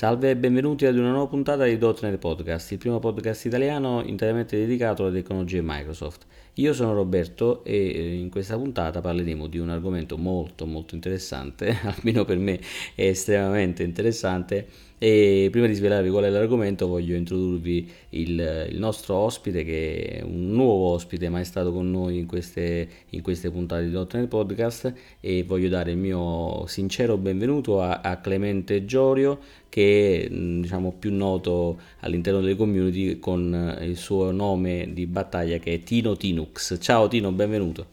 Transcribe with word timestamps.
Salve 0.00 0.30
e 0.30 0.36
benvenuti 0.36 0.86
ad 0.86 0.96
una 0.96 1.10
nuova 1.10 1.26
puntata 1.26 1.64
di 1.64 1.76
.NET 1.76 2.16
Podcast, 2.16 2.70
il 2.70 2.78
primo 2.78 3.00
podcast 3.00 3.44
italiano 3.44 4.02
interamente 4.02 4.56
dedicato 4.56 5.04
alle 5.04 5.20
tecnologie 5.20 5.60
Microsoft. 5.62 6.24
Io 6.54 6.72
sono 6.72 6.94
Roberto 6.94 7.62
e 7.64 7.74
eh, 7.76 8.14
in 8.14 8.30
questa 8.30 8.56
puntata 8.56 9.02
parleremo 9.02 9.46
di 9.46 9.58
un 9.58 9.68
argomento 9.68 10.16
molto 10.16 10.64
molto 10.64 10.94
interessante, 10.94 11.76
almeno 11.84 12.24
per 12.24 12.38
me 12.38 12.58
è 12.94 13.08
estremamente 13.08 13.82
interessante 13.82 14.88
e 15.02 15.48
prima 15.50 15.66
di 15.66 15.72
svelarvi 15.72 16.10
qual 16.10 16.24
è 16.24 16.28
l'argomento 16.28 16.86
voglio 16.86 17.16
introdurvi 17.16 17.90
il, 18.10 18.68
il, 18.70 18.78
nostro 18.78 19.14
ospite 19.14 19.64
che 19.64 20.18
è 20.18 20.22
un 20.22 20.50
nuovo 20.50 20.92
ospite 20.92 21.30
ma 21.30 21.40
è 21.40 21.44
stato 21.44 21.72
con 21.72 21.90
noi 21.90 22.18
in 22.18 22.26
queste, 22.26 22.86
in 23.08 23.22
queste 23.22 23.50
puntate 23.50 23.88
di 23.88 23.92
.NET 23.92 24.26
Podcast 24.28 24.92
e 25.20 25.42
voglio 25.44 25.70
dare 25.70 25.92
il 25.92 25.96
mio 25.96 26.66
sincero 26.66 27.16
benvenuto 27.16 27.80
a, 27.80 28.00
a 28.02 28.18
Clemente 28.18 28.84
Giorio 28.84 29.38
che 29.70 30.24
è 30.24 30.28
diciamo, 30.28 30.92
più 30.92 31.10
noto 31.14 31.80
all'interno 32.00 32.40
delle 32.40 32.56
community 32.56 33.18
con 33.18 33.78
il 33.80 33.96
suo 33.96 34.30
nome 34.32 34.90
di 34.92 35.06
battaglia 35.06 35.56
che 35.56 35.72
è 35.72 35.82
Tino 35.82 36.14
Tinux. 36.16 36.76
Ciao 36.78 37.08
Tino, 37.08 37.32
benvenuto. 37.32 37.86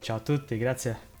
Ciao 0.00 0.16
a 0.16 0.20
tutti, 0.20 0.58
grazie. 0.58 1.12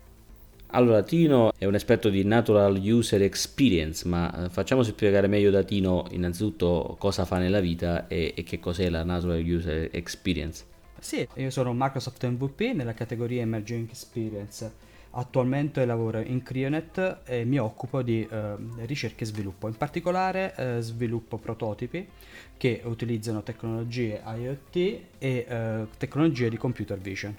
Allora, 0.74 1.04
Tino 1.04 1.52
è 1.56 1.66
un 1.66 1.76
esperto 1.76 2.08
di 2.08 2.24
Natural 2.24 2.76
User 2.76 3.22
Experience, 3.22 4.06
ma 4.08 4.44
eh, 4.44 4.48
facciamo 4.48 4.82
spiegare 4.82 5.28
meglio 5.28 5.50
da 5.50 5.62
Tino 5.62 6.04
innanzitutto 6.10 6.96
cosa 6.98 7.24
fa 7.24 7.38
nella 7.38 7.60
vita 7.60 8.08
e, 8.08 8.34
e 8.36 8.42
che 8.42 8.58
cos'è 8.58 8.90
la 8.90 9.04
Natural 9.04 9.40
User 9.40 9.88
Experience. 9.92 10.64
Sì, 10.98 11.26
io 11.34 11.50
sono 11.50 11.72
Microsoft 11.72 12.26
MVP 12.26 12.72
nella 12.74 12.92
categoria 12.92 13.42
Emerging 13.42 13.88
Experience. 13.88 14.72
Attualmente 15.16 15.84
lavoro 15.84 16.20
in 16.20 16.42
Crionet 16.42 17.20
e 17.24 17.44
mi 17.44 17.58
occupo 17.58 18.02
di 18.02 18.26
eh, 18.28 18.56
ricerca 18.84 19.22
e 19.22 19.26
sviluppo, 19.26 19.68
in 19.68 19.76
particolare 19.76 20.54
eh, 20.56 20.80
sviluppo 20.80 21.38
prototipi 21.38 22.08
che 22.56 22.80
utilizzano 22.84 23.44
tecnologie 23.44 24.20
IoT 24.24 24.76
e 24.76 25.00
eh, 25.18 25.86
tecnologie 25.96 26.48
di 26.50 26.56
computer 26.56 26.98
vision. 26.98 27.36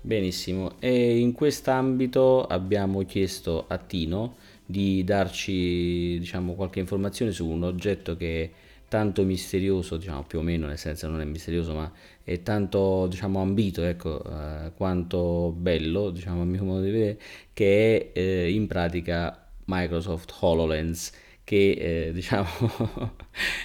Benissimo, 0.00 0.72
e 0.80 1.18
in 1.18 1.32
quest'ambito 1.32 2.46
abbiamo 2.46 3.02
chiesto 3.04 3.64
a 3.68 3.76
Tino 3.78 4.36
di 4.64 5.04
darci 5.04 6.18
diciamo, 6.18 6.54
qualche 6.54 6.80
informazione 6.80 7.32
su 7.32 7.46
un 7.46 7.64
oggetto 7.64 8.16
che 8.16 8.50
tanto 8.88 9.22
misterioso, 9.24 9.96
diciamo 9.96 10.24
più 10.24 10.38
o 10.38 10.42
meno, 10.42 10.66
nel 10.66 10.78
senso 10.78 11.08
non 11.08 11.20
è 11.20 11.24
misterioso, 11.24 11.74
ma 11.74 11.90
è 12.22 12.42
tanto 12.42 13.06
diciamo, 13.08 13.40
ambito, 13.40 13.82
ecco, 13.82 14.22
eh, 14.24 14.72
quanto 14.76 15.52
bello, 15.56 16.10
diciamo 16.10 16.42
a 16.42 16.44
mio 16.44 16.64
modo 16.64 16.82
di 16.82 16.90
vedere, 16.90 17.18
che 17.52 18.12
è 18.12 18.18
eh, 18.18 18.52
in 18.52 18.66
pratica 18.66 19.46
Microsoft 19.66 20.34
HoloLens 20.40 21.12
che 21.44 22.06
eh, 22.08 22.12
diciamo 22.14 22.46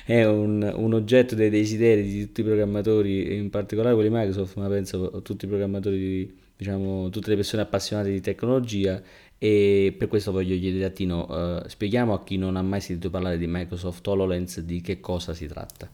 è 0.06 0.26
un, 0.26 0.72
un, 0.76 0.94
oggetto 0.94 1.34
dei 1.36 1.50
desideri 1.50 2.04
di 2.04 2.26
tutti 2.26 2.42
i 2.42 2.44
programmatori, 2.44 3.36
in 3.38 3.50
particolare 3.50 3.96
quelli 3.96 4.10
Microsoft, 4.10 4.58
ma 4.58 4.68
penso 4.68 5.22
tutti 5.22 5.46
i 5.46 5.48
programmatori, 5.48 6.38
diciamo, 6.58 7.10
tutte 7.10 7.30
le 7.30 7.36
persone 7.36 7.62
appassionate 7.62 8.12
di 8.12 8.22
tecnologia 8.22 9.02
e 9.40 9.96
per 9.98 10.08
questo 10.08 10.32
voglio 10.32 10.56
chiedere 10.56 10.86
a 10.86 10.90
Tino, 10.90 11.28
eh, 11.64 11.68
spieghiamo 11.68 12.14
a 12.14 12.24
chi 12.24 12.38
non 12.38 12.56
ha 12.56 12.62
mai 12.62 12.82
sentito 12.82 13.10
parlare 13.10 13.40
di 13.40 13.48
Microsoft 13.48 14.08
HoloLens 14.08 14.60
di 14.60 14.82
che 14.82 15.00
cosa 15.00 15.34
si 15.34 15.48
tratta. 15.48 15.90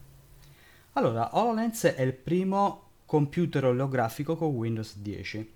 Allora, 0.93 1.29
HoloLens 1.37 1.83
è 1.83 2.01
il 2.01 2.13
primo 2.13 2.81
computer 3.05 3.65
olografico 3.65 4.35
con 4.35 4.49
Windows 4.49 4.97
10 4.97 5.53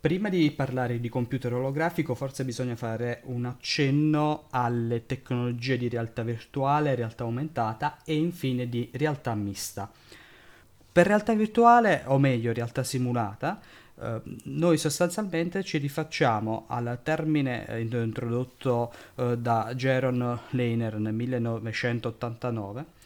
Prima 0.00 0.28
di 0.28 0.52
parlare 0.52 1.00
di 1.00 1.08
computer 1.08 1.52
olografico, 1.54 2.14
forse 2.14 2.44
bisogna 2.44 2.76
fare 2.76 3.22
un 3.24 3.46
accenno 3.46 4.44
alle 4.50 5.06
tecnologie 5.06 5.76
di 5.76 5.88
realtà 5.88 6.22
virtuale, 6.22 6.94
realtà 6.94 7.24
aumentata 7.24 7.98
e 8.04 8.14
infine 8.14 8.68
di 8.68 8.88
realtà 8.92 9.34
mista. 9.34 9.90
Per 10.92 11.04
realtà 11.04 11.34
virtuale, 11.34 12.04
o 12.06 12.18
meglio 12.18 12.52
realtà 12.52 12.84
simulata, 12.84 13.60
eh, 14.00 14.20
noi 14.44 14.78
sostanzialmente 14.78 15.62
ci 15.62 15.78
rifacciamo 15.78 16.66
al 16.68 16.98
termine 17.02 17.66
eh, 17.66 17.80
introdotto 17.80 18.92
eh, 19.14 19.36
da 19.38 19.72
Jaron 19.74 20.38
Lehner 20.50 20.98
nel 20.98 21.14
1989 21.14 22.96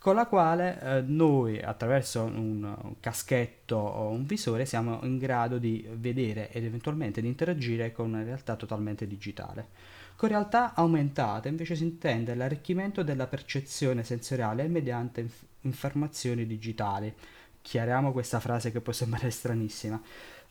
con 0.00 0.14
la 0.14 0.24
quale 0.24 0.80
eh, 0.80 1.02
noi 1.02 1.60
attraverso 1.60 2.22
un, 2.22 2.64
un, 2.64 2.94
caschetto 3.00 3.76
o 3.76 4.08
un 4.08 4.24
visore 4.24 4.64
siamo 4.64 5.00
in 5.02 5.18
grado 5.18 5.58
di 5.58 5.86
vedere 5.92 6.50
ed 6.52 6.64
eventualmente 6.64 7.20
di 7.20 7.28
interagire 7.28 7.92
con 7.92 8.06
una 8.06 8.22
realtà 8.22 8.56
totalmente 8.56 9.06
digitale. 9.06 9.68
Con 10.16 10.30
realtà 10.30 10.72
aumentata 10.74 11.48
invece 11.48 11.76
si 11.76 11.82
intende 11.82 12.34
l'arricchimento 12.34 13.02
della 13.02 13.26
percezione 13.26 14.02
sensoriale 14.02 14.66
mediante 14.68 15.20
inf- 15.20 15.44
informazioni 15.62 16.46
digitali. 16.46 17.12
Chiariamo 17.60 18.10
questa 18.12 18.40
frase 18.40 18.72
che 18.72 18.80
può 18.80 18.94
sembrare 18.94 19.30
stranissima. 19.30 20.00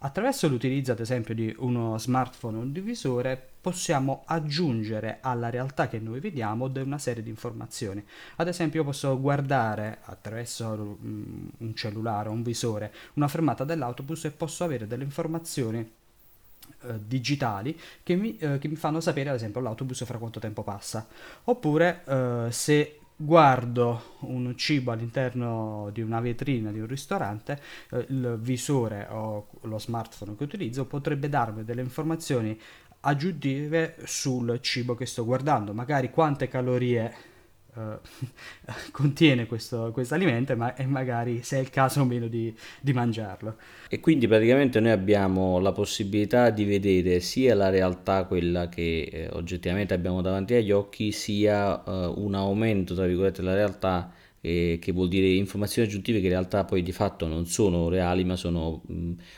Attraverso 0.02 0.48
l'utilizzo 0.48 0.94
ad 0.94 1.02
esempio 1.02 1.34
di 1.34 1.54
uno 1.58 1.98
smartphone 1.98 2.58
o 2.58 2.62
un 2.62 2.72
divisore 2.72 3.50
possiamo 3.60 4.24
aggiungere 4.26 5.18
alla 5.20 5.50
realtà 5.50 5.90
che 5.90 6.00
noi 6.00 6.22
vediamo 6.22 6.72
una 6.74 6.98
serie 6.98 7.22
di 7.22 7.30
informazioni. 7.30 8.06
Ad 8.38 8.48
esempio 8.48 8.86
posso 8.86 9.20
guardare 9.20 10.00
attraverso 10.04 10.98
mm, 11.04 11.48
un 11.58 11.76
cellulare 11.76 12.30
o 12.30 12.32
un 12.32 12.44
visore 12.44 12.94
una 13.16 13.28
fermata 13.28 13.66
dell'autobus 13.66 14.24
e 14.24 14.32
posso 14.32 14.64
avere 14.64 14.88
delle 14.88 15.04
informazioni 15.04 15.80
eh, 16.84 17.00
digitali 17.06 17.78
che 18.02 18.16
mi, 18.16 18.38
eh, 18.38 18.58
che 18.58 18.70
mi, 18.70 18.78
fanno 18.78 19.02
sapere 19.02 19.30
ad 19.30 19.36
esempio 19.36 19.60
l'autobus 19.60 20.06
fra 20.06 20.18
quanto 20.18 20.40
tempo 20.40 20.64
passa. 20.64 21.06
Oppure 21.44 22.04
eh, 22.06 22.48
se 22.52 22.99
guardo 23.22 24.16
un 24.20 24.56
cibo 24.56 24.94
all'interno 24.94 25.90
di 25.92 26.02
una 26.02 26.22
vetrina 26.22 26.72
di 26.72 26.80
un 26.80 26.88
ristorante, 26.88 27.60
eh, 27.92 28.06
il 28.10 28.38
visore 28.40 29.08
o 29.10 29.50
lo 29.64 29.78
smartphone 29.78 30.38
che 30.38 30.44
utilizzo 30.44 30.86
potrebbe 30.86 31.28
darmi 31.28 31.66
delle 31.66 31.82
informazioni 31.82 32.58
aggiuntive 33.02 33.98
sul 34.06 34.60
cibo 34.62 34.96
che 34.96 35.06
sto 35.06 35.26
guardando, 35.26 35.74
magari 35.74 36.10
quante 36.12 36.48
calorie 36.48 37.14
uh, 37.76 38.00
contiene 38.92 39.46
questo 39.46 39.94
alimento 40.10 40.56
ma, 40.56 40.76
e 40.76 40.86
magari 40.86 41.42
se 41.44 41.58
è 41.58 41.60
il 41.60 41.70
caso 41.70 42.02
o 42.02 42.06
meno 42.06 42.28
di, 42.28 42.54
di, 42.82 42.94
mangiarlo. 42.94 43.56
E 43.90 44.00
quindi 44.00 44.28
praticamente 44.28 44.80
noi 44.80 44.92
abbiamo 44.92 45.60
la 45.60 45.72
possibilità 45.72 46.50
di 46.50 46.66
vedere 46.66 47.20
sia 47.20 47.56
la 47.56 47.70
realtà, 47.70 48.26
quella 48.26 48.70
che 48.70 49.10
eh, 49.12 49.30
oggettivamente 49.34 49.94
abbiamo 49.94 50.22
davanti 50.22 50.54
agli 50.54 50.72
occhi, 50.72 51.12
sia 51.12 51.84
uh, 51.86 52.14
un 52.24 52.36
aumento, 52.36 52.94
tra 52.94 53.06
virgolette, 53.06 53.42
della 53.42 53.56
realtà 53.56 54.12
eh, 54.42 54.78
che 54.82 54.92
vuol 54.92 55.10
dire 55.10 55.28
informazioni 55.28 55.88
aggiuntive 55.88 56.20
che 56.20 56.26
in 56.26 56.32
realtà 56.32 56.64
poi 56.64 56.82
di 56.82 56.92
fatto 56.92 57.28
non 57.28 57.46
sono 57.46 57.90
reali 57.90 58.24
ma 58.24 58.36
sono 58.36 58.82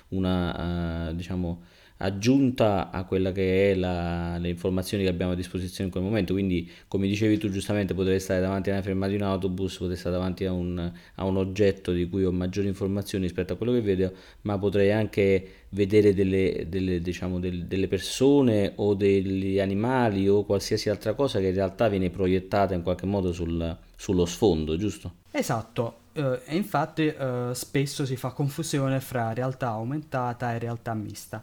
una, 0.10 1.10
uh, 1.10 1.16
diciamo, 1.16 1.62
aggiunta 2.02 2.90
a 2.92 3.04
quella 3.06 3.32
che 3.32 3.72
è 3.72 3.76
la, 3.76 4.38
le 4.38 4.50
informazioni 4.50 5.04
che 5.04 5.10
abbiamo 5.10 5.34
a 5.34 5.36
disposizione 5.36 5.86
in 5.86 5.92
quel 5.92 6.04
momento. 6.04 6.34
Quindi, 6.34 6.70
come 6.88 7.08
dicevi 7.08 7.38
tu 7.38 7.50
giustamente, 7.50 7.94
potrei 7.94 8.20
stare 8.20 8.42
davanti 8.42 8.70
a 8.70 8.74
una 8.74 8.82
fermata 8.82 9.12
di 9.12 9.18
un 9.18 9.24
autobus, 9.24 9.78
potrei 9.78 9.98
stare 9.98 10.16
davanti 10.16 10.46
a 10.46 10.52
un, 10.52 10.92
a 11.16 11.26
un 11.26 11.38
oggetto 11.38 11.92
di 11.92 12.10
cui 12.10 12.24
ho 12.24 12.32
maggiori 12.32 12.68
informazioni 12.68 13.26
rispetto 13.26 13.54
a 13.54 13.56
quello 13.56 13.74
che 13.74 13.82
vedo, 13.82 14.12
ma 14.42 14.58
potrei 14.58 14.92
anche 14.92 15.48
vedere 15.70 16.14
delle, 16.14 16.66
delle, 16.68 17.02
diciamo, 17.02 17.40
del, 17.40 17.66
delle 17.66 17.88
persone 17.88 18.74
o 18.76 18.94
degli 18.94 19.60
animali 19.60 20.28
o 20.28 20.44
qualsiasi 20.44 20.90
altra 20.90 21.14
cosa 21.14 21.40
che 21.40 21.48
in 21.48 21.54
realtà 21.54 21.88
viene 21.88 22.10
proiettata 22.10 22.74
in 22.74 22.82
qualche 22.82 23.06
modo 23.06 23.32
sul, 23.32 23.78
sullo 24.02 24.26
sfondo, 24.26 24.78
giusto? 24.78 25.18
Esatto, 25.30 26.00
Uh, 26.14 26.42
e 26.44 26.58
infatti 26.58 27.04
uh, 27.04 27.54
spesso 27.54 28.06
si 28.06 28.18
fa 28.18 28.32
confusione 28.32 29.00
fra 29.00 29.32
realtà 29.32 29.70
aumentata 29.70 30.54
e 30.54 30.60
realtà 30.60 30.94
mista. 30.94 31.42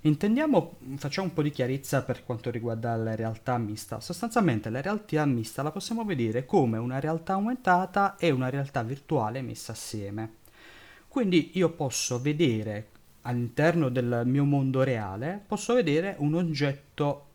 Intendiamo, 0.00 0.78
facciamo 0.96 1.28
un 1.28 1.32
po' 1.34 1.42
di 1.42 1.52
chiarezza 1.52 2.02
per 2.02 2.24
quanto 2.24 2.50
riguarda 2.50 2.96
la 2.96 3.14
realtà 3.14 3.56
mista. 3.58 4.00
Sostanzialmente 4.00 4.70
la 4.70 4.80
realtà 4.80 5.24
mista 5.24 5.62
la 5.62 5.70
possiamo 5.70 6.04
vedere 6.04 6.46
come 6.46 6.78
una 6.78 6.98
realtà 6.98 7.34
aumentata 7.34 8.16
e 8.16 8.30
una 8.30 8.50
realtà 8.50 8.82
virtuale 8.82 9.40
messa 9.40 9.70
assieme. 9.70 10.38
Quindi 11.06 11.52
io 11.54 11.70
posso 11.70 12.20
vedere 12.20 12.88
all'interno 13.22 13.88
del 13.88 14.22
mio 14.24 14.44
mondo 14.44 14.82
reale, 14.82 15.44
posso 15.46 15.74
vedere 15.74 16.16
un 16.18 16.34
oggetto 16.34 17.26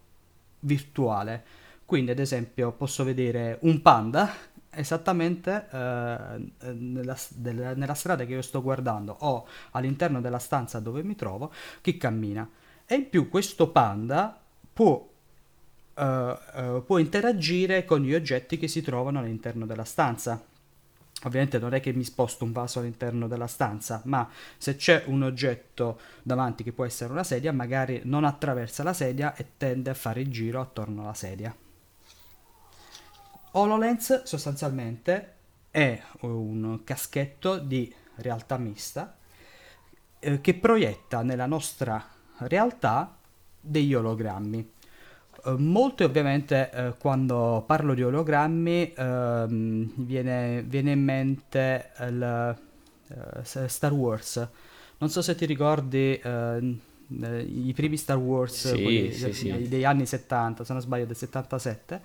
virtuale. 0.60 1.62
Quindi 1.86 2.12
ad 2.12 2.20
esempio 2.20 2.74
posso 2.74 3.06
vedere 3.06 3.58
un 3.62 3.82
panda 3.82 4.52
esattamente 4.76 5.68
eh, 5.72 6.74
nella, 6.74 7.18
del, 7.30 7.74
nella, 7.76 7.94
strada 7.94 8.26
che 8.26 8.34
io 8.34 8.42
sto 8.42 8.62
guardando 8.62 9.16
o 9.20 9.48
all'interno 9.72 10.22
della 10.22 10.40
stanza 10.40 10.80
dove 10.80 11.04
mi 11.04 11.16
trovo 11.16 11.52
che 11.82 11.98
cammina 11.98 12.48
e 12.86 12.96
in 12.96 13.10
più 13.10 13.30
questo 13.30 13.70
panda 13.70 14.40
può, 14.74 15.10
uh, 15.94 16.04
uh, 16.04 16.84
può 16.86 16.98
interagire 16.98 17.86
con 17.86 18.02
gli 18.02 18.14
oggetti 18.14 18.58
che 18.58 18.68
si 18.68 18.82
trovano 18.82 19.20
all'interno 19.20 19.66
della 19.66 19.86
stanza 19.86 20.42
Ovviamente 21.26 21.58
non 21.58 21.74
è 21.74 21.80
che 21.80 21.94
mi 21.94 22.04
sposto 22.04 22.44
un 22.44 22.52
vaso 22.52 22.80
all'interno 22.80 23.28
della 23.28 23.48
stanza, 23.48 24.02
ma 24.06 24.30
se 24.58 24.76
c'è 24.76 25.04
un 25.06 25.24
oggetto 25.24 26.00
davanti 26.22 26.64
che 26.64 26.74
può 26.74 26.86
essere 26.86 27.12
una 27.12 27.24
sedia, 27.24 27.54
magari 27.54 28.02
non 28.04 28.26
attraversa 28.26 28.84
la 28.84 28.94
sedia 28.94 29.34
e 29.36 29.52
tende 29.58 29.90
a 29.90 29.94
fare 29.94 30.22
il 30.22 30.30
giro 30.30 30.60
attorno 30.60 31.04
alla 31.04 31.14
sedia. 31.14 31.56
HoloLens 33.56 34.24
sostanzialmente 34.24 35.34
è 35.70 36.02
un 36.22 36.82
caschetto 36.84 37.58
di 37.58 37.94
realtà 38.16 38.58
mista 38.58 39.16
eh, 40.20 40.42
che 40.42 40.54
proietta 40.54 41.22
nella 41.22 41.46
nostra 41.46 42.04
realtà 42.38 43.16
degli 43.60 43.94
ologrammi. 43.94 44.72
Uh, 45.46 45.56
molti 45.58 46.04
ovviamente 46.04 46.70
uh, 46.74 46.98
quando 46.98 47.64
parlo 47.66 47.94
di 47.94 48.04
ologrammi 48.04 48.94
uh, 48.96 49.46
viene, 49.48 50.64
viene, 50.64 50.92
in 50.92 51.04
mente 51.04 51.92
il, 52.00 52.58
eh, 53.08 53.68
Star 53.68 53.92
Wars. 53.92 54.48
Non 54.98 55.10
so 55.10 55.22
se 55.22 55.36
ti 55.36 55.46
ricordi 55.46 56.20
i 57.10 57.74
primi 57.76 57.98
Star 57.98 58.18
Wars 58.18 58.74
sì, 58.74 59.12
sì, 59.14 59.34
sì. 59.34 59.68
degli 59.68 59.84
anni 59.84 60.06
70, 60.06 60.64
se 60.64 60.72
non 60.72 60.82
sbaglio 60.82 61.06
del 61.06 61.16
77 61.18 62.02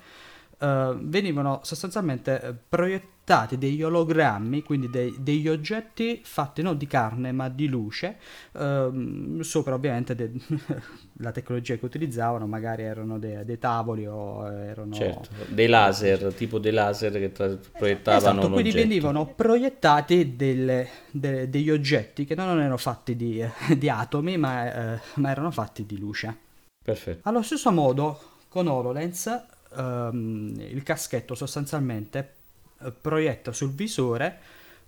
uh, 0.58 0.96
venivano 1.00 1.60
sostanzialmente 1.62 2.40
eh, 2.40 2.54
proiettati 2.68 3.58
degli 3.58 3.82
ologrammi, 3.82 4.62
quindi 4.62 4.88
dei, 4.88 5.14
degli 5.18 5.48
oggetti 5.48 6.20
fatti 6.24 6.62
non 6.62 6.78
di 6.78 6.86
carne 6.86 7.32
ma 7.32 7.48
di 7.48 7.68
luce, 7.68 8.16
uh, 8.52 9.40
sopra 9.42 9.74
ovviamente 9.74 10.14
de- 10.14 10.32
la 11.20 11.30
tecnologia 11.30 11.76
che 11.76 11.84
utilizzavano 11.84 12.46
magari 12.46 12.82
erano 12.82 13.18
de- 13.18 13.44
dei 13.44 13.58
tavoli 13.58 14.06
o 14.06 14.46
erano... 14.50 14.94
Certo, 14.94 15.28
dei 15.48 15.66
laser, 15.66 16.32
tipo 16.32 16.58
dei 16.58 16.72
laser 16.72 17.12
che 17.12 17.32
tra- 17.32 17.56
proiettavano 17.76 18.38
Esatto, 18.38 18.52
quindi 18.52 18.70
venivano 18.70 19.26
proiettati 19.26 20.36
delle, 20.36 20.88
de- 21.10 21.48
degli 21.50 21.70
oggetti 21.70 22.24
che 22.24 22.34
non 22.34 22.58
erano 22.58 22.78
fatti 22.78 23.14
di, 23.14 23.44
di 23.76 23.90
atomi 23.90 24.38
ma, 24.38 24.94
eh, 24.94 25.00
ma 25.14 25.30
erano 25.30 25.50
fatti 25.50 25.84
di 25.84 25.98
luce. 25.98 26.36
Perfetto. 26.82 27.28
Allo 27.28 27.42
stesso 27.42 27.70
modo 27.70 28.18
con 28.48 28.66
HoloLens 28.66 29.46
um, 29.70 30.54
il 30.58 30.82
caschetto 30.82 31.34
sostanzialmente 31.34 32.34
uh, 32.78 32.92
proietta 33.00 33.52
sul 33.52 33.70
visore 33.70 34.38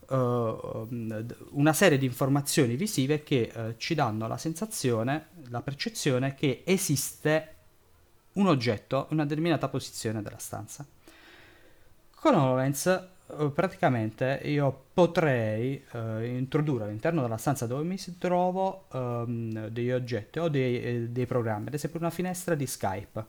uh, 0.08 0.88
una 1.50 1.72
serie 1.72 1.98
di 1.98 2.06
informazioni 2.06 2.76
visive 2.76 3.22
che 3.22 3.52
uh, 3.54 3.74
ci 3.76 3.94
danno 3.94 4.26
la 4.26 4.38
sensazione, 4.38 5.28
la 5.48 5.62
percezione 5.62 6.34
che 6.34 6.62
esiste 6.64 7.54
un 8.32 8.46
oggetto 8.46 9.06
in 9.10 9.16
una 9.16 9.24
determinata 9.24 9.68
posizione 9.68 10.22
della 10.22 10.38
stanza. 10.38 10.86
Con 12.14 12.34
HoloLens 12.34 13.08
praticamente 13.54 14.40
io 14.44 14.86
potrei 14.92 15.82
introdurre 15.92 16.84
all'interno 16.84 17.22
della 17.22 17.36
stanza 17.36 17.66
dove 17.66 17.84
mi 17.84 17.96
trovo 18.18 18.86
um, 18.90 19.68
degli 19.68 19.92
oggetti 19.92 20.40
o 20.40 20.48
dei, 20.48 20.82
eh, 20.82 21.00
dei, 21.08 21.26
programmi, 21.26 21.68
ad 21.68 21.74
esempio 21.74 22.00
una 22.00 22.10
finestra 22.10 22.56
di 22.56 22.66
Skype 22.66 23.24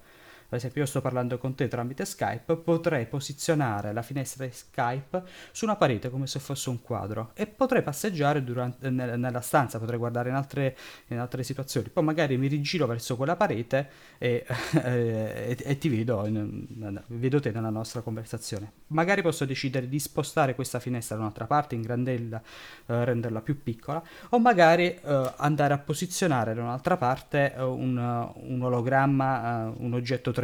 per 0.52 0.60
esempio 0.60 0.82
io 0.82 0.88
sto 0.88 1.00
parlando 1.00 1.38
con 1.38 1.56
te 1.56 1.70
tramite 1.70 2.04
Skype, 2.04 2.58
potrei 2.58 3.06
posizionare 3.06 3.94
la 3.94 4.02
finestra 4.02 4.46
di 4.46 4.52
Skype 4.52 5.24
su 5.54 5.64
una 5.64 5.78
parete 5.78 6.10
come 6.10 6.28
se 6.28 6.40
fosse 6.40 6.70
un 6.70 6.82
quadro 6.82 7.32
e 7.36 7.48
potrei 7.48 7.82
passeggiare 7.82 8.44
durante, 8.44 8.90
nel, 8.90 9.18
nella 9.18 9.40
stanza, 9.40 9.80
potrei 9.80 9.98
guardare 9.98 10.28
in 10.28 10.36
altre, 10.36 10.76
in 11.08 11.20
altre, 11.20 11.44
situazioni, 11.44 11.88
poi 11.88 12.04
magari 12.04 12.36
mi 12.36 12.48
rigiro 12.48 12.86
verso 12.86 13.16
quella 13.16 13.38
parete 13.38 13.90
e, 14.18 14.46
e, 14.84 15.56
e 15.58 15.78
ti 15.78 15.88
vedo, 15.88 16.26
in, 16.26 17.02
vedo 17.08 17.40
te 17.40 17.52
nella 17.52 17.70
nostra 17.70 18.02
conversazione. 18.02 18.74
Magari 18.88 19.22
posso 19.22 19.46
decidere 19.46 19.88
di 19.88 20.00
spostare 20.00 20.54
questa 20.54 20.82
finestra 20.82 21.16
da 21.16 21.22
un'altra 21.22 21.46
parte, 21.46 21.76
ingrandirla, 21.76 22.42
eh, 22.88 23.06
renderla 23.06 23.40
più 23.40 23.64
piccola, 23.64 24.04
o 24.32 24.40
magari 24.40 24.88
eh, 24.88 25.32
andare 25.38 25.74
a 25.74 25.78
posizionare 25.78 26.54
da 26.54 26.62
un'altra 26.62 26.98
parte 26.98 27.56
eh, 27.56 27.64
un, 27.64 27.96
un 27.96 28.62
ologramma, 28.62 29.68
eh, 29.70 29.74
un 29.78 29.94
oggetto 29.94 30.32
3D. 30.32 30.40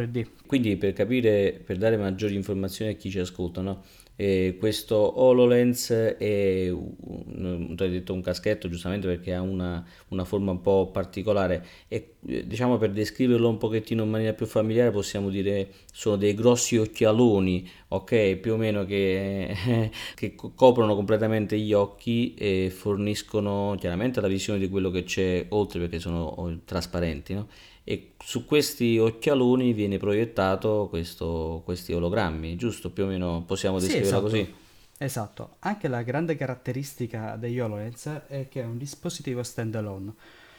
Quindi 0.46 0.76
per 0.76 0.92
capire, 0.92 1.60
per 1.64 1.76
dare 1.76 1.96
maggiori 1.96 2.34
informazioni 2.34 2.92
a 2.92 2.94
chi 2.94 3.10
ci 3.10 3.18
ascolta, 3.18 3.60
no? 3.60 3.82
eh, 4.20 4.56
questo 4.58 4.96
HoloLens 5.20 5.90
è, 6.18 6.68
un, 6.70 7.74
detto 7.76 8.12
un 8.12 8.20
caschetto 8.20 8.68
giustamente 8.68 9.06
perché 9.06 9.32
ha 9.32 9.40
una, 9.40 9.86
una 10.08 10.24
forma 10.24 10.50
un 10.50 10.60
po' 10.60 10.90
particolare 10.90 11.64
e 11.86 12.14
diciamo 12.18 12.78
per 12.78 12.90
descriverlo 12.90 13.48
un 13.48 13.58
pochettino 13.58 14.02
in 14.02 14.10
maniera 14.10 14.32
più 14.32 14.46
familiare 14.46 14.90
possiamo 14.90 15.30
dire 15.30 15.68
sono 15.92 16.16
dei 16.16 16.34
grossi 16.34 16.76
occhialoni, 16.76 17.70
ok, 17.88 18.34
più 18.38 18.54
o 18.54 18.56
meno 18.56 18.84
che, 18.84 19.54
che 20.16 20.34
coprono 20.34 20.96
completamente 20.96 21.56
gli 21.56 21.72
occhi 21.72 22.34
e 22.34 22.72
forniscono 22.74 23.76
chiaramente 23.78 24.20
la 24.20 24.26
visione 24.26 24.58
di 24.58 24.68
quello 24.68 24.90
che 24.90 25.04
c'è 25.04 25.46
oltre 25.50 25.78
perché 25.78 26.00
sono 26.00 26.60
trasparenti, 26.64 27.34
no? 27.34 27.46
E 27.90 28.12
su 28.22 28.44
questi 28.44 28.98
occhialoni 28.98 29.72
viene 29.72 29.96
proiettato 29.96 30.88
questo, 30.90 31.62
questi 31.64 31.94
ologrammi, 31.94 32.54
giusto? 32.54 32.90
Più 32.90 33.04
o 33.04 33.06
meno 33.06 33.44
possiamo 33.46 33.78
descriverla 33.78 34.08
sì, 34.08 34.14
esatto. 34.14 34.30
così? 34.30 34.54
Esatto, 34.98 35.56
anche 35.60 35.88
la 35.88 36.02
grande 36.02 36.36
caratteristica 36.36 37.36
degli 37.36 37.58
HoloLens 37.58 38.24
è 38.26 38.46
che 38.50 38.60
è 38.60 38.64
un 38.66 38.76
dispositivo 38.76 39.42
standalone. 39.42 40.12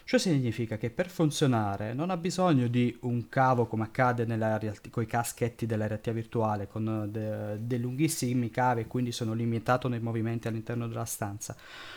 Ciò 0.05 0.17
significa 0.17 0.77
che 0.77 0.89
per 0.89 1.07
funzionare 1.07 1.93
non 1.93 2.09
ha 2.09 2.17
bisogno 2.17 2.65
di 2.65 2.97
un 3.01 3.29
cavo 3.29 3.67
come 3.67 3.83
accade 3.83 4.25
con 4.89 5.03
i 5.03 5.05
caschetti 5.05 5.67
della 5.67 5.85
realtà 5.85 6.11
virtuale, 6.11 6.67
con 6.67 7.09
de- 7.11 7.57
dei 7.59 7.79
lunghissimi 7.79 8.49
cavi 8.49 8.81
e 8.81 8.87
quindi 8.87 9.11
sono 9.11 9.33
limitato 9.33 9.87
nei 9.87 9.99
movimenti 9.99 10.47
all'interno 10.47 10.87
della 10.87 11.05
stanza, 11.05 11.55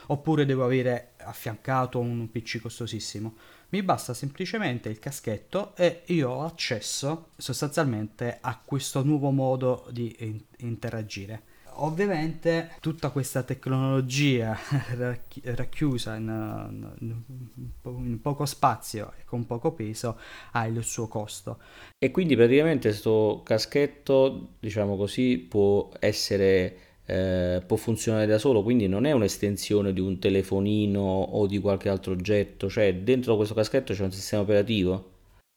oppure 0.09 0.45
devo 0.45 0.63
avere 0.63 1.13
affiancato 1.17 2.01
un 2.01 2.31
PC 2.31 2.61
costosissimo 2.61 3.35
mi 3.73 3.83
basta 3.83 4.13
semplicemente 4.13 4.91
il 4.91 4.99
caschetto 4.99 5.75
e 5.77 6.03
io 6.07 6.29
ho 6.29 6.45
accesso 6.45 7.31
sostanzialmente 7.37 8.39
a 8.41 8.61
questo 8.63 9.03
nuovo 9.03 9.31
modo 9.31 9.87
di 9.91 10.15
in- 10.19 10.41
interagire. 10.59 11.51
Ovviamente 11.77 12.73
tutta 12.81 13.09
questa 13.09 13.43
tecnologia 13.45 14.55
racchiusa 15.43 16.17
in, 16.17 16.93
in, 17.01 18.21
poco 18.21 18.45
spazio 18.45 19.15
e 19.19 19.25
con 19.25 19.47
poco 19.47 19.73
peso 19.73 20.19
ha 20.51 20.67
il 20.67 20.83
suo 20.85 21.09
costo. 21.09 21.59
E 21.99 22.11
quindi 22.11 22.37
praticamente 22.37 22.91
questo 22.91 23.41
caschetto, 23.43 24.51
diciamo 24.61 24.97
così, 24.99 25.39
può 25.39 25.89
essere 25.99 26.92
eh, 27.13 27.63
può 27.67 27.77
funzionare 27.77 28.25
da 28.25 28.39
solo, 28.39 28.63
quindi 28.63 28.89
non 28.89 29.05
è 29.05 29.13
un'estensione 29.13 29.93
di 29.93 30.01
un 30.01 30.19
telefonino 30.19 31.01
o 31.01 31.47
di 31.47 31.59
qualche 31.59 31.91
altro 31.91 32.13
oggetto, 32.13 32.71
cioè 32.71 32.95
dentro 32.95 33.37
questo 33.37 33.53
caschetto 33.53 33.93
c'è 33.93 34.03
un 34.03 34.13
sistema 34.13 34.43
operativo. 34.43 35.11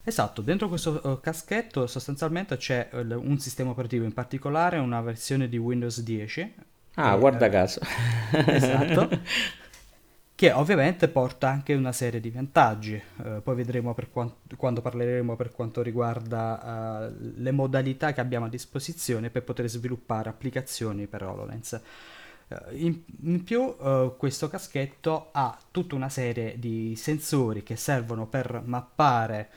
Esatto, 0.03 0.41
dentro 0.41 0.67
questo 0.67 1.00
uh, 1.01 1.19
caschetto 1.21 1.88
sostanzialmente 1.88 2.57
c'è 2.57 2.89
uh, 2.91 2.97
un 2.97 3.39
sistema 3.39 3.69
operativo, 3.69 4.03
in 4.03 4.13
particolare 4.13 4.77
una 4.79 5.00
versione 5.01 5.47
di 5.47 5.57
Windows 5.57 6.01
10. 6.01 6.53
Ah, 6.95 7.15
guarda 7.15 7.47
caso. 7.50 7.79
esatto. 8.31 9.09
che 10.35 10.51
ovviamente 10.51 11.07
porta 11.07 11.49
anche 11.49 11.73
una 11.73 11.93
serie 11.93 12.19
di 12.19 12.29
vantaggi. 12.29 13.01
Uh, 13.23 13.41
poi 13.41 13.55
vedremo 13.55 13.95
quant- 14.11 14.55
quando 14.57 14.81
parleremo 14.81 15.37
per 15.37 15.53
quanto 15.53 15.81
riguarda 15.81 17.07
uh, 17.09 17.31
le 17.37 17.51
modalità 17.51 18.11
che 18.11 18.19
abbiamo 18.19 18.45
a 18.45 18.49
disposizione 18.49 19.29
per 19.29 19.43
poter 19.43 19.67
sviluppare 19.69 20.27
applicazioni 20.27 21.07
per 21.07 21.23
HoloLens. 21.23 21.81
Uh, 22.49 22.55
in, 22.71 23.01
in, 23.23 23.43
più 23.45 23.75
questo 24.17 24.49
caschetto 24.49 25.29
ha 25.31 25.57
tutta 25.71 25.95
una 25.95 26.09
serie 26.09 26.59
di 26.59 26.95
sensori 26.97 27.63
che 27.63 27.77
servono 27.77 28.27
per 28.27 28.61
mappare 28.65 29.49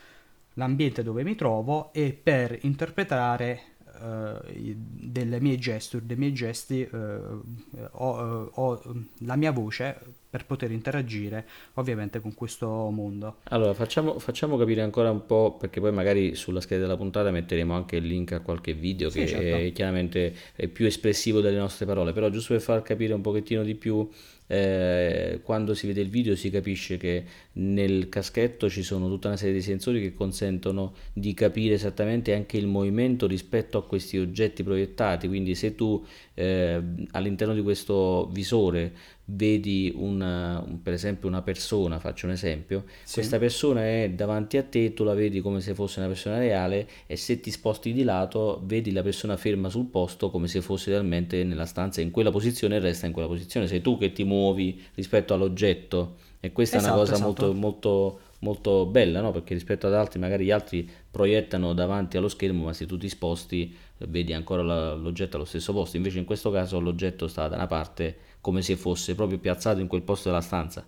l'ambiente 0.55 1.03
dove 1.03 1.25
mi 1.25 1.35
trovo 1.35 1.93
e 1.93 2.19
per 2.21 2.57
interpretare 2.63 3.63
delle 3.99 5.41
mie 5.41 5.59
gesture, 5.59 6.07
dei 6.07 6.17
miei 6.17 6.33
gesti, 6.33 6.89
ho, 6.93 8.51
ho 8.53 8.83
la 9.23 9.35
mia 9.35 9.51
voce 9.51 9.99
per 10.31 10.45
poter 10.45 10.71
interagire 10.71 11.47
ovviamente 11.75 12.21
con 12.21 12.35
questo 12.35 12.69
mondo. 12.91 13.37
Allora 13.45 13.73
facciamo, 13.75 14.19
facciamo, 14.19 14.57
capire 14.57 14.83
ancora 14.83 15.11
un 15.11 15.25
po', 15.25 15.57
perché 15.59 15.81
poi 15.81 15.93
magari 15.93 16.35
sulla 16.35 16.61
scheda 16.61 16.83
della 16.83 16.97
puntata 16.97 17.31
metteremo 17.31 17.75
anche 17.75 17.97
il 17.97 18.07
link 18.07 18.33
a 18.33 18.41
qualche 18.41 18.75
video 18.75 19.09
sì, 19.09 19.21
che 19.21 19.27
certo. 19.27 19.57
è 19.57 19.73
chiaramente 19.73 20.35
è 20.55 20.69
più 20.69 20.87
espressivo 20.87 21.41
delle 21.41 21.59
nostre 21.59 21.87
parole, 21.87 22.13
però 22.13 22.29
giusto 22.29 22.53
per 22.53 22.63
far 22.63 22.83
capire 22.83 23.15
un 23.15 23.21
pochettino 23.21 23.63
di 23.63 23.75
più 23.75 24.09
eh, 24.51 25.41
quando 25.43 25.75
si 25.75 25.87
vede 25.87 26.01
il 26.01 26.09
video 26.09 26.35
si 26.35 26.49
capisce 26.49 26.97
che 26.97 27.25
nel 27.53 28.09
caschetto 28.09 28.71
ci 28.71 28.83
sono 28.83 29.07
tutta 29.07 29.29
una 29.29 29.37
serie 29.37 29.53
di 29.53 29.61
sensori 29.61 30.01
che 30.01 30.15
consentono 30.15 30.95
di 31.13 31.35
capire 31.35 31.75
esattamente 31.75 32.35
anche 32.35 32.57
il 32.57 32.67
movimento 32.67 33.27
rispetto 33.27 33.77
a 33.77 33.85
questi 33.85 34.17
oggetti 34.19 34.63
proiettati, 34.63 35.29
quindi 35.29 35.55
se 35.55 35.75
tu 35.75 36.03
eh, 36.33 36.83
all'interno 37.11 37.53
di 37.53 37.63
questo 37.63 38.29
visore 38.33 38.93
vedi 39.31 39.93
una, 39.95 40.65
per 40.83 40.95
esempio 40.95 41.29
una 41.29 41.43
persona, 41.43 41.99
faccio 41.99 42.27
un 42.27 42.33
esempio, 42.33 42.85
sì. 43.05 43.15
questa 43.15 43.39
persona 43.39 43.83
è 43.85 44.11
davanti 44.15 44.57
a 44.57 44.63
te, 44.63 44.95
tu 44.95 45.05
la 45.05 45.13
vedi 45.13 45.41
come 45.41 45.61
se 45.61 45.75
fosse 45.75 45.99
una 45.99 46.09
persona 46.09 46.39
reale 46.39 46.89
e 47.07 47.17
se 47.17 47.41
ti 47.41 47.51
sposti 47.51 47.93
di 47.93 48.05
lato 48.05 48.63
vedi 48.65 48.91
la 48.91 49.03
persona 49.03 49.37
ferma 49.37 49.69
sul 49.69 49.87
posto 49.87 50.31
come 50.31 50.49
se 50.49 50.63
fosse 50.63 50.91
realmente 50.91 51.45
nella 51.45 51.67
stanza 51.67 52.01
in 52.01 52.11
quella 52.11 52.31
posizione 52.31 52.77
e 52.77 52.79
resta 52.79 53.07
in 53.07 53.13
quella 53.13 53.29
posizione, 53.29 53.67
sei 53.67 53.83
tu 53.83 53.99
che 53.99 54.13
ti 54.13 54.25
muovi 54.25 54.83
rispetto 54.95 55.35
all'oggetto 55.35 56.17
e 56.41 56.53
questa 56.53 56.79
esatto, 56.79 56.93
è 56.93 56.95
una 56.95 57.03
esatto, 57.03 57.21
cosa 57.21 57.33
esatto. 57.35 57.53
molto, 57.53 57.61
molto 57.61 58.21
molto 58.41 58.87
bella, 58.87 59.21
no? 59.21 59.33
Perché 59.33 59.55
rispetto 59.55 59.87
ad 59.87 59.95
altri, 59.95 60.21
magari 60.21 60.45
gli 60.45 60.51
altri 60.51 60.89
proiettano 61.11 61.73
davanti 61.73 62.17
allo 62.17 62.29
schermo, 62.29 62.65
ma 62.65 62.73
se 62.73 62.87
tu 62.87 62.97
ti 62.97 63.09
sposti 63.09 63.75
vedi 64.07 64.33
ancora 64.33 64.63
la- 64.63 64.95
l'oggetto 64.95 65.37
allo 65.37 65.45
stesso 65.45 65.73
posto. 65.73 65.97
Invece 65.97 66.19
in 66.19 66.25
questo 66.25 66.51
caso 66.51 66.79
l'oggetto 66.79 67.27
sta 67.27 67.49
da 67.49 67.57
una 67.57 67.67
parte 67.67 68.17
come 68.49 68.63
se 68.63 68.77
fosse 68.77 69.15
proprio 69.15 69.39
piazzato 69.39 69.79
in 69.81 69.87
quel 69.89 70.01
posto 70.01 70.31
della 70.31 70.41
stanza. 70.41 70.83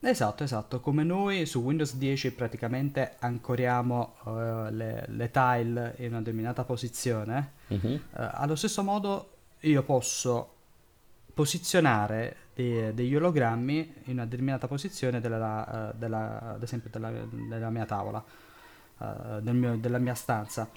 Esatto, 0.00 0.42
esatto, 0.42 0.80
come 0.80 1.02
noi 1.04 1.44
su 1.44 1.60
Windows 1.60 1.96
10 1.96 2.32
praticamente 2.32 3.16
ancoriamo 3.18 4.14
eh, 4.26 4.70
le, 4.70 5.04
le 5.08 5.30
tile 5.30 5.94
in 5.98 6.08
una 6.12 6.18
determinata 6.20 6.64
posizione, 6.64 7.52
Mhm. 7.68 7.86
eh, 7.86 8.00
allo 8.14 8.54
stesso 8.56 8.82
modo 8.82 9.28
io 9.60 9.82
posso 9.82 10.48
posizionare 11.34 12.36
de- 12.54 12.94
degli 12.94 13.14
ologrammi 13.14 13.94
in 14.04 14.12
una 14.14 14.24
determinata 14.24 14.66
posizione 14.66 15.20
della, 15.20 15.90
eh, 15.90 15.94
della- 15.98 16.54
ad 16.54 16.62
esempio 16.62 16.88
della, 16.90 17.10
della 17.10 17.68
mia 17.70 17.84
tavola, 17.84 18.24
del 19.42 19.54
mio- 19.54 19.76
della 19.76 19.98
mia 19.98 20.14
stanza. 20.14 20.68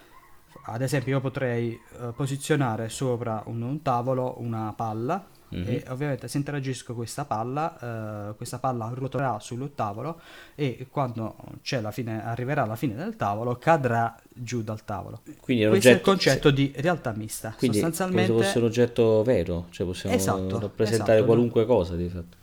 Ad 0.63 0.81
esempio 0.81 1.13
io 1.13 1.22
potrei 1.22 1.79
posizionare 2.15 2.89
sopra 2.89 3.43
un, 3.46 3.62
un 3.62 3.81
tavolo 3.81 4.36
una 4.41 4.74
palla 4.75 5.24
Mhm. 5.50 5.63
e 5.66 5.84
ovviamente 5.89 6.27
se 6.27 6.38
interagisco 6.38 6.88
con 6.88 6.96
questa 6.98 7.25
palla, 7.25 8.30
eh, 8.32 8.36
questa 8.36 8.60
palla 8.60 8.89
rotolerà 8.94 9.39
sul 9.39 9.74
tavolo 9.75 10.20
e 10.56 10.88
quando 10.92 11.36
c'è 11.62 11.80
la 11.82 11.92
fine, 11.92 12.24
arriverà 12.25 12.63
alla 12.63 12.75
fine 12.75 12.96
del 12.96 13.16
tavolo 13.16 13.56
cadrà 13.58 14.16
giù 14.34 14.62
dal 14.63 14.84
tavolo. 14.84 15.22
Quindi 15.39 15.63
è 15.63 15.68
Questo 15.68 15.92
è 15.92 15.96
il 15.96 16.01
oggetto, 16.01 16.04
concetto 16.04 16.51
di 16.51 16.72
realtà 16.77 17.12
mista. 17.13 17.56
quindi 17.58 17.82
come 18.10 18.22
se 18.22 18.30
Sostanzialmente, 18.30 18.34
fosse 18.34 18.58
un 18.60 18.66
oggetto 18.66 19.24
vero, 19.24 19.68
cioè 19.72 19.86
possiamo 19.86 20.16
Esatto, 20.16 20.60
rappresentare 20.60 21.20
esatto, 21.20 21.25
no? 21.25 21.25
qualunque 21.25 21.66
cosa 21.66 21.96
di 21.96 22.10
fatto. 22.10 22.38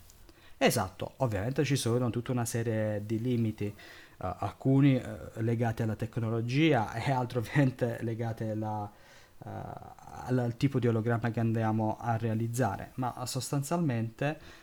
esatto, 0.57 1.15
ovviamente 1.19 1.65
ci 1.65 1.77
sono 1.77 2.11
tutta 2.11 2.33
una 2.33 2.45
serie 2.45 3.03
di 3.05 3.21
limiti, 3.21 3.67
eh, 3.67 3.75
alcuni 4.39 4.97
eh, 4.97 5.03
legati 5.43 5.83
alla 5.83 5.97
tecnologia 5.97 6.93
e 6.95 7.11
altri 7.13 7.39
ovviamente 7.39 7.99
legati 8.03 8.45
alla, 8.45 8.91
eh, 9.45 9.49
al, 10.27 10.55
tipo 10.57 10.79
di 10.79 10.87
ologramma 10.87 11.31
che 11.31 11.41
andiamo 11.41 11.97
a 12.01 12.17
realizzare, 12.17 12.93
ma 12.95 13.25
sostanzialmente 13.27 14.63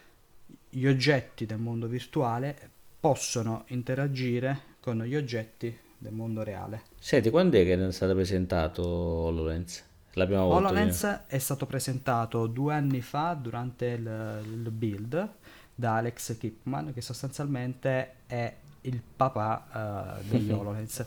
gli 0.70 0.86
oggetti 0.86 1.46
del 1.46 1.58
mondo 1.58 1.88
virtuale 1.88 2.70
possono 3.00 3.66
interagire 3.68 4.70
con 4.80 5.04
gli 5.04 5.16
oggetti 5.16 5.78
del 5.98 6.14
mondo 6.14 6.44
reale. 6.44 6.84
Senti, 7.00 7.30
quando 7.30 7.58
è 7.58 7.64
che 7.64 7.88
è 7.88 7.92
stato 7.92 8.14
presentato 8.14 8.84
HoloLens? 8.84 9.84
La 10.14 10.26
prima 10.26 10.44
volta? 10.44 10.68
HoloLens 10.68 11.24
è 11.28 11.38
stato 11.38 11.66
presentato 11.66 12.48
due 12.48 12.74
anni 12.74 13.02
fa 13.02 13.34
durante 13.34 13.86
il, 13.86 14.44
il 14.44 14.72
build 14.72 15.30
da 15.74 15.96
Alex 15.96 16.38
Kipman, 16.38 16.94
che 16.94 17.02
sostanzialmente 17.02 18.14
è 18.26 18.54
il 18.82 19.02
papà 19.16 20.20
eh, 20.22 20.24
degli 20.28 20.50
HoloLens. 20.52 21.06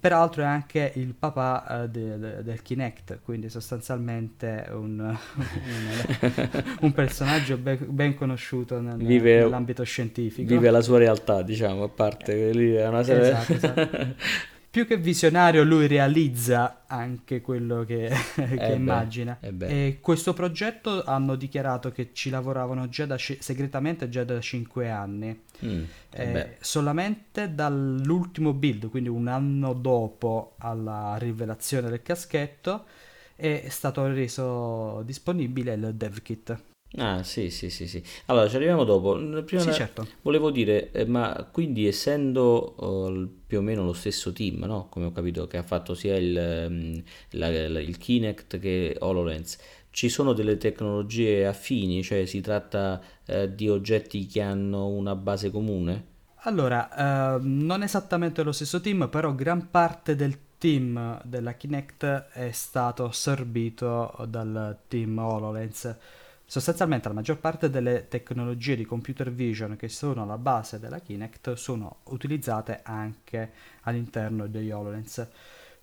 Peraltro 0.00 0.40
è 0.42 0.46
anche 0.46 0.92
il 0.94 1.14
papà 1.14 1.82
eh, 1.84 1.88
del, 1.90 2.40
del 2.42 2.62
Kinect, 2.62 3.20
quindi 3.22 3.50
sostanzialmente 3.50 4.66
un, 4.70 4.98
un- 4.98 6.48
un 6.80 6.92
personaggio 6.92 7.58
ben, 7.58 7.78
ben 7.88 8.14
conosciuto 8.14 8.80
nel- 8.80 8.96
Vive- 8.96 9.40
nell'ambito 9.40 9.82
scientifico. 9.84 10.48
Vive 10.48 10.70
la 10.70 10.80
sua 10.80 10.96
realtà, 10.98 11.42
diciamo, 11.42 11.82
a 11.82 11.88
parte 11.88 12.32
che 12.34 12.50
lì 12.52 12.72
è 12.72 12.88
una 12.88 13.02
serie... 13.02 13.28
Esatto, 13.30 13.52
esatto. 13.52 14.14
Più 14.70 14.86
che 14.86 14.96
visionario, 14.98 15.64
lui 15.64 15.88
realizza 15.88 16.82
anche 16.86 17.40
quello 17.40 17.84
che, 17.84 18.08
che 18.36 18.56
beh, 18.56 18.74
immagina. 18.74 19.36
eh 19.40 19.52
beh. 19.52 19.86
E 19.86 19.98
questo 20.00 20.32
progetto 20.32 21.02
hanno 21.02 21.34
dichiarato 21.34 21.90
che 21.90 22.10
ci 22.12 22.30
lavoravano 22.30 22.88
già 22.88 23.04
da, 23.04 23.16
segretamente 23.18 24.08
già 24.08 24.22
da 24.22 24.40
5 24.40 24.88
anni. 24.88 25.40
Mm, 25.64 25.82
eh 26.10 26.32
Eh, 26.32 26.56
solamente 26.60 27.52
dall'ultimo 27.52 28.52
build, 28.52 28.88
quindi 28.90 29.08
un 29.08 29.26
anno 29.26 29.72
dopo 29.72 30.54
alla 30.58 31.16
rivelazione 31.18 31.88
del 31.90 32.02
caschetto, 32.02 32.84
è 33.34 33.66
stato 33.70 34.06
reso 34.06 35.02
disponibile 35.04 35.74
il 35.74 35.94
dev 35.94 36.22
kit. 36.22 36.56
Ah, 36.96 37.22
sì, 37.22 37.50
sì, 37.50 37.70
sì, 37.70 37.86
sì. 37.86 38.02
Allora, 38.26 38.48
ci 38.48 38.56
arriviamo 38.56 38.82
dopo. 38.84 39.12
Prima 39.44 39.62
Sì, 39.62 39.72
certo. 39.72 40.06
volevo 40.22 40.50
dire, 40.50 40.90
eh, 40.90 41.04
ma 41.06 41.48
quindi 41.52 41.86
essendo 41.86 42.74
eh, 43.08 43.12
il- 43.12 43.28
più 43.46 43.58
o 43.58 43.62
meno 43.62 43.84
lo 43.84 43.92
stesso 43.92 44.32
team, 44.32 44.64
no? 44.64 44.88
Come 44.88 45.06
ho 45.06 45.12
capito, 45.12 45.46
che 45.46 45.56
ha 45.56 45.62
fatto 45.62 45.94
sia 45.94 46.16
il, 46.16 46.36
ehm, 46.36 47.02
la- 47.32 47.68
la- 47.68 47.80
il 47.80 47.96
Kinect 47.96 48.58
che 48.58 48.96
HoloLens, 48.98 49.58
ci 49.90 50.08
sono 50.08 50.32
delle 50.32 50.56
tecnologie 50.56 51.46
affini, 51.46 52.02
cioè 52.02 52.26
si 52.26 52.40
tratta 52.40 53.00
eh, 53.26 53.54
di 53.54 53.68
oggetti 53.68 54.26
che 54.26 54.40
hanno 54.40 54.88
una 54.88 55.14
base 55.14 55.50
comune? 55.52 56.08
Allora, 56.44 57.36
ehm, 57.36 57.64
non 57.64 57.82
esattamente 57.82 58.42
lo 58.42 58.52
stesso 58.52 58.80
team, 58.80 59.08
però 59.10 59.34
gran 59.34 59.70
parte 59.70 60.14
del 60.16 60.36
team 60.58 61.20
della 61.24 61.52
Kinect 61.54 62.04
è 62.32 62.50
stato 62.52 63.04
assorbito 63.04 64.14
dal 64.28 64.78
team 64.88 65.18
HoloLens. 65.18 65.96
Sostanzialmente 66.50 67.06
la 67.06 67.14
maggior 67.14 67.38
parte 67.38 67.70
delle 67.70 68.08
tecnologie 68.08 68.74
di 68.74 68.84
computer 68.84 69.30
vision 69.30 69.76
che 69.76 69.88
sono 69.88 70.24
alla 70.24 70.36
base 70.36 70.80
della 70.80 70.98
Kinect 70.98 71.52
sono 71.52 71.98
utilizzate 72.06 72.80
anche 72.82 73.52
all'interno 73.82 74.48
degli 74.48 74.72
HoloLens. 74.72 75.28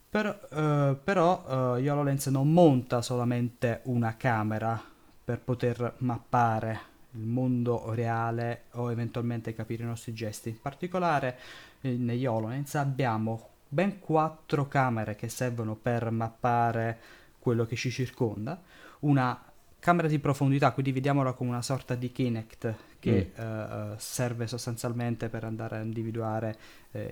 Per- 0.10 0.48
eh, 0.52 0.98
però 1.02 1.78
eh, 1.78 1.90
HoloLens 1.90 2.26
non 2.28 2.52
monta 2.52 3.02
solamente 3.02 3.80
una 3.84 4.18
camera 4.18 4.78
per 5.24 5.40
poter 5.40 5.94
mappare 6.00 6.80
il 7.12 7.24
mondo 7.24 7.94
reale 7.94 8.64
o 8.72 8.92
eventualmente 8.92 9.54
capire 9.54 9.84
i 9.84 9.88
nostri 9.88 10.14
gesti. 10.14 10.50
In 10.50 10.60
particolare 10.60 11.38
eh, 11.80 11.92
negli 11.92 12.26
HoloLens 12.26 12.76
abbiamo 12.76 13.52
ben 13.70 14.00
quattro 14.00 14.68
camere 14.68 15.16
che 15.16 15.30
servono 15.30 15.76
per 15.76 16.12
mappare 16.12 17.00
quello 17.40 17.66
che 17.66 17.78
ci 17.78 17.90
circonda, 17.90 18.62
una 19.00 19.47
camera 19.88 20.10
di 20.10 20.20
profondità, 20.20 20.72
quindi 20.72 20.92
vediamola 20.92 21.32
come 21.32 21.52
una 21.52 21.62
sorta 21.62 21.96
di 21.96 22.12
Kinect 22.12 22.76
che 23.00 23.32
eh, 23.34 23.42
eh, 23.42 23.94
serve 23.96 24.46
sostanzialmente 24.46 25.30
per 25.30 25.46
andare 25.46 25.78
a 25.78 25.82
individuare 25.82 26.58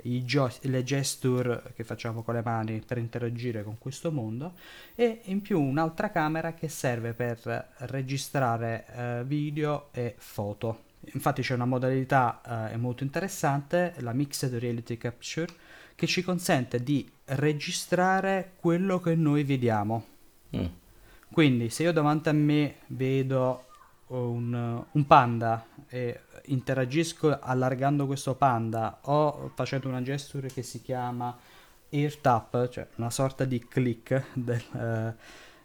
i 0.03 0.25
gio- 0.25 0.51
le 0.62 0.84
gesture 0.84 1.62
che 1.74 1.86
facciamo 1.86 2.22
con 2.22 2.34
le 2.34 2.41
mani 2.44 2.84
per 2.86 2.98
interagire 2.98 3.63
con 3.63 3.77
questo 3.77 4.12
mondo 4.12 4.55
e 4.94 5.22
in 5.25 5.41
più 5.41 5.62
un'altra 5.62 6.10
camera 6.10 6.53
che 6.53 6.67
serve 6.67 7.13
per 7.13 7.70
registrare 7.77 8.86
eh, 8.94 9.24
video 9.25 9.88
e 9.91 10.15
foto. 10.17 10.84
Infatti 11.13 11.44
c'è 11.44 11.53
una 11.53 11.65
modalità 11.65 12.41
molto 12.77 13.03
interessante, 13.03 13.94
la 14.00 14.12
Mixed 14.12 14.53
Reality 14.55 14.98
Capture, 14.98 15.53
che 15.94 16.08
ci 16.08 16.24
consente 16.24 16.84
di 16.84 17.10
registrare 17.25 18.53
quello 18.58 19.00
che 19.00 19.15
noi 19.15 19.44
vediamo. 19.44 20.05
Mm. 20.58 20.65
Quindi 21.35 21.69
se 21.69 21.83
io 21.83 21.91
davanti 21.91 22.29
a 22.29 22.31
me 22.31 22.75
vedo 22.87 23.65
un, 24.07 24.85
un 24.89 25.05
panda 25.05 25.65
e 25.89 26.21
interagisco 26.45 27.37
allargando 27.41 28.05
questo 28.05 28.35
panda 28.35 28.99
o 29.01 29.51
facendo 29.53 29.89
una 29.89 30.01
gesture 30.01 30.47
che 30.47 30.63
si 30.63 30.81
chiama 30.81 31.37
ear 31.89 32.15
tap, 32.15 32.69
cioè 32.69 32.87
una 32.95 33.09
sorta 33.09 33.43
di 33.43 33.59
click 33.67 34.27
del, 34.31 34.63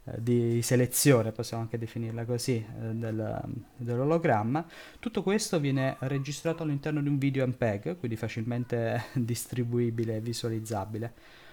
eh, 0.03 0.21
di 0.21 0.61
selezione, 0.61 1.31
possiamo 1.31 1.63
anche 1.63 1.79
definirla 1.79 2.25
così, 2.25 2.57
eh, 2.57 2.87
del- 2.93 3.41
dell'ologramma, 3.77 4.67
tutto 4.99 5.23
questo 5.23 5.61
viene 5.61 5.95
registrato 6.01 6.65
all'interno 6.65 7.01
di 7.01 7.09
un 7.09 7.17
video 7.19 7.47
MPEG, 7.47 7.97
quindi 7.97 8.17
facilmente 8.17 9.05
distribuibile 9.15 10.17
e 10.17 10.21
visualizzabile. 10.21 11.13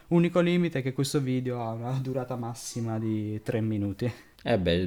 Unico 0.10 0.40
limite 0.40 0.80
è 0.80 0.82
che 0.82 0.94
questo 0.94 1.20
video 1.20 1.62
ha 1.62 1.74
una 1.74 2.00
durata 2.02 2.38
massima 2.38 2.98
di 2.98 3.42
3 3.44 3.60
minuti. 3.60 4.10
Eh 4.42 4.58
beh, 4.58 4.86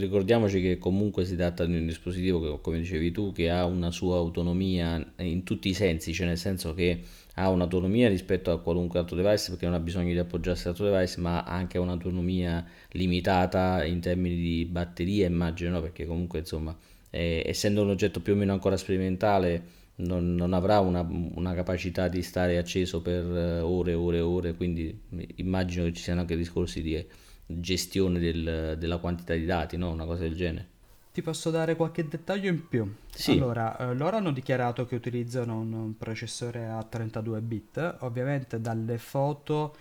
ricordiamoci 0.00 0.60
che 0.60 0.78
comunque 0.78 1.24
si 1.24 1.36
tratta 1.36 1.64
di 1.64 1.76
un 1.76 1.86
dispositivo 1.86 2.40
che, 2.40 2.60
come 2.60 2.78
dicevi 2.78 3.12
tu, 3.12 3.30
che 3.30 3.50
ha 3.50 3.64
una 3.64 3.92
sua 3.92 4.16
autonomia 4.16 5.12
in 5.18 5.44
tutti 5.44 5.68
i 5.68 5.74
sensi, 5.74 6.12
cioè 6.12 6.26
nel 6.26 6.38
senso 6.38 6.74
che 6.74 7.02
ha 7.34 7.48
un'autonomia 7.50 8.08
rispetto 8.08 8.50
a 8.50 8.58
qualunque 8.58 8.98
altro 8.98 9.14
device 9.14 9.50
perché 9.50 9.66
non 9.66 9.74
ha 9.74 9.78
bisogno 9.80 10.12
di 10.12 10.18
appoggiarsi 10.18 10.66
all'altro 10.66 10.90
device, 10.90 11.20
ma 11.20 11.44
ha 11.44 11.52
anche 11.52 11.78
un'autonomia 11.78 12.66
limitata 12.92 13.84
in 13.84 14.00
termini 14.00 14.34
di 14.34 14.64
batteria, 14.64 15.28
immagino, 15.28 15.70
no? 15.70 15.80
Perché 15.80 16.04
comunque, 16.04 16.40
insomma, 16.40 16.76
eh, 17.10 17.44
essendo 17.46 17.82
un 17.82 17.90
oggetto 17.90 18.18
più 18.20 18.32
o 18.32 18.36
meno 18.36 18.52
ancora 18.52 18.76
sperimentale, 18.76 19.62
non, 19.98 20.34
non 20.34 20.52
avrà 20.52 20.80
una, 20.80 21.00
una 21.08 21.54
capacità 21.54 22.08
di 22.08 22.22
stare 22.22 22.58
acceso 22.58 23.02
per 23.02 23.24
eh, 23.24 23.60
ore 23.60 23.92
e 23.92 23.94
ore 23.94 24.16
e 24.18 24.20
ore, 24.20 24.54
quindi 24.54 25.00
immagino 25.36 25.84
che 25.84 25.92
ci 25.92 26.02
siano 26.02 26.20
anche 26.20 26.36
discorsi 26.36 26.82
di 26.82 27.04
gestione 27.46 28.18
del- 28.18 28.76
della 28.78 28.98
quantità 28.98 29.34
di 29.34 29.44
dati, 29.44 29.76
no? 29.76 29.90
Una 29.90 30.04
cosa 30.04 30.22
del 30.22 30.34
genere. 30.34 30.68
Ti 31.12 31.22
posso 31.22 31.50
dare 31.50 31.74
qualche 31.74 32.06
dettaglio 32.06 32.48
in 32.48 32.68
più? 32.68 32.90
Sì. 33.14 33.32
Allora, 33.32 33.76
eh, 33.76 33.94
loro 33.94 34.16
hanno 34.16 34.30
dichiarato 34.30 34.86
che 34.86 34.94
utilizzano 34.94 35.58
un, 35.58 35.72
un 35.72 35.96
processore 35.96 36.66
a 36.68 36.82
32 36.84 37.40
bit, 37.40 37.96
ovviamente 38.00 38.60
dalle 38.60 38.98
foto 38.98 39.74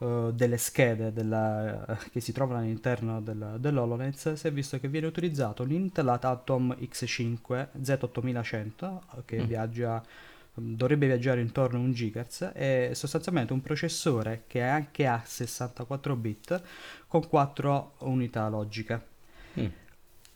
eh, 0.00 0.30
delle 0.34 0.56
schede 0.58 1.12
della- 1.12 1.98
che 2.12 2.20
si 2.20 2.32
trovano 2.32 2.60
all'interno 2.60 3.20
del, 3.20 3.56
dell'HoloLens 3.58 4.32
si 4.34 4.46
è 4.46 4.52
visto 4.52 4.78
che 4.78 4.88
viene 4.88 5.06
utilizzato 5.06 5.64
l'Intel 5.64 6.08
Atom 6.08 6.76
X5 6.80 7.68
Z8100 7.80 9.00
che 9.24 9.42
Mm. 9.42 9.46
viaggia 9.46 10.02
dovrebbe 10.54 11.06
viaggiare 11.06 11.40
intorno 11.40 11.78
a 11.78 11.82
1 11.82 11.92
GHz, 11.92 12.50
è 12.52 12.90
sostanzialmente 12.94 13.52
un 13.52 13.60
processore 13.60 14.44
che 14.48 14.62
anche 14.62 15.06
ha 15.06 15.22
64 15.24 16.16
bit 16.16 16.60
con 17.06 17.28
4 17.28 17.94
unità 18.00 18.48
logiche. 18.48 19.00
Mm. 19.60 19.66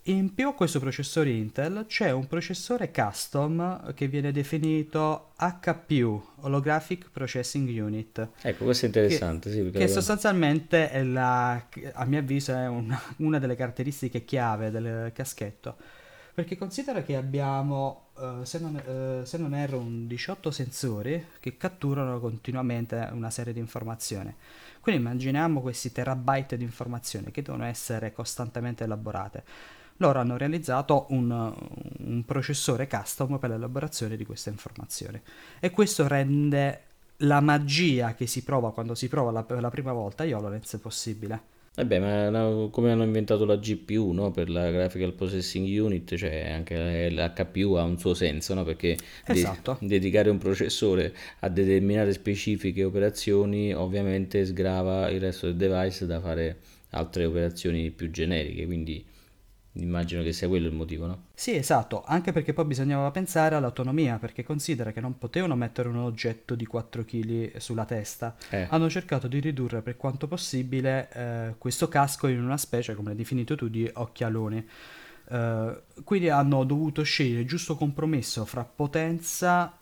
In 0.07 0.35
più 0.35 0.49
a 0.49 0.55
questo 0.55 0.81
processore 0.81 1.31
Intel 1.31 1.85
c'è 1.87 2.11
un 2.11 2.27
processore 2.27 2.91
custom 2.91 3.95
che 3.95 4.09
viene 4.09 4.33
definito 4.33 5.31
HPU, 5.39 6.21
Holographic 6.41 7.09
Processing 7.13 7.69
Unit. 7.81 8.31
Ecco, 8.41 8.65
questo 8.65 8.87
è 8.87 8.89
interessante. 8.89 9.49
Che, 9.49 9.63
sì, 9.63 9.71
che 9.71 9.87
sostanzialmente 9.87 10.91
è 10.91 11.05
la, 11.05 11.53
a 11.93 12.05
mio 12.05 12.19
avviso 12.19 12.53
è 12.53 12.67
una, 12.67 13.01
una 13.19 13.39
delle 13.39 13.55
caratteristiche 13.55 14.25
chiave 14.25 14.73
del 14.73 15.13
caschetto. 15.15 15.77
Perché 16.35 16.59
considera 16.59 17.03
che 17.05 17.15
abbiamo, 17.15 18.09
uh, 18.15 18.43
se, 18.43 18.59
non, 18.59 18.75
uh, 18.75 19.25
se 19.25 19.39
non 19.39 19.55
erro, 19.55 19.79
un 19.79 20.09
18 20.09 20.51
sensori 20.51 21.27
che 21.39 21.57
catturano 21.57 22.19
continuamente 22.19 23.09
una 23.13 23.31
serie 23.31 23.53
di 23.53 23.61
informazioni. 23.61 24.35
Quindi 24.81 25.01
immaginiamo 25.01 25.61
questi 25.61 25.93
terabyte 25.93 26.57
di 26.57 26.65
informazioni 26.65 27.31
che 27.31 27.43
devono 27.43 27.67
essere 27.67 28.13
costantemente 28.13 28.83
elaborate 28.83 29.45
loro 29.99 30.19
hanno 30.19 30.37
realizzato 30.37 31.07
un, 31.11 31.31
un 31.31 32.25
processore 32.25 32.89
custom 32.89 33.39
per 33.39 33.51
l'elaborazione 33.51 34.17
di 34.17 34.25
queste 34.25 34.51
informazioni 34.51 35.21
e 35.61 35.71
questo 35.71 36.09
rende 36.09 36.81
la 37.19 37.41
magia 37.41 38.15
che 38.15 38.27
si 38.27 38.43
prova 38.43 38.73
quando 38.73 38.95
si 38.95 39.09
prova 39.09 39.31
la, 39.31 39.45
la 39.61 39.71
prima 39.71 39.93
volta 39.93 40.25
HoloLens 40.25 40.79
possibile. 40.81 41.51
Eh 41.75 41.87
beh, 41.87 42.01
ma 42.01 42.29
no, 42.29 42.69
come 42.69 42.93
hanno 42.93 43.03
inventato 43.03 43.47
la 43.47 43.57
GPU 43.57 44.13
no? 44.13 44.31
per 44.31 44.51
la 44.51 44.71
Graphical 44.71 45.15
Processing 45.15 45.67
Unit, 45.83 46.15
cioè 46.17 46.51
anche 46.51 47.09
l'HPU 47.09 47.73
ha 47.75 47.83
un 47.83 47.99
suo 47.99 48.13
senso, 48.13 48.53
no? 48.53 48.63
perché 48.63 48.99
esatto. 49.25 49.79
de- 49.81 49.87
dedicare 49.87 50.29
un 50.29 50.37
processore 50.37 51.15
a 51.39 51.49
determinate 51.49 52.13
specifiche 52.13 52.85
operazioni 52.85 53.73
ovviamente 53.73 54.45
sgrava 54.45 55.09
il 55.09 55.21
resto 55.21 55.47
del 55.47 55.57
device 55.57 56.05
da 56.05 56.21
fare 56.21 56.59
altre 56.91 57.25
operazioni 57.25 57.91
più 57.91 58.11
generiche, 58.11 58.67
quindi 58.67 59.03
Immagino 59.75 60.23
che 60.23 60.33
sia 60.35 60.49
quello 60.49 60.67
il 60.67 60.75
motivo, 60.75 61.07
no? 61.07 61.23
Sì, 61.33 61.55
esatto, 61.55 62.05
anche 62.05 62.31
perché 62.33 62.53
poi 62.53 62.67
bisognava 62.67 63.11
pensare 63.11 63.55
all'autonomia, 63.55 64.19
perché 64.19 64.45
considera 64.45 64.93
che 64.93 65.01
non 65.01 65.17
potevano 65.17 65.57
mettere 65.57 65.89
un 65.89 65.97
oggetto 65.97 66.55
di 66.55 66.67
4 66.67 67.05
kg 67.05 67.57
sulla 67.57 67.87
testa. 67.87 68.37
Eh. 68.51 68.67
Hanno 68.69 68.91
cercato 68.91 69.29
di 69.29 69.41
ridurre 69.41 69.81
per 69.81 69.97
quanto 69.97 70.29
possibile 70.29 71.09
eh, 71.13 71.55
questo 71.57 71.89
casco 71.89 72.27
in 72.27 72.43
una 72.43 72.59
specie, 72.59 72.95
come 72.95 73.09
l'hai 73.09 73.17
definito 73.17 73.55
tu, 73.55 73.69
di 73.69 73.89
occhialoni. 73.93 74.67
Uh, 75.25 75.81
quindi 76.05 76.29
hanno 76.29 76.65
dovuto 76.65 77.03
scegliere 77.05 77.43
il 77.43 77.47
giusto 77.47 77.77
compromesso 77.77 78.45
fra 78.45 78.65
potenza 78.65 79.79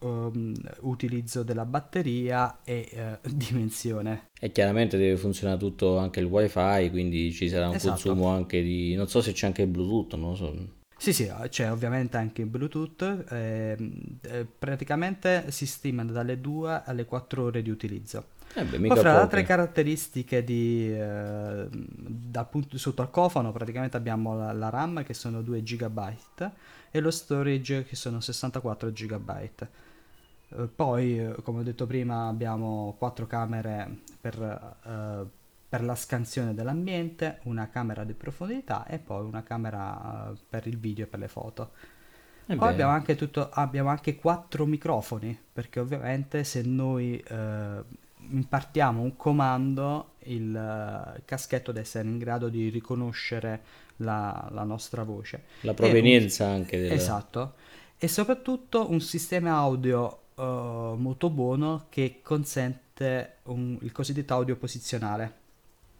um, 0.00 0.52
utilizzo 0.80 1.42
della 1.42 1.64
batteria 1.64 2.60
e 2.64 3.18
uh, 3.22 3.28
dimensione. 3.34 4.28
E 4.38 4.52
chiaramente 4.52 4.96
deve 4.96 5.16
funzionare 5.16 5.58
tutto 5.58 5.98
anche 5.98 6.20
il 6.20 6.26
wifi, 6.26 6.90
quindi 6.90 7.32
ci 7.32 7.48
sarà 7.48 7.68
un 7.68 7.74
esatto. 7.74 7.92
consumo 7.92 8.28
anche 8.28 8.62
di... 8.62 8.94
non 8.94 9.08
so 9.08 9.20
se 9.20 9.32
c'è 9.32 9.46
anche 9.46 9.62
il 9.62 9.68
Bluetooth, 9.68 10.14
non 10.18 10.30
lo 10.30 10.36
so. 10.36 10.78
Sì, 11.00 11.14
sì, 11.14 11.32
c'è 11.48 11.72
ovviamente 11.72 12.18
anche 12.18 12.42
il 12.42 12.46
Bluetooth, 12.46 13.24
eh, 13.30 13.74
eh, 14.20 14.44
praticamente 14.44 15.50
si 15.50 15.64
stima 15.64 16.04
dalle 16.04 16.42
2 16.42 16.82
alle 16.84 17.06
4 17.06 17.42
ore 17.42 17.62
di 17.62 17.70
utilizzo. 17.70 18.38
Eh 18.52 18.64
beh, 18.64 18.78
Poi 18.80 18.98
fra 18.98 19.12
le 19.14 19.18
altre 19.20 19.42
caratteristiche 19.44 20.44
di, 20.44 20.92
eh, 20.92 21.68
dal 21.70 22.48
punto, 22.50 22.76
sotto 22.76 23.00
al 23.00 23.08
cofano 23.08 23.50
praticamente 23.50 23.96
abbiamo 23.96 24.36
la, 24.36 24.52
la, 24.52 24.68
RAM 24.68 25.02
che 25.02 25.14
sono 25.14 25.40
2 25.40 25.62
GB 25.62 26.00
e 26.90 27.00
lo 27.00 27.10
storage 27.10 27.84
che 27.84 27.96
sono 27.96 28.20
64 28.20 28.90
GB. 28.90 29.68
Eh, 30.56 30.68
poi, 30.74 31.18
eh, 31.18 31.34
come 31.42 31.60
ho 31.60 31.62
detto 31.62 31.86
prima, 31.86 32.26
abbiamo 32.26 32.94
quattro 32.98 33.26
camere 33.26 33.98
per, 34.20 34.38
uh, 34.84 35.28
per, 35.68 35.82
la 35.82 35.94
scansione 35.94 36.54
dell'ambiente, 36.54 37.38
una 37.44 37.68
camera 37.68 38.04
di 38.04 38.14
profondità 38.14 38.86
e 38.86 38.98
poi 38.98 39.24
una 39.24 39.42
camera 39.42 40.32
per 40.48 40.66
il 40.66 40.78
video 40.78 41.04
e 41.04 41.08
per 41.08 41.20
le 41.20 41.28
foto. 41.28 41.70
E 42.46 42.56
poi 42.56 42.68
abbiamo 42.68 42.90
anche, 42.90 43.14
tutto, 43.14 43.48
abbiamo 43.48 43.90
anche, 43.90 44.16
quattro 44.16 44.66
microfoni, 44.66 45.38
perché 45.52 45.78
ovviamente 45.78 46.42
se 46.42 46.62
noi 46.62 47.22
uh, 47.30 47.84
impartiamo 48.30 49.02
un 49.02 49.14
comando, 49.14 50.14
il 50.24 51.22
caschetto 51.24 51.70
deve 51.70 51.84
essere 51.84 52.08
in 52.08 52.18
grado 52.18 52.48
di 52.48 52.68
riconoscere 52.68 53.62
la, 53.98 54.48
la 54.50 54.64
nostra 54.64 55.04
voce. 55.04 55.44
La 55.60 55.74
provenienza 55.74 56.46
un... 56.46 56.54
anche. 56.54 56.80
Della... 56.80 56.94
Esatto. 56.94 57.54
E 57.96 58.08
soprattutto 58.08 58.90
un 58.90 59.00
sistema 59.00 59.52
audio 59.52 60.19
uh, 60.40 60.94
molto 60.96 61.30
buono 61.30 61.86
che 61.88 62.20
consente 62.22 63.36
un, 63.44 63.76
il 63.80 63.92
cosiddetto 63.92 64.34
audio 64.34 64.56
posizionale. 64.56 65.38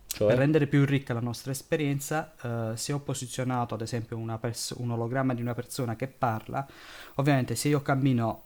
Cioè? 0.07 0.27
Per 0.27 0.39
rendere 0.39 0.67
più 0.67 0.85
ricca 0.85 1.15
la 1.15 1.21
nostra 1.21 1.53
esperienza, 1.53 2.35
uh, 2.43 2.75
se 2.75 2.93
ho 2.93 2.99
posizionato 2.99 3.75
ad 3.75 3.83
esempio 3.83 4.19
pers- 4.39 4.75
un 4.77 4.91
ologramma 4.91 5.35
di 5.35 5.41
una 5.41 5.55
persona 5.55 5.95
che 5.95 6.09
parla, 6.09 6.67
ovviamente 7.17 7.55
se 7.55 7.69
io 7.69 7.81
cammino 7.81 8.43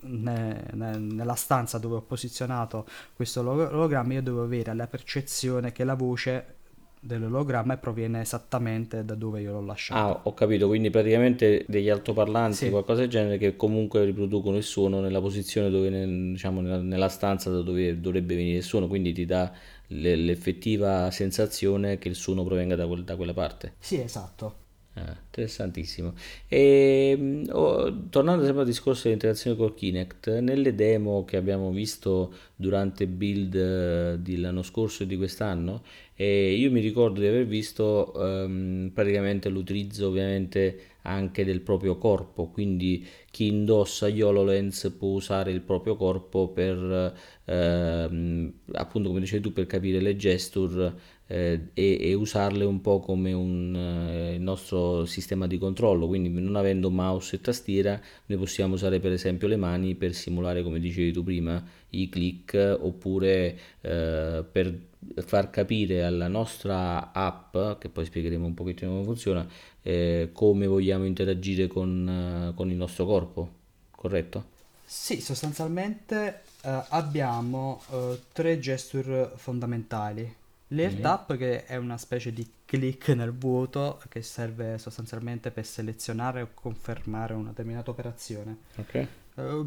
ne, 0.00 0.64
ne, 0.72 0.96
nella 0.98 1.36
stanza 1.36 1.78
dove 1.78 1.96
ho 1.96 2.02
posizionato 2.02 2.86
questo 3.14 3.40
ologramma, 3.40 4.14
io 4.14 4.22
devo 4.22 4.42
avere 4.42 4.74
la 4.74 4.88
percezione 4.88 5.70
che 5.70 5.84
la 5.84 5.94
voce 5.94 6.56
dell'ologramma 7.04 7.74
e 7.74 7.78
proviene 7.78 8.20
esattamente 8.20 9.04
da 9.04 9.16
dove 9.16 9.40
io 9.40 9.52
l'ho 9.52 9.64
lasciato. 9.64 10.00
Ah, 10.00 10.20
ho 10.22 10.34
capito, 10.34 10.68
quindi 10.68 10.88
praticamente 10.88 11.64
degli 11.66 11.88
altoparlanti, 11.88 12.56
sì. 12.56 12.70
qualcosa 12.70 13.00
del 13.00 13.10
genere 13.10 13.38
che 13.38 13.56
comunque 13.56 14.04
riproducono 14.04 14.56
il 14.56 14.62
suono 14.62 15.00
nella 15.00 15.20
posizione 15.20 15.68
dove, 15.68 15.90
diciamo, 15.90 16.60
nella, 16.60 16.80
nella 16.80 17.08
stanza 17.08 17.50
da 17.50 17.60
dove 17.60 18.00
dovrebbe 18.00 18.36
venire 18.36 18.58
il 18.58 18.62
suono, 18.62 18.86
quindi 18.86 19.12
ti 19.12 19.24
dà 19.24 19.52
l'effettiva 19.88 21.10
sensazione 21.10 21.98
che 21.98 22.08
il 22.08 22.14
suono 22.14 22.44
provenga 22.44 22.76
da, 22.76 22.86
quel, 22.86 23.02
da 23.02 23.16
quella 23.16 23.34
parte. 23.34 23.74
Sì, 23.80 24.00
esatto. 24.00 24.61
Ah, 24.94 25.16
interessantissimo. 25.24 26.12
E, 26.46 27.44
oh, 27.50 28.08
tornando 28.10 28.44
sempre 28.44 28.60
al 28.60 28.66
discorso 28.66 29.04
dell'interazione 29.04 29.56
col 29.56 29.72
Kinect, 29.74 30.38
nelle 30.40 30.74
demo 30.74 31.24
che 31.24 31.38
abbiamo 31.38 31.70
visto 31.70 32.34
durante 32.54 33.04
il 33.04 33.08
build 33.08 33.54
uh, 33.54 34.22
dell'anno 34.22 34.60
scorso 34.62 35.04
e 35.04 35.06
di 35.06 35.16
quest'anno, 35.16 35.82
eh, 36.14 36.52
io 36.52 36.70
mi 36.70 36.80
ricordo 36.80 37.20
di 37.20 37.26
aver 37.26 37.46
visto 37.46 38.12
um, 38.14 38.90
praticamente 38.92 39.48
l'utilizzo 39.48 40.08
ovviamente 40.08 40.80
anche 41.02 41.44
del 41.46 41.62
proprio 41.62 41.96
corpo, 41.96 42.48
quindi 42.48 43.04
chi 43.30 43.46
indossa 43.46 44.08
gli 44.10 44.20
HoloLens 44.20 44.94
può 44.98 45.08
usare 45.08 45.50
il 45.52 45.62
proprio 45.62 45.96
corpo 45.96 46.48
per, 46.48 47.14
ehm, 47.46 48.52
appunto 48.72 49.08
come 49.08 49.20
dicevi 49.20 49.42
tu, 49.42 49.52
per 49.52 49.66
capire 49.66 50.00
le 50.00 50.16
gesture 50.16 50.94
eh, 51.32 51.70
e, 51.72 51.98
e, 51.98 52.12
usarle 52.12 52.62
un 52.66 52.82
po' 52.82 53.00
come 53.00 53.32
un, 53.32 53.74
eh, 53.74 54.34
il 54.34 54.42
nostro 54.42 55.06
sistema 55.06 55.46
di 55.46 55.56
controllo, 55.56 56.06
quindi 56.06 56.28
non 56.28 56.56
avendo 56.56 56.90
mouse 56.90 57.36
e 57.36 57.40
tastiera 57.40 57.98
noi 58.26 58.38
possiamo 58.38 58.74
usare 58.74 59.00
per 59.00 59.12
esempio 59.12 59.48
le 59.48 59.56
mani 59.56 59.94
per 59.94 60.12
simulare, 60.12 60.62
come 60.62 60.78
dicevi 60.78 61.10
tu 61.10 61.24
prima, 61.24 61.64
i 61.90 62.10
click 62.10 62.76
oppure 62.78 63.58
eh, 63.80 64.44
per 64.52 64.78
far 65.24 65.48
capire 65.48 66.04
alla 66.04 66.28
nostra 66.28 67.12
app, 67.12 67.56
che 67.78 67.88
poi 67.88 68.04
spiegheremo 68.04 68.44
un 68.44 68.54
pochettino 68.54 68.90
come 68.90 69.04
funziona, 69.04 69.48
eh, 69.80 70.28
come 70.34 70.66
vogliamo 70.66 71.06
interagire 71.06 71.66
con, 71.66 72.50
uh, 72.50 72.54
con, 72.54 72.70
il 72.70 72.76
nostro 72.76 73.06
corpo, 73.06 73.50
corretto? 73.90 74.50
Sì, 74.84 75.22
sostanzialmente 75.22 76.42
uh, 76.64 76.68
abbiamo 76.90 77.82
uh, 77.88 78.18
tre 78.32 78.58
gesture 78.58 79.32
fondamentali. 79.36 80.40
L'Air 80.74 80.92
mm-hmm. 80.92 81.02
Tap 81.02 81.36
che 81.36 81.64
è 81.64 81.76
una 81.76 81.98
specie 81.98 82.32
di 82.32 82.48
click 82.64 83.08
nel 83.08 83.32
vuoto 83.32 84.00
che 84.08 84.22
serve 84.22 84.78
sostanzialmente 84.78 85.50
per 85.50 85.66
selezionare 85.66 86.42
o 86.42 86.48
confermare 86.54 87.34
una 87.34 87.50
determinata 87.50 87.90
operazione. 87.90 88.58
Okay. 88.76 89.06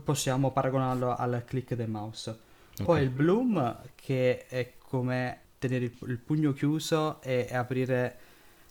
possiamo 0.04 0.52
paragonarlo 0.52 1.15
al 1.15 1.44
click 1.46 1.74
del 1.76 1.89
mouse. 1.89 2.30
Okay. 2.74 2.86
Poi 2.86 3.02
il 3.02 3.10
Bloom 3.10 3.82
che 3.96 4.46
è 4.48 4.74
come 4.80 5.39
tenere 5.60 5.86
il, 5.86 5.94
il 6.08 6.18
pugno 6.18 6.54
chiuso 6.54 7.22
e, 7.22 7.48
e 7.50 7.56
aprire 7.56 8.18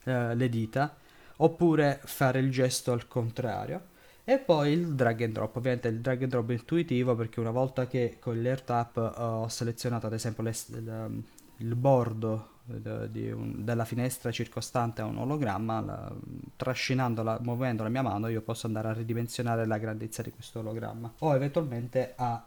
le 0.05 0.49
dita 0.51 0.97
oppure 1.37 2.01
fare 2.05 2.38
il 2.38 2.51
gesto 2.51 2.92
al 2.92 3.09
contrario. 3.09 3.92
E 4.27 4.38
poi 4.38 4.73
il 4.73 4.94
drag 4.94 5.23
and 5.23 5.35
drop, 5.35 5.57
ovviamente 5.57 5.88
il 5.88 6.01
drag 6.01 6.23
and 6.23 6.31
drop 6.31 6.49
intuitivo 6.49 7.14
perché 7.14 7.40
una 7.40 7.51
volta 7.51 7.87
che 7.87 8.16
con 8.18 8.40
l'AirTap 8.40 8.97
uh, 8.97 9.23
ho 9.23 9.49
selezionato 9.49 10.07
ad 10.07 10.14
esempio 10.14 10.42
le, 10.42 10.55
le, 10.68 11.11
il 11.59 11.75
bordo 11.75 12.53
de, 12.64 13.33
un, 13.33 13.64
della 13.64 13.85
finestra 13.85 14.31
circostante 14.31 15.03
a 15.03 15.05
un 15.05 15.19
ologramma, 15.19 15.81
la, 15.81 16.12
trascinandola, 16.57 17.38
muovendo 17.43 17.83
la 17.83 17.88
mia 17.88 18.03
mano, 18.03 18.29
io 18.29 18.40
posso 18.40 18.67
andare 18.67 18.88
a 18.88 18.93
ridimensionare 18.93 19.67
la 19.67 19.79
grandezza 19.79 20.23
di 20.23 20.31
questo 20.31 20.61
ologramma 20.61 21.12
o 21.19 21.35
eventualmente 21.35 22.14
a 22.17 22.43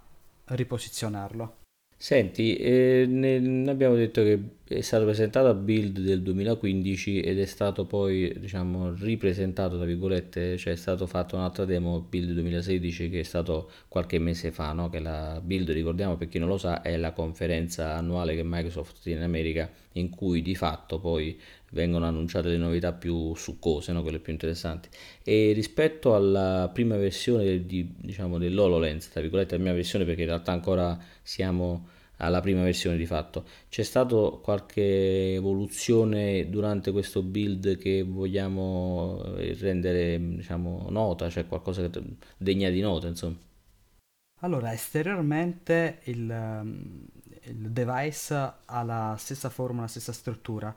riposizionarlo. 0.45 1.65
Senti, 1.99 2.55
eh, 2.55 3.05
ne- 3.07 3.67
abbiamo 3.71 3.95
detto 3.95 4.21
che 4.21 4.39
è 4.67 4.81
stato 4.81 5.05
presentato 5.05 5.47
a 5.47 5.53
Build 5.55 5.99
del 5.99 6.21
2015 6.21 7.21
ed 7.21 7.39
è 7.39 7.45
stato 7.45 7.85
poi, 7.85 8.35
diciamo, 8.37 8.93
ripresentato, 8.93 9.77
tra 9.77 9.85
virgolette, 9.85 10.57
cioè 10.57 10.73
è 10.73 10.75
stato 10.75 11.07
fatto 11.07 11.35
un'altra 11.35 11.65
demo 11.65 11.99
Build 12.01 12.33
2016 12.33 13.09
che 13.09 13.21
è 13.21 13.23
stato 13.23 13.71
qualche 13.87 14.19
mese 14.19 14.51
fa, 14.51 14.73
no? 14.73 14.89
Che 14.89 14.99
la 14.99 15.41
Build, 15.43 15.71
ricordiamo 15.71 16.17
per 16.17 16.27
chi 16.27 16.37
non 16.37 16.49
lo 16.49 16.57
sa, 16.59 16.81
è 16.83 16.95
la 16.97 17.13
conferenza 17.13 17.95
annuale 17.95 18.35
che 18.35 18.43
Microsoft 18.43 19.01
tiene 19.01 19.21
in 19.21 19.25
America 19.25 19.67
in 19.93 20.09
cui 20.11 20.43
di 20.43 20.53
fatto 20.53 20.99
poi 20.99 21.39
vengono 21.71 22.05
annunciate 22.05 22.49
le 22.49 22.57
novità 22.57 22.93
più 22.93 23.33
succose, 23.35 23.91
no? 23.91 24.01
Quelle 24.01 24.19
più 24.19 24.31
interessanti. 24.31 24.89
E 25.23 25.51
rispetto 25.53 26.15
alla 26.15 26.69
prima 26.73 26.95
versione 26.97 27.65
di, 27.65 27.93
diciamo, 27.97 28.37
dell'HoloLens, 28.37 29.09
tra 29.09 29.21
virgolette, 29.21 29.57
la 29.57 29.63
mia 29.63 29.73
versione 29.73 30.05
perché 30.05 30.21
in 30.21 30.27
realtà 30.27 30.51
ancora 30.51 30.97
siamo 31.21 31.87
alla 32.17 32.41
prima 32.41 32.63
versione 32.63 32.97
di 32.97 33.05
fatto. 33.05 33.45
C'è 33.69 33.83
stata 33.83 34.15
qualche 34.41 35.33
evoluzione 35.33 36.49
durante 36.49 36.91
questo 36.91 37.21
build 37.21 37.77
che 37.77 38.03
vogliamo 38.03 39.23
eh, 39.37 39.55
rendere, 39.59 40.19
diciamo, 40.19 40.87
nota, 40.89 41.29
cioè 41.29 41.47
qualcosa 41.47 41.89
degna 42.37 42.69
di 42.69 42.81
nota, 42.81 43.07
insomma. 43.07 43.37
Allora, 44.41 44.71
esteriormente 44.71 45.99
il, 46.03 46.29
ehm, 46.29 47.05
il 47.45 47.71
device 47.71 48.53
ha 48.65 48.83
la 48.83 49.15
stessa 49.17 49.49
forma, 49.49 49.81
la 49.81 49.87
stessa 49.87 50.11
struttura. 50.11 50.75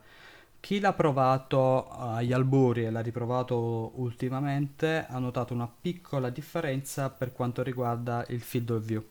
Chi 0.60 0.78
l'ha 0.78 0.92
provato 0.92 1.88
agli 1.88 2.34
albori 2.34 2.84
e 2.84 2.90
l'ha 2.90 3.00
riprovato 3.00 3.92
ultimamente 3.94 5.06
ha 5.08 5.18
notato 5.18 5.54
una 5.54 5.68
piccola 5.68 6.28
differenza 6.28 7.08
per 7.08 7.32
quanto 7.32 7.62
riguarda 7.62 8.24
il 8.28 8.42
field 8.42 8.70
of 8.70 8.84
view, 8.84 9.04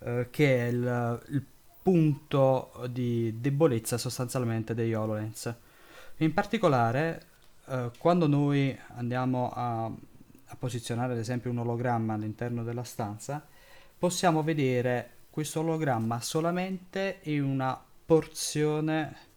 eh, 0.00 0.28
che 0.30 0.56
è 0.56 0.68
il, 0.70 1.22
il 1.28 1.44
punto 1.82 2.72
di 2.90 3.40
debolezza 3.40 3.98
sostanzialmente 3.98 4.74
degli 4.74 4.94
HoloLens. 4.94 5.54
In 6.16 6.32
particolare, 6.32 7.26
eh, 7.66 7.90
quando 7.98 8.26
noi 8.26 8.76
andiamo 8.94 9.52
a, 9.54 9.84
a 9.84 10.56
posizionare 10.56 11.12
ad 11.12 11.18
esempio 11.18 11.50
un 11.50 11.58
ologramma 11.58 12.14
all'interno 12.14 12.64
della 12.64 12.84
stanza, 12.84 13.44
possiamo 13.98 14.42
vedere 14.42 15.10
questo 15.28 15.60
ologramma 15.60 16.20
solamente 16.22 17.18
in 17.24 17.44
una 17.44 17.78
porzione 18.06 19.32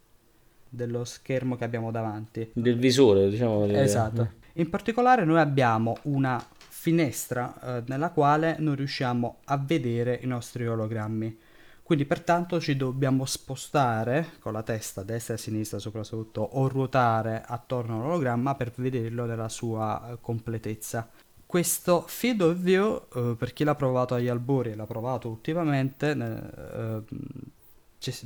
dello 0.69 1.03
schermo 1.05 1.55
che 1.55 1.63
abbiamo 1.63 1.91
davanti. 1.91 2.49
Del 2.53 2.77
visore, 2.77 3.29
diciamo. 3.29 3.65
Esatto. 3.65 4.31
In 4.53 4.69
particolare 4.69 5.23
noi 5.23 5.39
abbiamo 5.39 5.97
una 6.03 6.43
finestra 6.69 7.77
eh, 7.77 7.83
nella 7.87 8.11
quale 8.11 8.55
non 8.59 8.75
riusciamo 8.75 9.39
a 9.45 9.57
vedere 9.57 10.19
i 10.21 10.27
nostri 10.27 10.65
ologrammi. 10.67 11.37
Quindi 11.83 12.05
pertanto 12.05 12.59
ci 12.59 12.75
dobbiamo 12.75 13.25
spostare 13.25 14.31
con 14.39 14.51
la 14.51 14.61
testa 14.61 15.03
destra 15.03 15.35
e 15.35 15.37
sinistra 15.37 15.79
soprattutto 15.79 16.41
o 16.41 16.67
ruotare 16.67 17.43
attorno 17.45 17.95
all'ologramma 17.95 18.55
per 18.55 18.73
vederlo 18.75 19.25
nella 19.25 19.47
sua 19.47 20.11
eh, 20.11 20.17
completezza. 20.19 21.09
Questo 21.45 22.03
field 22.05 22.41
of 22.41 22.55
view, 22.57 23.03
eh, 23.15 23.35
per 23.37 23.53
chi 23.53 23.63
l'ha 23.63 23.75
provato 23.75 24.15
agli 24.15 24.27
albori 24.27 24.71
e 24.71 24.75
l'ha 24.75 24.85
provato 24.85 25.29
ultimamente, 25.29 26.11
eh, 26.11 27.03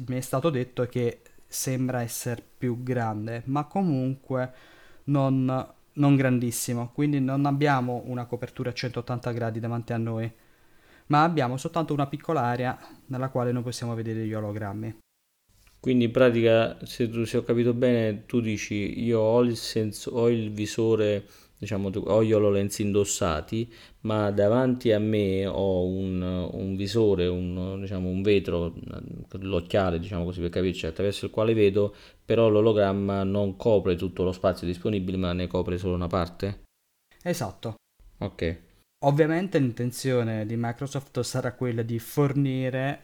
mi 0.07 0.17
è 0.17 0.21
stato 0.21 0.49
detto 0.49 0.85
che 0.87 1.21
sembra 1.51 2.01
essere 2.01 2.41
più 2.57 2.81
grande, 2.81 3.43
ma 3.47 3.65
comunque 3.65 4.53
non, 5.05 5.73
non 5.93 6.15
grandissimo, 6.15 6.91
quindi 6.93 7.19
non 7.19 7.45
abbiamo 7.45 8.03
una 8.05 8.25
copertura 8.25 8.69
a 8.69 8.73
180 8.73 9.31
gradi 9.33 9.59
davanti 9.59 9.91
a 9.91 9.97
noi, 9.97 10.31
ma 11.07 11.23
abbiamo 11.23 11.57
soltanto 11.57 11.91
una 11.91 12.07
piccola 12.07 12.43
area 12.43 12.79
nella 13.07 13.27
quale 13.27 13.51
noi 13.51 13.63
possiamo 13.63 13.93
vedere 13.95 14.25
gli 14.25 14.33
ologrammi. 14.33 14.99
Quindi 15.77 16.05
in 16.05 16.11
pratica, 16.11 16.77
se, 16.85 17.09
tu, 17.09 17.25
se 17.25 17.37
ho 17.37 17.43
capito 17.43 17.73
bene, 17.73 18.25
tu 18.25 18.39
dici 18.39 19.03
io 19.03 19.19
ho 19.19 19.41
il, 19.41 19.57
senso, 19.57 20.11
ho 20.11 20.29
il 20.29 20.51
visore 20.51 21.27
diciamo, 21.61 21.89
ho 21.89 22.23
gli 22.23 22.33
HoloLens 22.33 22.79
indossati, 22.79 23.71
ma 24.01 24.31
davanti 24.31 24.91
a 24.91 24.97
me 24.97 25.45
ho 25.45 25.85
un, 25.85 26.19
un 26.51 26.75
visore, 26.75 27.27
un, 27.27 27.79
diciamo, 27.79 28.09
un 28.09 28.23
vetro, 28.23 28.73
l'occhiale, 29.41 29.99
diciamo 29.99 30.23
così 30.23 30.41
per 30.41 30.49
capirci, 30.49 30.87
attraverso 30.87 31.25
il 31.25 31.31
quale 31.31 31.53
vedo, 31.53 31.93
però 32.25 32.49
l'ologramma 32.49 33.23
non 33.23 33.57
copre 33.57 33.95
tutto 33.95 34.23
lo 34.23 34.31
spazio 34.31 34.65
disponibile, 34.65 35.17
ma 35.17 35.33
ne 35.33 35.45
copre 35.45 35.77
solo 35.77 35.93
una 35.93 36.07
parte? 36.07 36.63
Esatto. 37.21 37.75
Ok. 38.17 38.59
Ovviamente 39.05 39.59
l'intenzione 39.59 40.47
di 40.47 40.55
Microsoft 40.57 41.19
sarà 41.19 41.53
quella 41.53 41.83
di 41.83 41.99
fornire 41.99 43.01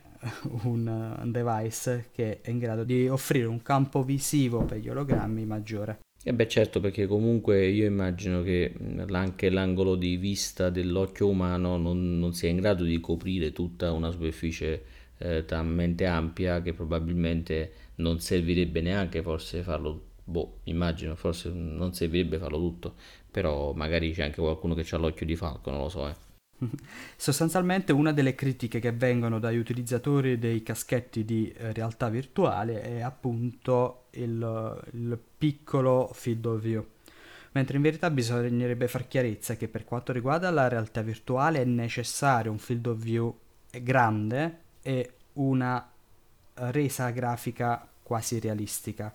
un 0.63 1.21
device 1.25 2.09
che 2.11 2.41
è 2.41 2.49
in 2.49 2.57
grado 2.57 2.83
di 2.83 3.07
offrire 3.07 3.45
un 3.45 3.61
campo 3.61 4.01
visivo 4.01 4.63
per 4.65 4.79
gli 4.79 4.89
ologrammi 4.89 5.45
maggiore. 5.45 5.99
E 6.23 6.31
beh 6.33 6.47
certo 6.47 6.79
perché 6.79 7.07
comunque 7.07 7.65
io 7.67 7.85
immagino 7.85 8.43
che 8.43 8.71
anche 9.09 9.49
l'angolo 9.49 9.95
di 9.95 10.17
vista 10.17 10.69
dell'occhio 10.69 11.27
umano 11.29 11.77
non, 11.77 12.19
non 12.19 12.33
sia 12.33 12.49
in 12.49 12.57
grado 12.57 12.83
di 12.83 12.99
coprire 12.99 13.51
tutta 13.51 13.91
una 13.93 14.11
superficie 14.11 14.83
eh, 15.19 15.45
talmente 15.45 16.05
ampia 16.05 16.61
che 16.61 16.73
probabilmente 16.73 17.71
non 17.95 18.19
servirebbe 18.19 18.81
neanche 18.81 19.21
forse 19.23 19.63
farlo, 19.63 20.01
boh, 20.23 20.59
immagino, 20.65 21.15
forse 21.15 21.49
non 21.49 21.93
servirebbe 21.93 22.37
farlo 22.37 22.57
tutto, 22.59 22.95
però 23.31 23.73
magari 23.73 24.11
c'è 24.11 24.23
anche 24.23 24.41
qualcuno 24.41 24.75
che 24.75 24.85
ha 24.93 24.97
l'occhio 24.97 25.25
di 25.25 25.35
falco, 25.35 25.71
non 25.71 25.79
lo 25.81 25.89
so, 25.89 26.07
eh. 26.09 26.15
Sostanzialmente 27.15 27.91
una 27.91 28.11
delle 28.11 28.35
critiche 28.35 28.79
che 28.79 28.91
vengono 28.91 29.39
dagli 29.39 29.57
utilizzatori 29.57 30.39
dei 30.39 30.63
caschetti 30.63 31.23
di 31.23 31.51
eh, 31.51 31.73
realtà 31.73 32.09
virtuale 32.09 32.81
è 32.81 33.01
appunto 33.01 34.05
il, 34.11 34.81
il 34.93 35.19
piccolo 35.37 36.09
field 36.13 36.45
of 36.45 36.61
view. 36.61 36.85
Mentre 37.51 37.77
in 37.77 37.83
verità 37.83 38.09
bisognerebbe 38.09 38.87
far 38.87 39.07
chiarezza 39.07 39.55
che 39.55 39.67
per 39.67 39.83
quanto 39.83 40.11
riguarda 40.11 40.51
la 40.51 40.67
realtà 40.67 41.01
virtuale 41.01 41.61
è 41.61 41.65
necessario 41.65 42.51
un 42.51 42.59
field 42.59 42.85
of 42.85 42.97
view 42.97 43.35
grande 43.81 44.59
e 44.81 45.13
una 45.33 45.89
resa 46.53 47.09
grafica 47.09 47.87
quasi 48.03 48.39
realistica 48.39 49.13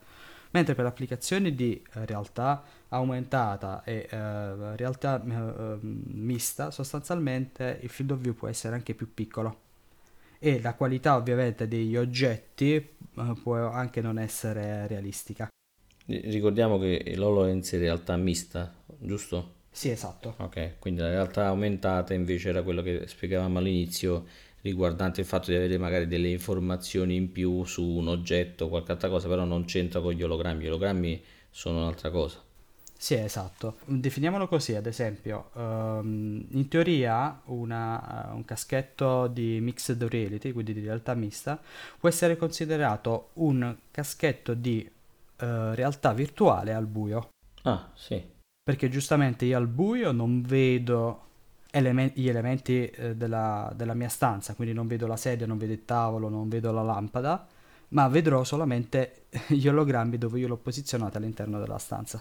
mentre 0.53 0.75
per 0.75 0.87
applicazioni 0.87 1.55
di 1.55 1.83
eh, 1.95 2.07
realtà 2.07 2.63
aumentata 2.89 3.83
e 3.85 4.09
eh, 4.11 4.77
realtà 4.77 5.23
eh, 5.23 5.79
mista 5.81 6.71
sostanzialmente 6.71 7.79
il 7.83 7.89
field 7.89 8.13
of 8.13 8.19
view 8.21 8.35
può 8.35 8.49
essere 8.49 8.75
anche 8.75 8.95
più 8.95 9.13
piccolo 9.13 9.61
e 10.39 10.61
la 10.61 10.75
qualità 10.75 11.17
ovviamente 11.17 11.69
degli 11.69 11.97
oggetti 11.97 12.75
eh, 12.75 12.89
può 13.43 13.71
anche 13.71 14.01
non 14.01 14.19
essere 14.19 14.87
realistica. 14.89 15.49
Ricordiamo 16.07 16.79
che 16.79 17.15
l'HoloLens 17.15 17.73
è 17.75 17.79
realtà 17.79 18.17
mista, 18.17 18.75
giusto? 18.99 19.61
Sì, 19.71 19.91
esatto. 19.91 20.35
Ok, 20.39 20.81
quindi 20.81 21.01
la 21.01 21.11
realtà 21.11 21.47
aumentata 21.47 22.13
invece 22.13 22.49
era 22.49 22.63
quello 22.63 22.83
che 22.83 23.07
spiegavamo 23.07 23.59
all'inizio 23.59 24.27
riguardante 24.63 25.21
il 25.21 25.27
fatto 25.27 25.51
di 25.51 25.57
avere 25.57 25.77
magari 25.79 26.07
delle 26.07 26.29
informazioni 26.29 27.17
in 27.17 27.31
più 27.31 27.65
su 27.65 27.85
un 27.85 28.09
oggetto 28.09 28.65
o 28.65 28.69
qualche 28.69 28.93
altra 28.93 29.09
cosa, 29.09 29.29
però 29.29 29.45
non 29.45 29.65
c'entra 29.65 30.01
con 30.01 30.13
gli 30.13 30.23
ologrammi, 30.23 30.65
gli 30.65 30.69
ologrammi 30.69 31.23
sono 31.51 31.79
un'altra 31.79 32.11
cosa. 32.11 32.43
Sì, 33.03 33.15
esatto. 33.15 33.79
Definiamolo 33.85 34.47
così, 34.47 34.77
ad 34.77 34.87
esempio, 34.87 35.51
um, 35.55 36.47
in 36.51 36.69
teoria 36.69 37.41
una, 37.47 38.31
uh, 38.31 38.37
un 38.37 38.45
caschetto 38.45 39.27
di 39.27 39.59
mixed 39.61 40.05
reality, 40.05 40.53
quindi 40.53 40.73
di 40.73 40.85
realtà 40.85 41.15
mista, 41.15 41.61
può 41.99 42.09
essere 42.09 42.37
considerato 42.37 43.31
un 43.35 43.77
caschetto 43.91 44.55
di 44.55 44.89
uh, 44.89 45.45
realtà 45.75 46.13
virtuale 46.13 46.73
al 46.73 46.87
buio. 46.87 47.31
Ah, 47.63 47.91
sì. 47.95 48.23
Perché 48.63 48.89
giustamente 48.89 49.47
io 49.47 49.57
al 49.57 49.67
buio 49.67 50.13
non 50.13 50.41
vedo 50.41 51.31
element- 51.73 52.17
gli 52.17 52.29
elementi 52.29 52.87
eh, 52.87 53.17
della, 53.17 53.73
della 53.75 53.95
mia 53.95 54.09
stanza, 54.09 54.55
quindi 54.55 54.75
non 54.75 54.87
vedo 54.87 55.07
la 55.07 55.17
sedia, 55.17 55.47
non 55.47 55.59
vedo 55.59 55.73
il 55.73 55.85
tavolo, 55.85 56.29
non 56.29 56.49
vedo 56.49 56.71
la 56.71 56.83
lampada, 56.83 57.47
ma 57.89 58.09
vedrò 58.09 58.45
solamente 58.45 59.25
gli 59.49 59.67
ologrammi 59.67 60.19
dove 60.19 60.39
io 60.39 60.49
l'ho 60.49 60.57
posizionato 60.57 61.19
all'interno 61.19 61.59
della 61.59 61.79
stanza. 61.79 62.21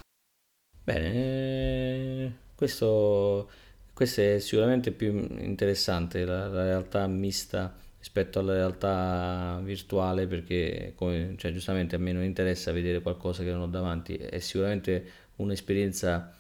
Bene, 0.83 1.13
eh, 1.13 2.31
questo, 2.55 3.49
questo 3.93 4.21
è 4.21 4.39
sicuramente 4.39 4.91
più 4.91 5.11
interessante, 5.39 6.25
la, 6.25 6.47
la, 6.47 6.63
realtà 6.63 7.05
mista 7.07 7.75
rispetto 7.99 8.39
alla 8.39 8.53
realtà 8.53 9.59
virtuale, 9.63 10.25
perché 10.25 10.93
come, 10.95 11.35
cioè, 11.37 11.51
giustamente 11.51 11.95
a 11.95 11.99
me 11.99 12.11
non 12.13 12.23
interessa 12.23 12.71
vedere 12.71 13.01
qualcosa 13.01 13.43
che 13.43 13.51
non 13.51 13.61
ho 13.61 13.67
davanti, 13.67 14.15
è 14.15 14.39
sicuramente 14.39 15.05
un'esperienza 15.35 16.33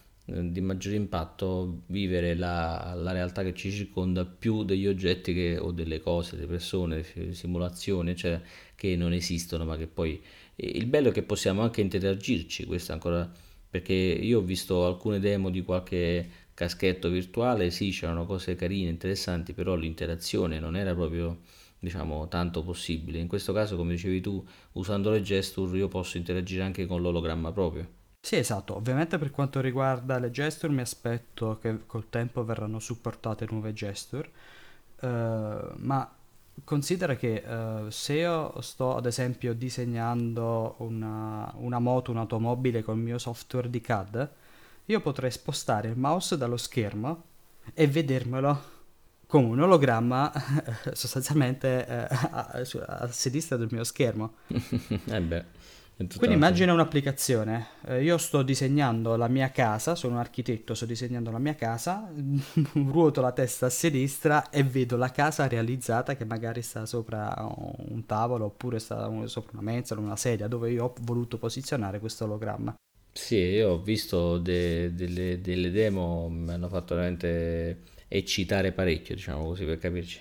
di 0.51 0.61
maggiore 0.61 0.95
impatto 0.95 1.83
vivere 1.87 2.35
la, 2.35 2.93
la, 2.95 3.11
realtà 3.11 3.43
che 3.43 3.53
ci 3.53 3.71
circonda 3.71 4.25
più 4.25 4.63
degli 4.63 4.87
oggetti 4.87 5.33
che, 5.33 5.57
o 5.57 5.71
delle 5.71 5.99
cose, 5.99 6.35
delle 6.35 6.47
persone, 6.47 7.03
simulazioni, 7.31 8.11
eccetera, 8.11 8.41
che 8.75 8.95
non 8.95 9.13
esistono, 9.13 9.65
ma 9.65 9.77
che 9.77 9.87
poi 9.87 10.21
il 10.55 10.85
bello 10.85 11.09
è 11.09 11.11
che 11.11 11.23
possiamo 11.23 11.61
anche 11.61 11.81
interagirci, 11.81 12.65
questo 12.65 12.93
ancora 12.93 13.29
perché 13.69 13.93
io 13.93 14.39
ho 14.39 14.43
visto 14.43 14.85
alcune 14.85 15.19
demo 15.19 15.49
di 15.49 15.61
qualche 15.63 16.29
caschetto 16.53 17.09
virtuale, 17.09 17.71
sì, 17.71 17.91
c'erano 17.91 18.25
cose 18.25 18.55
carine, 18.55 18.89
interessanti, 18.89 19.53
però 19.53 19.75
l'interazione 19.75 20.59
non 20.59 20.75
era 20.75 20.93
proprio 20.93 21.39
diciamo, 21.79 22.27
tanto 22.27 22.63
possibile. 22.63 23.19
In 23.19 23.27
questo 23.27 23.53
caso, 23.53 23.75
come 23.75 23.93
dicevi 23.93 24.21
tu, 24.21 24.45
usando 24.73 25.09
le 25.09 25.21
gesture 25.21 25.77
io 25.77 25.87
posso 25.87 26.17
interagire 26.17 26.63
anche 26.63 26.85
con 26.85 27.01
l'ologramma 27.01 27.51
proprio. 27.51 27.99
Sì, 28.23 28.35
esatto. 28.37 28.75
Ovviamente 28.75 29.17
per 29.17 29.31
quanto 29.31 29.59
riguarda 29.61 30.19
le 30.19 30.29
gesture 30.31 30.71
mi 30.71 30.81
aspetto 30.81 31.57
che 31.59 31.85
col 31.85 32.09
tempo 32.09 32.43
verranno 32.45 32.79
supportate 32.79 33.47
nuove 33.49 33.73
gesture, 33.73 34.29
eh, 35.01 35.07
ma 35.77 36.15
considera 36.63 37.15
che 37.15 37.43
eh, 37.87 37.91
se 37.91 38.13
io 38.13 38.61
sto 38.61 38.95
ad 38.95 39.05
esempio 39.07 39.53
disegnando 39.53 40.75
una, 40.79 41.51
una 41.57 41.79
moto, 41.79 42.11
un'automobile 42.11 42.83
con 42.83 42.97
il 42.97 43.03
mio 43.03 43.17
software 43.17 43.69
di 43.69 43.81
CAD, 43.81 44.29
io 44.85 45.01
potrei 45.01 45.31
spostare 45.31 45.89
il 45.89 45.97
mouse 45.97 46.37
dallo 46.37 46.57
schermo 46.57 47.23
e 47.73 47.87
vedermelo 47.87 48.63
come 49.27 49.47
un 49.47 49.59
ologramma 49.61 50.31
sostanzialmente 50.93 51.87
eh, 51.87 52.07
a, 52.09 52.49
a, 52.51 52.61
a 52.99 53.07
sinistra 53.11 53.57
del 53.57 53.69
mio 53.71 53.83
schermo. 53.83 54.35
eh 55.05 55.21
beh. 55.21 55.45
Quindi 56.15 56.35
immagina 56.35 56.71
un'applicazione, 56.73 57.67
eh, 57.87 58.03
io 58.03 58.17
sto 58.19 58.43
disegnando 58.43 59.15
la 59.15 59.27
mia 59.27 59.49
casa, 59.49 59.95
sono 59.95 60.13
un 60.13 60.19
architetto, 60.19 60.75
sto 60.75 60.85
disegnando 60.85 61.31
la 61.31 61.39
mia 61.39 61.55
casa, 61.55 62.11
ruoto 62.73 63.21
la 63.21 63.31
testa 63.31 63.65
a 63.65 63.69
sinistra 63.69 64.49
e 64.51 64.63
vedo 64.63 64.97
la 64.97 65.09
casa 65.09 65.47
realizzata 65.47 66.15
che 66.15 66.25
magari 66.25 66.61
sta 66.61 66.85
sopra 66.85 67.33
un 67.39 68.05
tavolo 68.05 68.45
oppure 68.45 68.77
sta 68.77 69.09
sopra 69.25 69.51
una 69.53 69.71
mensola, 69.71 69.99
una 69.99 70.15
sedia 70.15 70.47
dove 70.47 70.69
io 70.69 70.85
ho 70.85 70.93
voluto 71.01 71.39
posizionare 71.39 71.99
questo 71.99 72.25
ologramma. 72.25 72.75
Sì, 73.13 73.35
io 73.37 73.69
ho 73.71 73.81
visto 73.81 74.37
de- 74.37 74.93
delle, 74.93 75.39
delle 75.41 75.71
demo, 75.71 76.27
mi 76.29 76.51
hanno 76.51 76.67
fatto 76.69 76.95
veramente 76.95 77.83
eccitare 78.09 78.71
parecchio, 78.73 79.15
diciamo 79.15 79.45
così, 79.45 79.63
per 79.65 79.77
capirci. 79.77 80.19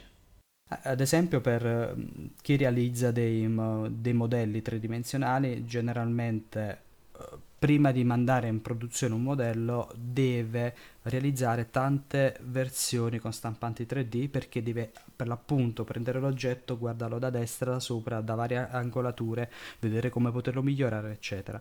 Ad 0.72 1.00
esempio 1.00 1.40
per 1.40 1.96
chi 2.40 2.56
realizza 2.56 3.10
dei, 3.10 3.52
dei 3.90 4.12
modelli 4.12 4.62
tridimensionali, 4.62 5.64
generalmente 5.64 6.82
eh, 7.18 7.38
prima 7.58 7.90
di 7.90 8.04
mandare 8.04 8.46
in 8.46 8.62
produzione 8.62 9.14
un 9.14 9.22
modello 9.22 9.92
deve 9.96 10.74
realizzare 11.02 11.70
tante 11.70 12.38
versioni 12.42 13.18
con 13.18 13.32
stampanti 13.32 13.84
3D 13.84 14.30
perché 14.30 14.62
deve 14.62 14.92
per 15.14 15.26
l'appunto 15.26 15.82
prendere 15.82 16.20
l'oggetto, 16.20 16.78
guardarlo 16.78 17.18
da 17.18 17.30
destra, 17.30 17.72
da 17.72 17.80
sopra, 17.80 18.20
da 18.20 18.36
varie 18.36 18.68
angolature, 18.70 19.50
vedere 19.80 20.08
come 20.08 20.30
poterlo 20.30 20.62
migliorare, 20.62 21.10
eccetera. 21.10 21.60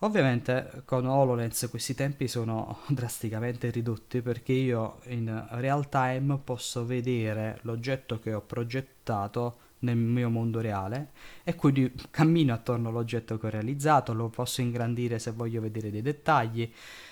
Ovviamente 0.00 0.82
con 0.84 1.06
HoloLens 1.06 1.68
questi 1.70 1.94
tempi 1.94 2.28
sono 2.28 2.80
drasticamente 2.88 3.70
ridotti 3.70 4.20
perché 4.20 4.52
io 4.52 4.98
in 5.06 5.46
real 5.50 5.88
time 5.88 6.38
posso 6.42 6.84
vedere 6.84 7.58
l'oggetto 7.62 8.18
che 8.18 8.34
ho 8.34 8.40
progettato 8.40 9.58
nel 9.84 9.96
mio 9.96 10.30
mondo 10.30 10.60
reale 10.60 11.10
e 11.44 11.54
quindi 11.54 11.92
cammino 12.10 12.52
attorno 12.52 12.88
all'oggetto 12.88 13.38
che 13.38 13.46
ho 13.46 13.50
realizzato, 13.50 14.12
lo 14.12 14.28
posso 14.28 14.60
ingrandire 14.62 15.18
se 15.18 15.30
voglio 15.30 15.60
vedere 15.60 15.90
dei 15.90 16.02
dettagli, 16.02 16.70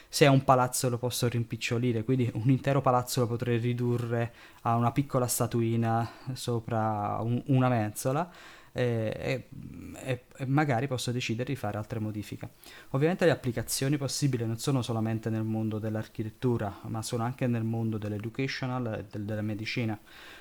se 0.09 0.25
è 0.25 0.29
un 0.29 0.43
palazzo 0.43 0.89
lo 0.89 0.99
posso 0.99 1.29
rimpicciolire, 1.29 2.03
quindi 2.03 2.31
un 2.35 2.51
intero 2.51 2.81
palazzo 2.81 3.21
lo 3.21 3.27
potrei 3.27 3.59
ridurre 3.59 4.33
a 4.63 4.77
una 4.77 4.91
piccola 4.91 5.27
statuina 5.27 6.11
sopra 6.33 7.19
un, 7.21 7.43
una 7.47 7.69
mensola 7.69 8.31
e, 8.73 9.47
e, 9.95 10.25
e, 10.37 10.47
magari 10.47 10.87
posso 10.87 11.13
decidere 11.13 11.53
di 11.53 11.57
fare 11.57 11.77
altre 11.77 11.99
modifiche. 11.99 12.51
Ovviamente 12.91 13.25
le 13.25 13.31
applicazioni 13.31 13.97
possibili 13.99 14.47
non 14.47 14.59
sono 14.59 14.83
solamente 14.83 15.31
nel 15.31 15.45
mondo 15.45 15.79
dell'architettura, 15.79 16.81
ma 16.89 17.03
sono 17.03 17.23
anche 17.23 17.47
nel 17.47 17.65
mondo 17.65 17.99
dell'educational 17.99 18.99
e 18.99 19.05
del, 19.11 19.25
della 19.25 19.43
medicina. 19.43 19.99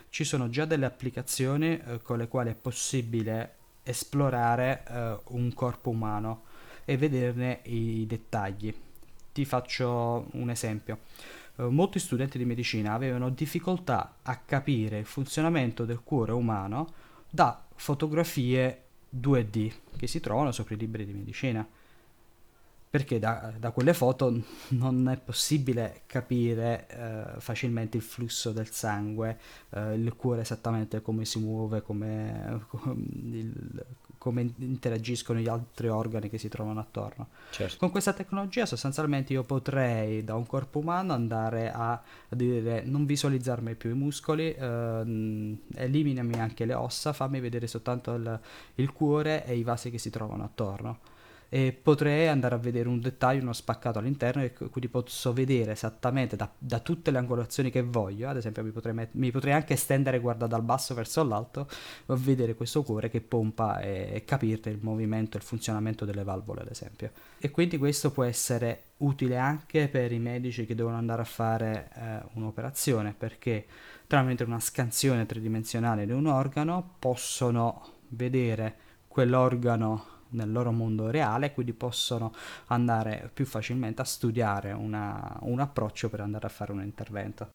Ci 0.10 0.24
sono 0.24 0.50
già 0.50 0.66
delle 0.66 0.86
applicazioni 0.86 1.80
eh, 1.80 2.02
con 2.02 2.18
le 2.18 2.28
quali 2.28 2.50
è 2.50 2.56
possibile 2.56 3.56
esplorare 3.84 4.84
eh, 4.88 5.20
un 5.30 5.54
corpo 5.54 5.90
umano 5.90 6.44
e 6.86 6.98
vederne 6.98 7.60
i 7.64 8.06
dettagli. 8.08 8.74
Ti 9.32 9.46
faccio 9.46 10.28
un 10.32 10.50
esempio. 10.50 11.00
Uh, 11.56 11.68
molti 11.68 12.00
studenti 12.00 12.38
di 12.38 12.46
medicina 12.46 12.94
avevano 12.94 13.30
difficoltà 13.30 14.16
a 14.24 14.38
capire 14.38 15.00
il 15.00 15.06
funzionamento 15.06 15.86
del 15.86 16.02
cuore 16.04 16.32
umano 16.32 16.94
da 17.30 17.64
fotografie 17.82 18.84
2D 19.10 19.72
che 19.98 20.06
si 20.06 20.20
trovano 20.20 20.52
sopra 20.52 20.76
i 20.76 20.78
libri 20.78 21.04
di 21.04 21.14
medicina. 21.14 21.68
Perché 22.92 23.20
da, 23.20 23.54
da 23.58 23.72
quelle 23.72 23.94
foto 23.94 24.44
non 24.70 25.10
è 25.10 25.18
possibile 25.18 26.02
capire 26.06 26.88
eh, 26.90 27.40
facilmente 27.40 27.98
il 27.98 28.04
flusso 28.04 28.52
del 28.52 28.70
sangue, 28.70 29.40
eh, 29.70 29.96
il 29.96 30.14
cuore 30.16 30.42
esattamente 30.42 31.02
come 31.02 31.26
si 31.26 31.40
muove, 31.40 31.82
come, 31.82 32.66
come 32.68 32.94
il, 33.32 33.86
come 34.22 34.54
interagiscono 34.58 35.40
gli 35.40 35.48
altri 35.48 35.88
organi 35.88 36.30
che 36.30 36.38
si 36.38 36.48
trovano 36.48 36.80
attorno. 36.80 37.30
Certo. 37.50 37.78
Con 37.80 37.90
questa 37.90 38.14
tecnologia 38.14 38.68
sostanzialmente 38.68 39.34
io 39.34 39.42
potrei 39.44 40.24
da 40.24 40.36
un 40.36 40.46
corpo 40.46 40.78
umano 40.78 41.14
andare 41.14 41.72
a, 41.72 41.94
a 41.94 42.36
dire 42.36 42.84
non 42.86 43.08
visualizzarmi 43.08 43.74
più 43.74 43.90
i 43.90 43.96
muscoli, 43.96 44.54
eh, 44.54 45.58
eliminami 45.74 46.40
anche 46.40 46.66
le 46.66 46.76
ossa, 46.76 47.14
fammi 47.14 47.40
vedere 47.40 47.66
soltanto 47.66 48.14
il, 48.14 48.40
il 48.76 48.94
cuore 48.94 49.44
e 49.44 49.56
i 49.56 49.64
vasi 49.64 49.90
che 49.90 49.98
si 49.98 50.12
trovano 50.12 50.44
attorno 50.44 51.00
e 51.54 51.74
potrei 51.74 52.30
andare 52.30 52.56
a 52.56 52.58
vedere 52.58 52.88
un 52.88 53.02
dettaglio, 53.02 53.42
uno 53.42 53.52
spaccato 53.52 54.00
all'interno 54.00 54.42
e 54.42 54.54
quindi 54.54 54.88
posso 54.88 55.34
vedere 55.34 55.74
esattamente 55.74 56.38
da, 56.38 56.50
da 56.58 56.80
tutte 56.80 57.12
le 57.12 57.18
angolazioni 57.18 57.70
che 57.70 57.82
voglio, 57.82 58.30
ad 58.30 58.38
esempio 58.38 58.64
mi 58.64 58.72
potrei, 58.72 58.94
met- 58.94 59.16
mi 59.16 59.32
potrei 59.32 59.52
anche 59.52 59.76
stendere 59.76 60.20
guarda 60.20 60.48
dal 60.48 60.62
basso 60.62 60.94
verso 60.94 61.22
l'alto 61.26 61.68
vedere 62.06 62.56
questo 62.56 62.84
cuore 62.84 63.10
che 63.10 63.20
pompa 63.20 63.82
e, 63.82 64.12
e 64.14 64.24
capire 64.24 64.70
il 64.70 64.80
movimento 64.80 65.36
e 65.36 65.42
il 65.42 65.46
funzionamento 65.46 66.06
delle 66.06 66.24
valvole 66.24 66.62
ad 66.62 66.70
esempio. 66.70 67.12
E 67.38 67.52
quindi 67.52 67.78
questo 67.78 68.12
può 68.12 68.24
essere 68.24 68.84
utile 69.00 69.38
anche 69.38 69.90
per 69.90 70.14
i 70.14 70.20
medici 70.20 70.66
che 70.66 70.74
devono 70.74 70.96
andare 70.96 71.22
a 71.22 71.26
fare 71.26 71.90
eh, 71.96 72.20
un'operazione 72.36 73.14
perché 73.18 73.66
tramite 74.08 74.46
una 74.46 74.62
scansione 74.62 75.26
tridimensionale 75.26 76.06
di 76.06 76.14
un 76.14 76.28
organo 76.28 76.96
possono 76.98 77.96
vedere 78.08 78.76
quell'organo 79.10 80.20
nel 80.32 80.52
loro 80.52 80.72
mondo 80.72 81.10
reale, 81.10 81.54
quindi 81.54 81.74
possono 81.74 82.34
andare 82.68 83.30
più 83.34 83.46
facilmente 83.46 84.02
a 84.02 84.06
studiare 84.06 84.72
una, 84.72 85.38
un 85.42 85.60
approccio 85.60 86.10
per 86.10 86.22
andare 86.22 86.46
a 86.46 86.50
fare 86.50 86.72
un 86.72 86.82
intervento. 86.82 87.50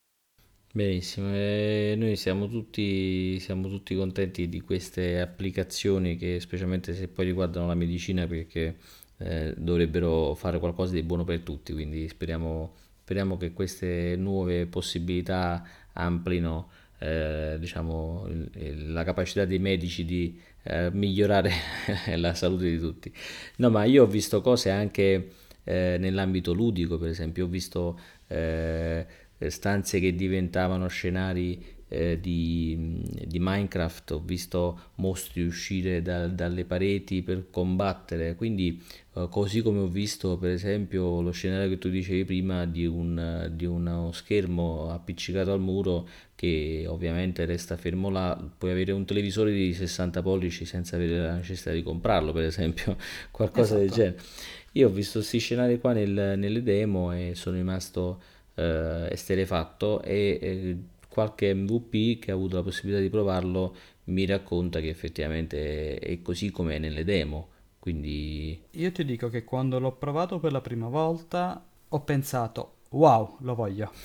Benissimo, 0.72 1.32
e 1.32 1.94
noi 1.96 2.16
siamo 2.16 2.48
tutti, 2.48 3.40
siamo 3.40 3.66
tutti 3.68 3.94
contenti 3.94 4.46
di 4.46 4.60
queste 4.60 5.20
applicazioni 5.20 6.16
che 6.16 6.38
specialmente 6.38 6.94
se 6.94 7.08
poi 7.08 7.24
riguardano 7.24 7.66
la 7.66 7.74
medicina 7.74 8.26
perché 8.26 8.76
eh, 9.16 9.54
dovrebbero 9.56 10.34
fare 10.34 10.58
qualcosa 10.58 10.92
di 10.92 11.02
buono 11.02 11.24
per 11.24 11.40
tutti, 11.40 11.72
quindi 11.72 12.06
speriamo, 12.08 12.74
speriamo 13.00 13.38
che 13.38 13.52
queste 13.54 14.16
nuove 14.16 14.66
possibilità 14.66 15.66
amplino 15.94 16.68
eh, 16.98 17.56
diciamo, 17.58 18.28
la 18.52 19.04
capacità 19.04 19.46
dei 19.46 19.58
medici 19.58 20.04
di 20.04 20.38
eh, 20.66 20.90
migliorare 20.92 21.50
la 22.16 22.34
salute 22.34 22.70
di 22.70 22.78
tutti. 22.78 23.12
No, 23.56 23.70
ma 23.70 23.84
io 23.84 24.04
ho 24.04 24.06
visto 24.06 24.40
cose 24.40 24.70
anche 24.70 25.30
eh, 25.64 25.96
nell'ambito 25.98 26.52
ludico, 26.52 26.98
per 26.98 27.08
esempio, 27.08 27.44
ho 27.44 27.48
visto 27.48 27.98
eh, 28.28 29.06
stanze 29.48 30.00
che 30.00 30.14
diventavano 30.14 30.88
scenari 30.88 31.75
eh, 31.88 32.18
di, 32.20 33.00
di, 33.26 33.38
Minecraft, 33.38 34.10
ho 34.12 34.20
visto 34.24 34.80
mostri 34.96 35.44
uscire 35.46 36.02
da, 36.02 36.26
dalle 36.26 36.64
pareti 36.64 37.22
per 37.22 37.46
combattere, 37.50 38.34
quindi 38.34 38.82
eh, 39.14 39.28
così 39.30 39.62
come 39.62 39.80
ho 39.80 39.86
visto 39.86 40.36
per 40.36 40.50
esempio 40.50 41.20
lo 41.20 41.30
scenario 41.30 41.68
che 41.68 41.78
tu 41.78 41.88
dicevi 41.88 42.24
prima 42.24 42.66
di, 42.66 42.86
un, 42.86 43.50
di 43.54 43.64
uno 43.66 44.10
schermo 44.12 44.90
appiccicato 44.90 45.52
al 45.52 45.60
muro 45.60 46.08
che 46.34 46.84
ovviamente 46.88 47.44
resta 47.44 47.76
fermo 47.76 48.10
là, 48.10 48.36
puoi 48.58 48.72
avere 48.72 48.92
un 48.92 49.04
televisore 49.04 49.52
di 49.52 49.72
60 49.72 50.22
pollici 50.22 50.64
senza 50.64 50.96
avere 50.96 51.18
la 51.18 51.34
necessità 51.34 51.70
di 51.70 51.82
comprarlo 51.82 52.32
per 52.32 52.44
esempio, 52.44 52.96
qualcosa 53.30 53.76
esatto. 53.76 53.80
del 53.80 53.90
genere. 53.90 54.22
Io 54.72 54.88
ho 54.88 54.90
visto 54.90 55.20
questi 55.20 55.38
scenari 55.38 55.78
qua 55.78 55.92
nel, 55.92 56.34
nelle 56.36 56.62
demo 56.62 57.10
e 57.12 57.32
sono 57.34 57.56
rimasto 57.56 58.20
eh, 58.56 59.08
esterefatto 59.10 60.02
e 60.02 60.38
eh, 60.40 60.76
qualche 61.16 61.54
MVP 61.54 62.18
che 62.18 62.30
ha 62.30 62.34
avuto 62.34 62.56
la 62.56 62.62
possibilità 62.62 63.00
di 63.00 63.08
provarlo 63.08 63.74
mi 64.04 64.26
racconta 64.26 64.80
che 64.80 64.90
effettivamente 64.90 65.96
è 65.96 66.20
così 66.20 66.50
come 66.50 66.78
nelle 66.78 67.04
demo. 67.04 67.48
Quindi... 67.78 68.62
Io 68.72 68.92
ti 68.92 69.02
dico 69.02 69.30
che 69.30 69.42
quando 69.42 69.78
l'ho 69.78 69.92
provato 69.92 70.38
per 70.38 70.52
la 70.52 70.60
prima 70.60 70.88
volta 70.88 71.64
ho 71.88 72.00
pensato 72.00 72.80
wow, 72.90 73.38
lo 73.40 73.54
voglio. 73.54 73.90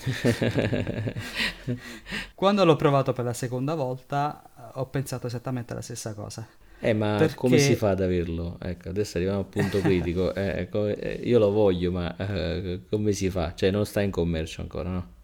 quando 2.34 2.63
l'ho 2.63 2.78
provato 2.78 3.12
per 3.12 3.26
la 3.26 3.34
seconda 3.34 3.76
volta 3.76 4.71
ho 4.76 4.86
pensato 4.86 5.28
esattamente 5.28 5.74
la 5.74 5.82
stessa 5.82 6.13
cosa. 6.13 6.47
Eh, 6.80 6.93
ma 6.93 7.17
perché... 7.17 7.36
come 7.36 7.58
si 7.58 7.76
fa 7.76 7.89
ad 7.89 8.00
averlo? 8.00 8.56
Ecco, 8.62 8.88
adesso 8.88 9.17
arriviamo 9.17 9.41
al 9.41 9.47
punto 9.47 9.80
critico. 9.84 10.34
Eh, 10.34 10.69
eh, 10.71 11.19
io 11.26 11.39
lo 11.39 11.52
voglio, 11.52 11.91
ma 11.91 12.15
eh, 12.15 12.84
come 12.89 13.12
si 13.12 13.30
fa? 13.30 13.54
Cioè, 13.54 13.69
non 13.69 13.86
sta 13.86 14.00
in 14.00 14.12
commercio 14.12 14.62
ancora, 14.62 14.89
no? 14.89 15.19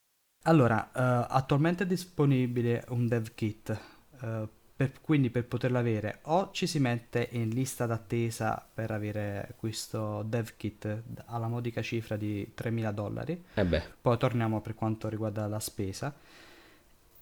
Allora, 0.48 0.90
uh, 0.94 1.28
attualmente 1.28 1.84
è 1.84 1.88
disponibile 1.88 2.86
un 2.90 3.06
dev 3.06 3.34
kit 3.36 3.78
uh, 4.22 4.48
per, 4.78 4.94
quindi 5.02 5.30
per 5.30 5.46
poterlo 5.46 5.78
avere 5.78 6.20
o 6.24 6.52
ci 6.52 6.68
si 6.68 6.80
mette 6.80 7.28
in 7.32 7.50
lista 7.50 7.86
d'attesa 7.86 8.66
per 8.74 8.92
avere 8.92 9.56
questo 9.58 10.24
dev 10.24 10.54
kit 10.56 11.04
alla 11.26 11.48
modica 11.48 11.82
cifra 11.82 12.16
di 12.16 12.54
3.000 12.56 12.92
dollari, 12.92 13.44
Eh 13.56 13.66
beh, 13.66 13.84
poi 14.00 14.18
torniamo 14.18 14.62
per 14.62 14.74
quanto 14.74 15.10
riguarda 15.10 15.48
la 15.48 15.60
spesa, 15.60 16.16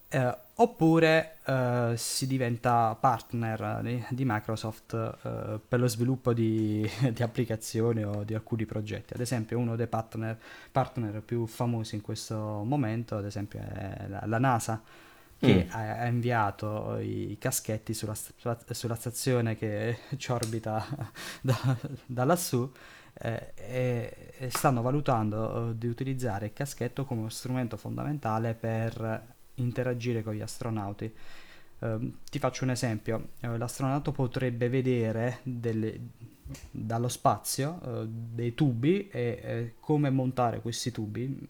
eh, 0.08 0.38
oppure 0.54 1.38
eh, 1.44 1.94
si 1.96 2.26
diventa 2.26 2.96
partner 2.98 3.80
di, 3.82 4.04
di 4.10 4.24
Microsoft 4.24 4.94
eh, 4.94 5.60
per 5.66 5.80
lo 5.80 5.88
sviluppo 5.88 6.32
di, 6.32 6.88
di 7.12 7.22
applicazioni 7.22 8.04
o 8.04 8.22
di 8.24 8.34
alcuni 8.34 8.64
progetti. 8.66 9.14
Ad 9.14 9.20
esempio 9.20 9.58
uno 9.58 9.76
dei 9.76 9.86
partner, 9.86 10.38
partner 10.70 11.20
più 11.22 11.46
famosi 11.46 11.96
in 11.96 12.00
questo 12.02 12.62
momento, 12.64 13.16
ad 13.16 13.24
esempio, 13.24 13.60
è 13.60 14.06
la, 14.08 14.22
la 14.26 14.38
NASA 14.38 14.82
che 15.38 15.66
Mm. 15.66 15.70
ha, 15.70 15.98
ha 15.98 16.06
inviato 16.06 16.96
i 16.98 17.36
caschetti 17.38 17.92
sulla, 17.92 18.14
sulla 18.70 18.94
stazione 18.94 19.54
che 19.54 19.98
ci 20.16 20.32
orbita 20.32 20.84
da, 21.42 21.76
da 22.06 22.24
lassù 22.24 22.70
eh, 23.12 23.52
e, 23.54 24.34
e 24.38 24.50
stanno 24.50 24.82
valutando 24.82 25.70
eh, 25.70 25.78
di 25.78 25.88
utilizzare 25.88 26.46
il 26.46 26.52
caschetto 26.54 27.04
come 27.04 27.20
uno 27.20 27.28
strumento 27.28 27.76
fondamentale 27.76 28.54
per 28.54 29.34
interagire 29.56 30.22
con 30.22 30.34
gli 30.34 30.40
astronauti. 30.40 31.12
Ehm, 31.80 32.18
ti 32.30 32.38
faccio 32.38 32.64
un 32.64 32.70
esempio, 32.70 33.28
Eh, 33.40 33.56
l'astronauta 33.58 34.10
potrebbe 34.12 34.68
vedere 34.68 35.38
delle- 35.42 35.98
dallo 36.70 37.08
spazio 37.08 37.80
eh, 37.84 38.06
dei 38.08 38.54
tubi 38.54 39.08
e 39.08 39.40
eh, 39.42 39.74
come 39.80 40.10
montare 40.10 40.60
questi 40.60 40.90
tubi, 40.90 41.48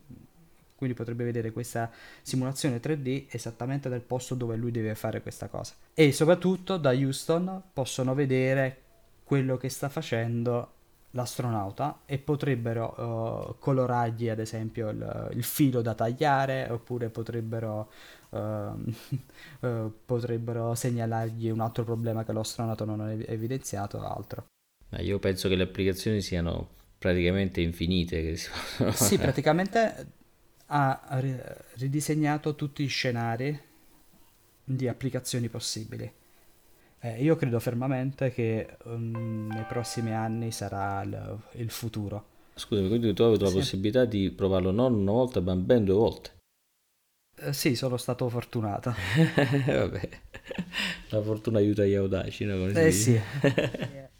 quindi 0.75 0.95
potrebbe 0.95 1.25
vedere 1.25 1.53
questa 1.53 1.91
simulazione 2.23 2.81
3D 2.81 3.27
esattamente 3.31 3.89
del 3.89 4.01
posto 4.01 4.35
dove 4.35 4.57
lui 4.57 4.71
deve 4.71 4.95
fare 4.95 5.23
questa 5.23 5.49
cosa. 5.49 5.75
E 5.95 6.13
soprattutto 6.13 6.77
da 6.77 6.91
Houston 6.91 7.63
possono 7.73 8.15
vedere 8.15 8.83
quello 9.25 9.57
che 9.57 9.69
sta 9.69 9.89
facendo 9.89 10.73
l'astronauta 11.17 12.03
e 12.07 12.19
potrebbero 12.19 13.51
eh, 13.57 13.57
colorargli 13.59 14.29
ad 14.29 14.39
esempio 14.39 14.91
il, 14.91 15.31
il 15.35 15.43
filo 15.43 15.83
da 15.83 15.95
tagliare 15.95 16.69
oppure 16.71 17.09
potrebbero, 17.11 17.91
ehm, 18.31 18.95
eh, 19.61 19.91
potrebbero 20.05 20.75
segnalargli 20.77 21.51
un 21.51 21.61
altro 21.61 21.85
problema 21.85 22.25
che 22.25 22.33
l'astronauta 22.33 22.85
non 22.85 23.01
ha 23.01 23.11
ev- 23.13 23.29
evidenziato 23.29 23.99
o 23.99 24.03
altro. 24.03 24.47
ma 24.91 25.01
io 25.01 25.19
penso 25.21 25.49
che 25.49 25.55
le 25.57 25.63
applicazioni 25.65 26.21
siano 26.21 26.69
praticamente 26.99 27.61
infinite 27.61 28.37
si 28.37 28.51
Sì, 28.91 29.19
praticamente 29.19 30.13
ha 30.67 31.07
ri- 31.21 31.41
ridisegnato 31.75 32.55
tutti 32.57 32.85
gli 32.85 32.89
scenari 32.89 33.61
di 34.65 34.89
applicazioni 34.89 35.49
possibili. 35.49 36.13
Eh, 37.07 37.23
io 37.23 37.37
credo 37.37 37.61
fermamente 37.61 38.33
che 38.33 38.77
mm, 38.89 39.51
nei 39.51 39.65
prossimi 39.69 40.13
anni 40.13 40.51
sarà 40.51 41.03
il, 41.03 41.39
il 41.53 41.71
futuro. 41.71 42.25
Scusami, 42.57 42.89
quindi 42.89 43.15
tu 43.15 43.23
hai 43.23 43.29
avuto 43.29 43.45
la 43.45 43.51
Sì. 43.51 43.53
possibilità 43.53 44.05
di 44.05 44.33
provarlo 44.33 44.73
non 44.73 44.95
una 44.95 45.13
volta, 45.13 45.41
ma 45.41 45.55
ben 45.55 45.85
due 45.85 45.95
volte. 45.95 46.31
Eh, 47.39 47.53
sì, 47.53 47.75
sono 47.77 47.97
stato 47.97 48.29
fortunato. 48.29 48.93
Vabbè, 49.67 50.09
la 51.11 51.23
fortuna 51.23 51.59
aiuta 51.59 51.85
gli 51.85 51.95
audaci, 51.95 52.45
no? 52.45 52.57
Come 52.57 52.73
Eh 52.75 52.91
sì, 52.93 53.21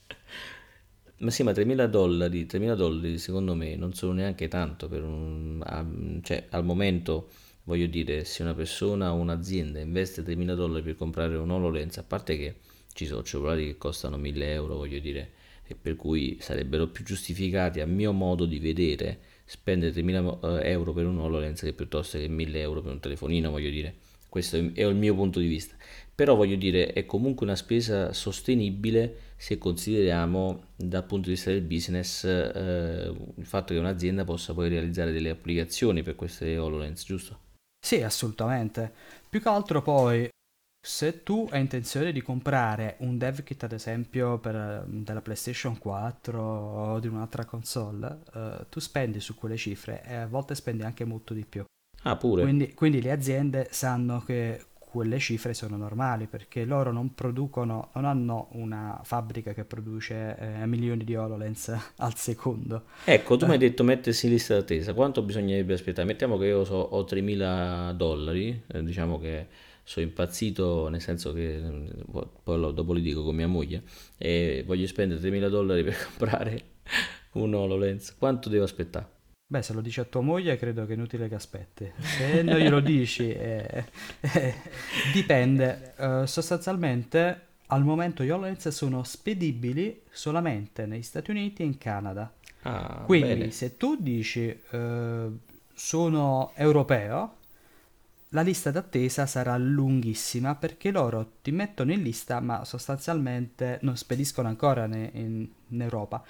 Ma 1.19 1.31
sì, 1.31 1.43
ma 1.43 1.53
3.000 1.53 1.87
dollari, 1.87 2.45
3.000 2.47 2.75
dollari 2.75 3.19
secondo 3.19 3.55
me 3.55 3.75
non 3.77 3.95
sono 3.95 4.13
neanche 4.13 4.49
tanto 4.49 4.87
per 4.89 5.03
un... 5.03 5.61
a- 5.65 6.21
cioè 6.23 6.47
al 6.51 6.65
momento 6.65 7.31
voglio 7.65 7.87
dire, 7.87 8.25
se 8.25 8.43
una 8.43 8.55
persona 8.55 9.13
o 9.13 9.17
un'azienda 9.17 9.81
investe 9.81 10.23
3.000 10.23 10.55
dollari 10.55 10.83
per 10.83 10.95
comprare 10.97 11.37
un 11.37 11.51
HoloLens, 11.51 11.97
a 11.99 12.03
parte 12.03 12.37
che 12.37 12.57
ci 12.97 13.05
sono 13.05 13.23
cellulari 13.23 13.67
che 13.67 13.77
costano 13.77 14.17
1.000 14.17 14.43
euro, 14.45 14.77
voglio 14.77 14.99
dire, 14.99 15.33
e 15.67 15.75
per 15.75 15.97
cui 15.97 16.39
sarebbero 16.41 16.89
più 16.89 17.05
giustificati 17.05 17.81
a 17.81 17.87
mio 17.87 18.13
modo 18.13 18.47
di 18.47 18.59
vedere 18.59 19.19
spendere 19.45 19.93
3.000 19.93 20.65
euro 20.65 20.93
per 20.95 21.07
un 21.07 21.19
HoloLens 21.19 21.61
che 21.61 21.75
piuttosto 21.75 22.17
che 22.17 22.27
1.000 22.27 22.57
euro 22.57 22.81
per 22.81 22.93
un 22.93 23.01
telefonino, 23.01 23.51
voglio 23.51 23.69
dire. 23.69 23.97
Questo 24.29 24.57
è 24.57 24.73
è 24.73 24.85
il 24.87 24.95
mio 24.97 25.15
punto 25.15 25.39
di 25.39 25.47
vista. 25.47 25.77
Però 26.15 26.35
voglio 26.35 26.57
dire, 26.57 26.93
è 26.93 27.05
comunque 27.05 27.45
una 27.45 27.55
spesa 27.57 28.15
sostenibile 28.15 29.35
se 29.37 29.59
consideriamo 29.59 30.69
dal 30.75 31.05
punto 31.05 31.29
di 31.29 31.35
vista 31.35 31.51
del 31.51 31.61
business 31.61 32.25
eh, 32.25 33.13
il 33.37 33.45
fatto 33.45 33.75
che 33.75 33.79
un'azienda 33.79 34.25
possa 34.25 34.55
poi 34.55 34.71
realizzare 34.71 35.13
delle 35.13 35.29
applicazioni 35.29 36.03
per 36.03 36.15
queste 36.15 36.57
HoloLens, 36.57 37.05
giusto? 37.05 37.41
sì, 37.79 38.03
assolutamente. 38.03 38.93
Più 39.29 39.41
che 39.41 39.49
altro 39.49 39.81
poi, 39.81 40.29
se 40.87 41.23
tu 41.23 41.49
hai 41.51 41.61
intenzione 41.61 42.13
di 42.13 42.23
comprare 42.23 42.97
un 43.01 43.19
dev 43.19 43.43
kit, 43.43 43.65
ad 43.65 43.73
esempio, 43.73 44.39
per, 44.39 44.55
eh, 44.55 44.85
della 44.87 45.21
PlayStation 45.21 45.79
4 45.79 46.41
o 46.41 47.01
di 47.01 47.09
un'altra 47.09 47.45
console, 47.45 48.21
eh, 48.35 48.67
tu 48.69 48.79
spendi 48.81 49.21
su 49.21 49.35
quelle 49.35 49.57
cifre 49.57 50.03
e 50.05 50.15
a 50.15 50.27
volte 50.27 50.55
spendi 50.55 50.83
anche 50.85 51.05
molto 51.05 51.35
di 51.35 51.45
più. 51.45 51.65
Ah, 52.05 52.17
pure. 52.17 52.49
Quindi, 52.49 52.75
quindi 52.75 53.03
le 53.03 53.11
aziende 53.13 53.69
sanno 53.71 54.23
che 54.23 54.67
quelle 54.79 55.19
cifre 55.19 55.55
sono 55.55 55.77
normali 55.77 56.27
perché 56.27 56.65
loro 56.65 56.93
non 56.93 57.15
producono, 57.15 57.91
non 57.95 58.05
hanno 58.05 58.49
una 58.53 59.01
fabbrica 59.05 59.53
che 59.55 59.65
produce 59.65 60.37
eh, 60.39 60.67
milioni 60.67 61.05
di 61.05 61.17
HoloLens 61.17 61.77
al 61.99 62.15
secondo. 62.17 62.85
Ecco, 63.09 63.37
tu 63.37 63.47
mi 63.47 63.53
hai 63.53 63.59
Eh, 63.59 63.59
detto 63.59 63.85
mettersi 63.85 64.27
in 64.27 64.33
lista 64.33 64.55
d'attesa, 64.55 64.93
quanto 64.93 65.23
bisognerebbe 65.23 65.75
aspettare? 65.75 66.07
Mettiamo 66.09 66.37
che 66.39 66.47
io 66.47 66.65
so- 66.65 66.75
ho 66.75 67.05
3.000 67.05 67.93
dollari, 67.97 68.65
eh, 68.67 68.83
diciamo 68.83 69.19
che 69.21 69.47
sono 69.87 70.05
impazzito, 70.05 70.89
nel 70.89 71.01
senso 71.01 71.33
che 71.33 71.57
eh, 71.59 71.93
poi 72.43 72.59
lo- 72.59 72.73
dopo 72.73 72.93
li 72.93 73.01
dico 73.01 73.23
con 73.23 73.37
mia 73.37 73.47
moglie, 73.47 73.83
e 74.19 74.65
voglio 74.67 74.87
spendere 74.89 75.21
3.000 75.21 75.49
dollari 75.49 75.85
per 75.85 75.95
comprare 76.17 76.63
un 77.33 77.55
HoloLens, 77.55 78.17
quanto 78.17 78.49
devo 78.49 78.65
aspettare? 78.65 79.15
Beh, 79.49 79.63
se 79.63 79.73
lo 79.75 79.81
dici 79.81 80.01
a 80.01 80.05
tua 80.05 80.23
moglie, 80.23 80.57
credo 80.57 80.85
che 80.87 80.93
è 80.93 80.97
inutile 80.97 81.29
che 81.29 81.37
aspetti. 81.37 81.89
Se 82.01 82.43
non 82.43 82.57
glielo 82.59 82.81
dici, 82.81 83.31
eh, 83.31 83.85
eh, 84.21 84.55
dipende. 85.13 85.95
Eh, 85.97 86.27
sostanzialmente, 86.27 87.41
al 87.67 87.85
momento 87.85 88.25
gli 88.25 88.31
HoloLens 88.31 88.69
sono 88.69 89.05
spedibili 89.05 90.03
solamente 90.11 90.87
negli 90.87 91.03
Stati 91.03 91.31
Uniti 91.31 91.63
e 91.63 91.67
in 91.67 91.79
Canada. 91.79 92.33
Ah, 92.63 93.03
Quindi, 93.07 93.35
bene. 93.35 93.51
se 93.53 93.77
tu 93.77 93.95
dici 94.01 94.49
eh, 94.71 95.27
sono 95.73 96.53
europeo, 96.57 97.36
la 98.31 98.43
lista 98.43 98.71
d'attesa 98.71 99.27
sarà 99.27 99.57
lunghissima 99.57 100.55
perché 100.57 100.91
loro 100.91 101.35
ti 101.43 101.51
mettono 101.53 101.93
in 101.93 102.03
lista, 102.03 102.41
ma 102.41 102.65
sostanzialmente 102.65 103.79
non 103.83 103.97
spediscono 103.97 104.49
ancora 104.49 104.87
ne- 104.87 105.11
in, 105.15 105.49
in 105.69 105.81
Europa. 105.81 106.23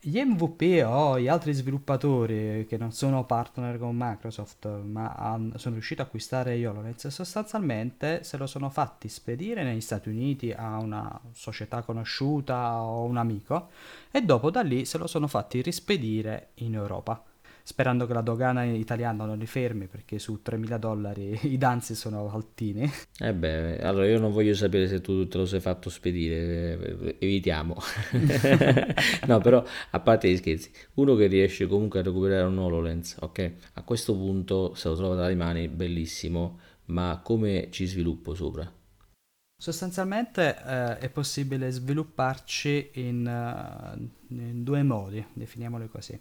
Gli 0.00 0.20
MVP 0.20 0.84
o 0.86 1.18
gli 1.18 1.26
altri 1.26 1.52
sviluppatori 1.52 2.66
che 2.68 2.76
non 2.78 2.92
sono 2.92 3.24
partner 3.26 3.78
con 3.78 3.96
Microsoft, 3.96 4.66
ma 4.82 5.12
han- 5.14 5.52
sono 5.56 5.74
riusciti 5.74 6.00
a 6.00 6.04
acquistare 6.04 6.64
HoloLens, 6.66 7.08
sostanzialmente 7.08 8.22
se 8.22 8.36
lo 8.36 8.46
sono 8.46 8.70
fatti 8.70 9.08
spedire 9.08 9.64
negli 9.64 9.80
Stati 9.80 10.08
Uniti 10.08 10.52
a 10.52 10.78
una 10.78 11.20
società 11.32 11.82
conosciuta 11.82 12.80
o 12.80 13.04
un 13.04 13.16
amico 13.16 13.70
e 14.12 14.22
dopo 14.22 14.50
da 14.50 14.62
lì 14.62 14.84
se 14.84 14.98
lo 14.98 15.06
sono 15.08 15.26
fatti 15.26 15.60
rispedire 15.62 16.50
in 16.56 16.74
Europa, 16.74 17.22
sperando 17.68 18.06
che 18.06 18.14
la 18.14 18.22
dogana 18.22 18.64
italiana 18.64 19.26
non 19.26 19.36
li 19.36 19.44
fermi 19.44 19.88
perché 19.88 20.18
su 20.18 20.40
3.000 20.42 20.78
dollari 20.78 21.38
i 21.52 21.58
danzi 21.58 21.94
sono 21.94 22.30
altini. 22.32 22.90
Eh 23.18 23.34
beh, 23.34 23.80
allora 23.80 24.06
io 24.06 24.18
non 24.18 24.32
voglio 24.32 24.54
sapere 24.54 24.88
se 24.88 25.02
tu 25.02 25.28
te 25.28 25.36
lo 25.36 25.44
sei 25.44 25.60
fatto 25.60 25.90
spedire, 25.90 26.78
eh, 26.80 27.16
evitiamo. 27.18 27.76
No, 29.26 29.38
però 29.40 29.62
a 29.90 30.00
parte 30.00 30.30
gli 30.30 30.36
scherzi, 30.38 30.70
uno 30.94 31.14
che 31.14 31.26
riesce 31.26 31.66
comunque 31.66 32.00
a 32.00 32.02
recuperare 32.02 32.46
un 32.46 32.56
HoloLens, 32.56 33.16
ok? 33.20 33.52
A 33.74 33.82
questo 33.82 34.14
punto 34.14 34.74
se 34.74 34.88
lo 34.88 34.96
trova 34.96 35.16
tra 35.16 35.28
le 35.28 35.34
mani, 35.34 35.68
bellissimo, 35.68 36.58
ma 36.86 37.20
come 37.22 37.68
ci 37.70 37.84
sviluppo 37.84 38.34
sopra? 38.34 38.72
Sostanzialmente 39.60 40.56
eh, 40.64 40.98
è 40.98 41.10
possibile 41.10 41.70
svilupparci 41.70 42.90
in, 42.94 43.26
eh, 43.26 44.34
in 44.34 44.62
due 44.62 44.82
modi, 44.82 45.22
definiamoli 45.34 45.88
così. 45.88 46.18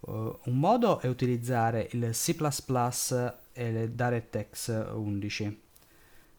Uh, 0.00 0.38
un 0.44 0.58
modo 0.58 1.00
è 1.00 1.06
utilizzare 1.06 1.88
il 1.92 2.10
C++ 2.12 2.34
e 3.52 3.68
il 3.68 3.90
DirectX 3.90 4.92
11, 4.94 5.62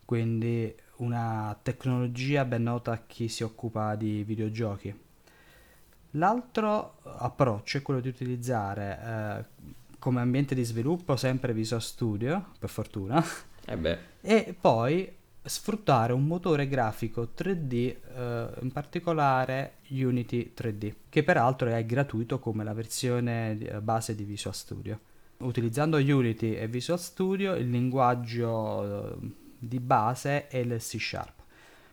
quindi 0.06 0.76
una 0.98 1.58
tecnologia 1.62 2.46
ben 2.46 2.64
nota 2.64 2.92
a 2.92 3.02
chi 3.06 3.28
si 3.28 3.44
occupa 3.44 3.96
di 3.96 4.24
videogiochi. 4.24 5.00
L'altro 6.16 6.98
approccio 7.04 7.78
è 7.78 7.82
quello 7.82 8.02
di 8.02 8.10
utilizzare 8.10 9.00
eh, 9.04 9.70
come 9.98 10.20
ambiente 10.20 10.56
di 10.56 10.64
sviluppo 10.64 11.16
sempre 11.16 11.54
Visual 11.54 11.82
Studio, 11.82 12.48
per 12.60 12.70
fortuna, 12.70 13.24
Eh 13.66 13.78
beh, 13.78 13.98
e 14.22 14.56
poi 14.60 15.20
sfruttare 15.44 16.14
un 16.14 16.26
motore 16.26 16.68
grafico 16.68 17.32
3D, 17.36 17.74
eh, 18.16 18.50
in 18.62 18.72
particolare 18.72 19.78
Unity 19.90 20.54
3D, 20.56 20.94
che 21.10 21.24
peraltro 21.24 21.70
è 21.70 21.86
gratuito 21.86 22.40
come 22.40 22.64
la 22.64 22.74
versione 22.74 23.58
eh, 23.58 23.82
base 23.82 24.16
di 24.16 24.24
Visual 24.24 24.54
Studio. 24.54 25.00
Utilizzando 25.38 25.98
Unity 25.98 26.54
e 26.54 26.68
Visual 26.68 27.00
Studio, 27.00 27.56
il 27.56 27.70
linguaggio 27.70 29.14
eh, 29.14 29.16
di 29.58 29.80
base 29.80 30.48
è 30.48 30.58
il 30.58 30.78
C 30.78 31.00
Sharp. 31.00 31.34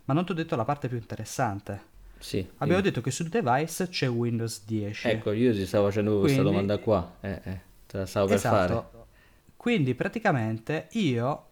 Ma 0.04 0.14
non 0.14 0.24
ti 0.24 0.32
ho 0.32 0.34
detto 0.34 0.56
la 0.56 0.64
parte 0.64 0.88
più 0.88 0.96
interessante. 0.98 1.96
Sì, 2.18 2.38
Abbiamo 2.58 2.80
dimmi. 2.80 2.82
detto 2.82 3.00
che 3.00 3.10
sul 3.10 3.28
device 3.28 3.88
c'è 3.88 4.08
Windows 4.08 4.64
10. 4.64 5.08
Ecco, 5.08 5.32
io 5.32 5.52
ti 5.52 5.64
stavo 5.66 5.86
facendo 5.86 6.18
questa 6.18 6.40
Quindi, 6.42 6.50
domanda 6.60 6.78
qua. 6.82 7.16
Eh, 7.20 7.40
eh, 7.44 7.60
te 7.86 7.98
la 7.98 8.06
stavo 8.06 8.26
per 8.26 8.38
fare. 8.38 8.72
esatto. 8.72 9.06
Quindi 9.56 9.94
praticamente 9.94 10.88
io 10.92 11.47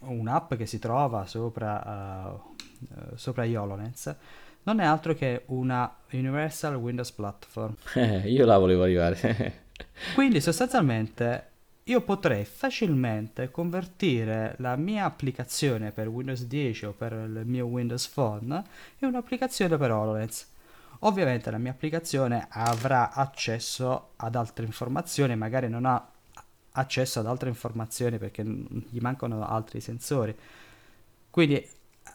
un'app 0.00 0.54
che 0.54 0.66
si 0.66 0.78
trova 0.78 1.26
sopra, 1.26 2.34
uh, 2.34 3.16
sopra 3.16 3.44
HoloLens 3.44 4.16
non 4.62 4.80
è 4.80 4.84
altro 4.84 5.14
che 5.14 5.44
una 5.46 5.92
Universal 6.10 6.74
Windows 6.74 7.10
Platform. 7.12 7.74
Eh, 7.94 8.30
io 8.30 8.44
la 8.44 8.58
volevo 8.58 8.82
arrivare. 8.82 9.68
Quindi 10.14 10.40
sostanzialmente 10.40 11.48
io 11.84 12.02
potrei 12.02 12.44
facilmente 12.44 13.50
convertire 13.50 14.54
la 14.58 14.76
mia 14.76 15.06
applicazione 15.06 15.90
per 15.92 16.08
Windows 16.08 16.44
10 16.44 16.86
o 16.86 16.92
per 16.92 17.12
il 17.12 17.42
mio 17.46 17.66
Windows 17.66 18.06
Phone 18.08 18.62
in 18.98 19.08
un'applicazione 19.08 19.76
per 19.76 19.90
HoloLens. 19.90 20.48
Ovviamente 21.00 21.50
la 21.50 21.58
mia 21.58 21.70
applicazione 21.70 22.46
avrà 22.50 23.12
accesso 23.12 24.10
ad 24.16 24.34
altre 24.34 24.66
informazioni, 24.66 25.34
magari 25.34 25.68
non 25.68 25.86
ha 25.86 26.06
accesso 26.72 27.20
ad 27.20 27.26
altre 27.26 27.48
informazioni 27.48 28.18
perché 28.18 28.42
gli 28.44 28.98
mancano 29.00 29.46
altri 29.46 29.80
sensori. 29.80 30.34
Quindi 31.30 31.64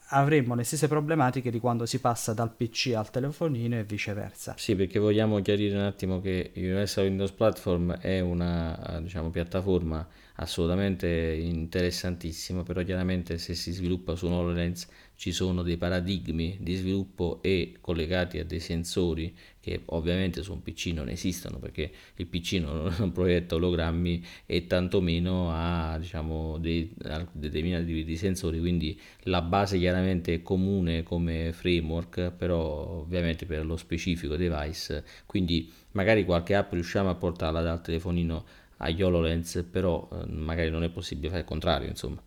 avremo 0.09 0.55
le 0.55 0.63
stesse 0.63 0.87
problematiche 0.87 1.49
di 1.49 1.59
quando 1.59 1.85
si 1.85 1.99
passa 1.99 2.33
dal 2.33 2.51
PC 2.51 2.93
al 2.95 3.09
telefonino 3.09 3.77
e 3.77 3.83
viceversa. 3.83 4.55
Sì, 4.57 4.75
perché 4.75 4.99
vogliamo 4.99 5.41
chiarire 5.41 5.75
un 5.75 5.83
attimo 5.83 6.19
che 6.19 6.51
Universal 6.55 7.05
Windows 7.05 7.31
Platform 7.31 7.93
è 7.97 8.19
una, 8.19 8.99
diciamo, 9.01 9.29
piattaforma 9.29 10.07
assolutamente 10.35 11.07
interessantissima, 11.07 12.63
però 12.63 12.83
chiaramente 12.83 13.37
se 13.37 13.55
si 13.55 13.71
sviluppa 13.71 14.15
su 14.15 14.27
un 14.27 14.33
HoloLens 14.33 14.87
ci 15.15 15.31
sono 15.31 15.63
dei 15.63 15.77
paradigmi 15.77 16.57
di 16.59 16.75
sviluppo 16.75 17.39
e 17.41 17.77
collegati 17.81 18.39
a 18.39 18.45
dei 18.45 18.59
sensori 18.59 19.35
che 19.59 19.81
ovviamente 19.85 20.43
su 20.43 20.51
un 20.53 20.61
PC 20.61 20.91
non 20.93 21.09
esistono 21.09 21.57
perché 21.57 21.91
il 22.15 22.27
PC 22.27 22.53
non, 22.61 22.93
non 22.99 23.11
proietta 23.11 23.55
ologrammi 23.55 24.23
e 24.45 24.67
tantomeno 24.67 25.49
ha 25.51 25.97
diciamo 25.97 26.57
dei 26.59 26.93
determinati 27.31 27.85
tipi 27.85 28.03
di 28.03 28.17
sensori, 28.17 28.59
quindi 28.59 28.99
la 29.23 29.41
base 29.41 29.79
chiaramente 29.79 30.35
è 30.35 30.41
comune 30.41 31.03
come 31.03 31.51
framework, 31.51 32.31
però 32.31 32.59
ovviamente 32.99 33.45
per 33.45 33.65
lo 33.65 33.77
specifico 33.77 34.35
device, 34.35 35.03
quindi 35.25 35.71
magari 35.91 36.25
qualche 36.25 36.55
app 36.55 36.73
riusciamo 36.73 37.09
a 37.09 37.15
portarla 37.15 37.61
dal 37.61 37.81
telefonino 37.81 38.45
agli 38.77 39.01
HoloLens, 39.01 39.65
però 39.69 40.07
eh, 40.11 40.25
magari 40.31 40.69
non 40.69 40.83
è 40.83 40.89
possibile 40.89 41.29
fare 41.29 41.41
il 41.41 41.47
contrario, 41.47 41.87
insomma. 41.87 42.21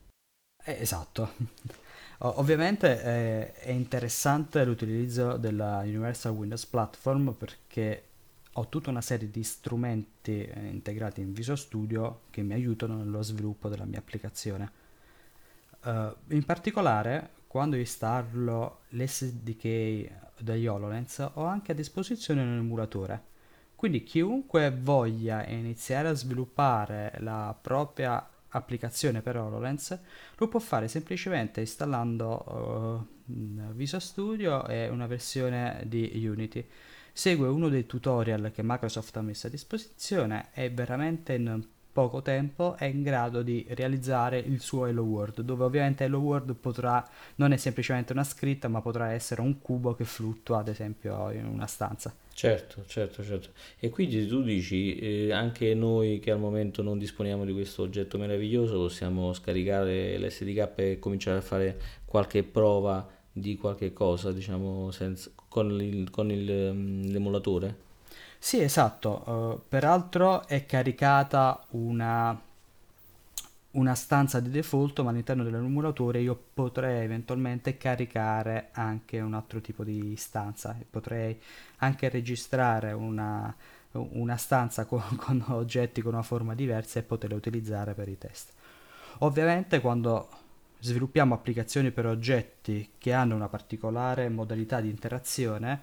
Eh, 0.64 0.76
esatto. 0.80 1.32
Ovviamente 2.20 3.02
eh, 3.02 3.52
è 3.52 3.70
interessante 3.70 4.64
l'utilizzo 4.64 5.36
della 5.36 5.78
Universal 5.84 6.32
Windows 6.32 6.66
Platform 6.66 7.32
perché 7.32 8.02
ho 8.54 8.68
tutta 8.68 8.90
una 8.90 9.00
serie 9.00 9.30
di 9.30 9.44
strumenti 9.44 10.42
eh, 10.42 10.66
integrati 10.66 11.20
in 11.20 11.32
Visual 11.32 11.56
Studio 11.56 12.22
che 12.30 12.42
mi 12.42 12.54
aiutano 12.54 12.96
nello 12.96 13.22
sviluppo 13.22 13.68
della 13.68 13.84
mia 13.84 14.00
applicazione. 14.00 14.72
Eh, 15.84 16.16
in 16.30 16.44
particolare, 16.44 17.30
quando 17.46 17.76
installo 17.76 18.80
l'SDK 18.88 20.10
degli 20.40 20.66
HoloLens, 20.66 21.30
ho 21.34 21.44
anche 21.44 21.70
a 21.70 21.74
disposizione 21.74 22.42
un 22.42 22.58
emulatore. 22.58 23.22
Quindi 23.76 24.02
chiunque 24.02 24.72
voglia 24.76 25.46
iniziare 25.46 26.08
a 26.08 26.14
sviluppare 26.14 27.14
la 27.20 27.56
propria 27.60 28.28
applicazione 28.50 29.20
per 29.20 29.36
HoloLens 29.36 29.98
lo 30.36 30.48
può 30.48 30.60
fare 30.60 30.88
semplicemente 30.88 31.60
installando 31.60 33.06
uh, 33.26 33.72
Visual 33.72 34.00
Studio 34.00 34.66
e 34.66 34.88
una 34.88 35.06
versione 35.06 35.82
di 35.86 36.26
Unity. 36.26 36.66
Segue 37.12 37.48
uno 37.48 37.68
dei 37.68 37.84
tutorial 37.84 38.50
che 38.52 38.62
Microsoft 38.62 39.16
ha 39.16 39.22
messo 39.22 39.48
a 39.48 39.50
disposizione 39.50 40.48
e 40.52 40.70
veramente 40.70 41.34
in 41.34 41.66
poco 41.98 42.22
tempo 42.22 42.76
è 42.76 42.84
in 42.84 43.02
grado 43.02 43.42
di 43.42 43.66
realizzare 43.70 44.38
il 44.38 44.60
suo 44.60 44.86
Hello 44.86 45.02
World, 45.02 45.40
dove 45.40 45.64
ovviamente 45.64 46.04
Hello 46.04 46.20
World 46.20 46.54
potrà 46.54 47.04
non 47.36 47.50
è 47.50 47.56
semplicemente 47.56 48.12
una 48.12 48.22
scritta, 48.22 48.68
ma 48.68 48.80
potrà 48.80 49.10
essere 49.10 49.40
un 49.40 49.58
cubo 49.58 49.94
che 49.96 50.04
fluttua, 50.04 50.58
ad 50.60 50.68
esempio, 50.68 51.28
in 51.32 51.44
una 51.44 51.66
stanza. 51.66 52.14
Certo, 52.32 52.84
certo, 52.86 53.24
certo. 53.24 53.48
E 53.80 53.88
quindi 53.90 54.24
tu 54.28 54.42
dici, 54.44 54.96
eh, 54.96 55.32
anche 55.32 55.74
noi 55.74 56.20
che 56.20 56.30
al 56.30 56.38
momento 56.38 56.82
non 56.82 56.96
disponiamo 56.98 57.44
di 57.44 57.52
questo 57.52 57.82
oggetto 57.82 58.16
meraviglioso, 58.16 58.76
possiamo 58.78 59.32
scaricare 59.32 60.16
l'SDK 60.18 60.72
e 60.78 60.98
cominciare 61.00 61.38
a 61.38 61.40
fare 61.40 61.80
qualche 62.04 62.44
prova 62.44 63.04
di 63.32 63.56
qualche 63.56 63.92
cosa, 63.92 64.30
diciamo, 64.30 64.92
senza- 64.92 65.32
con 65.48 65.80
il- 65.82 66.10
con 66.10 66.30
il, 66.30 66.48
ehm, 66.48 67.10
l'emulatore? 67.10 67.86
Sì, 68.38 68.60
esatto. 68.62 69.58
eh, 69.60 69.66
peraltro 69.68 70.46
è 70.46 70.64
caricata 70.66 71.64
una, 71.70 72.40
una 73.72 73.94
stanza 73.94 74.40
di 74.40 74.50
default, 74.50 75.00
ma 75.00 75.10
all'interno 75.10 75.42
dell'emulatore 75.44 76.20
io 76.20 76.40
potrei 76.54 77.04
eventualmente 77.04 77.76
caricare 77.76 78.68
anche 78.72 79.20
un 79.20 79.34
altro 79.34 79.60
tipo 79.60 79.84
di 79.84 80.14
stanza 80.16 80.76
potrei 80.90 81.38
anche 81.78 82.08
registrare 82.08 82.92
una, 82.92 83.54
una 83.92 84.36
stanza 84.36 84.86
con, 84.86 85.02
con 85.16 85.44
oggetti 85.48 86.00
con 86.02 86.14
una 86.14 86.22
forma 86.22 86.54
diversa 86.54 86.98
e 86.98 87.02
poterla 87.02 87.36
utilizzare 87.36 87.94
per 87.94 88.08
i 88.08 88.18
test. 88.18 88.52
Ovviamente 89.20 89.80
quando 89.80 90.28
sviluppiamo 90.80 91.34
applicazioni 91.34 91.90
per 91.90 92.06
oggetti 92.06 92.92
che 92.98 93.12
hanno 93.12 93.34
una 93.34 93.48
particolare 93.48 94.28
modalità 94.28 94.80
di 94.80 94.88
interazione, 94.88 95.82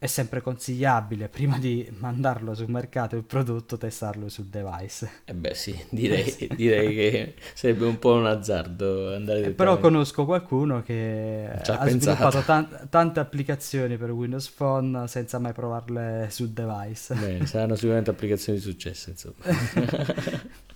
è 0.00 0.06
sempre 0.06 0.40
consigliabile, 0.40 1.28
prima 1.28 1.58
di 1.58 1.88
mandarlo 1.98 2.54
sul 2.54 2.70
mercato 2.70 3.16
il 3.16 3.24
prodotto, 3.24 3.76
testarlo 3.76 4.28
sul 4.28 4.44
device. 4.46 5.10
Eh 5.24 5.34
beh 5.34 5.54
sì, 5.54 5.76
direi, 5.90 6.34
direi 6.54 6.94
che 6.94 7.34
sarebbe 7.52 7.84
un 7.84 7.98
po' 7.98 8.12
un 8.14 8.26
azzardo 8.26 9.14
andare 9.14 9.46
Eh, 9.46 9.50
Però 9.50 9.78
conosco 9.78 10.24
qualcuno 10.24 10.82
che 10.82 11.48
ha 11.50 11.78
pensato. 11.78 11.88
sviluppato 11.88 12.40
tan- 12.42 12.86
tante 12.88 13.18
applicazioni 13.18 13.96
per 13.96 14.12
Windows 14.12 14.48
Phone 14.50 15.08
senza 15.08 15.40
mai 15.40 15.52
provarle 15.52 16.28
sul 16.30 16.50
device. 16.50 17.14
Bene, 17.14 17.46
saranno 17.46 17.74
sicuramente 17.74 18.10
applicazioni 18.10 18.58
di 18.58 18.64
successo, 18.64 19.10
insomma. 19.10 19.34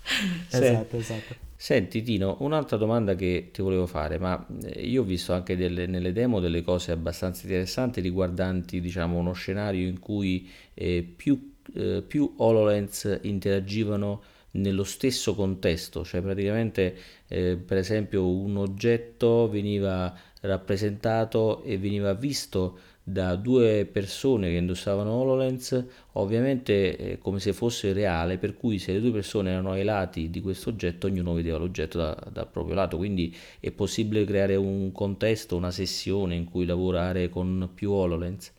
Esatto, 0.51 0.97
esatto. 0.97 1.37
Senti 1.63 2.03
Tino, 2.03 2.39
un'altra 2.41 2.77
domanda 2.77 3.15
che 3.15 3.51
ti 3.53 3.63
volevo 3.63 3.87
fare, 3.87 4.19
ma 4.19 4.45
eh, 4.65 4.81
io 4.85 5.03
ho 5.03 5.05
visto 5.05 5.33
anche 5.33 5.57
delle- 5.57 5.87
nelle 5.87 6.13
demo 6.13 6.41
delle 6.41 6.63
cose 6.63 6.91
abbastanza 6.91 7.43
interessanti 7.45 8.01
riguardanti, 8.01 8.81
diciamo, 8.81 9.17
uno 9.17 9.33
scenario 9.33 9.87
in 9.87 10.01
cui 10.01 10.51
eh, 10.75 11.05
più, 11.05 11.53
eh, 11.77 12.03
più 12.05 12.35
HoloLens 12.37 13.21
interagivano 13.23 14.23
nello 14.55 14.83
stesso 14.83 15.37
contesto, 15.37 16.05
cioè 16.05 16.21
praticamente 16.21 16.97
eh, 17.29 17.57
per 17.57 17.77
esempio 17.77 18.29
un 18.29 18.57
oggetto 18.57 19.49
veniva 19.49 20.13
rappresentato 20.41 21.63
e 21.63 21.79
veniva 21.79 22.13
visto 22.13 22.77
da 23.05 23.35
due 23.37 23.85
persone 23.91 24.51
che 24.51 24.57
indossavano 24.57 25.11
HoloLens 25.11 25.85
ovviamente 26.13 26.97
eh, 26.97 27.19
come 27.19 27.41
se 27.41 27.53
fosse 27.53 27.93
reale, 27.93 28.39
per 28.39 28.57
cui 28.57 28.79
se 28.79 28.93
le 28.93 29.01
due 29.01 29.13
persone 29.13 29.51
erano 29.51 29.73
ai 29.73 29.85
lati 29.85 30.31
di 30.31 30.41
questo 30.41 30.71
oggetto, 30.71 31.07
ognuno 31.09 31.33
vedeva 31.35 31.59
l'oggetto 31.59 31.99
da- 31.99 32.29
dal 32.31 32.49
proprio 32.49 32.75
lato, 32.75 32.97
quindi 32.97 33.35
è 33.61 33.71
possibile 33.73 34.25
creare 34.25 34.57
un 34.57 34.93
contesto, 34.93 35.57
una 35.57 35.71
sessione 35.71 36.35
in 36.37 36.45
cui 36.45 36.65
lavorare 36.65 37.29
con 37.29 37.71
più 37.75 37.91
HoloLens. 37.93 38.53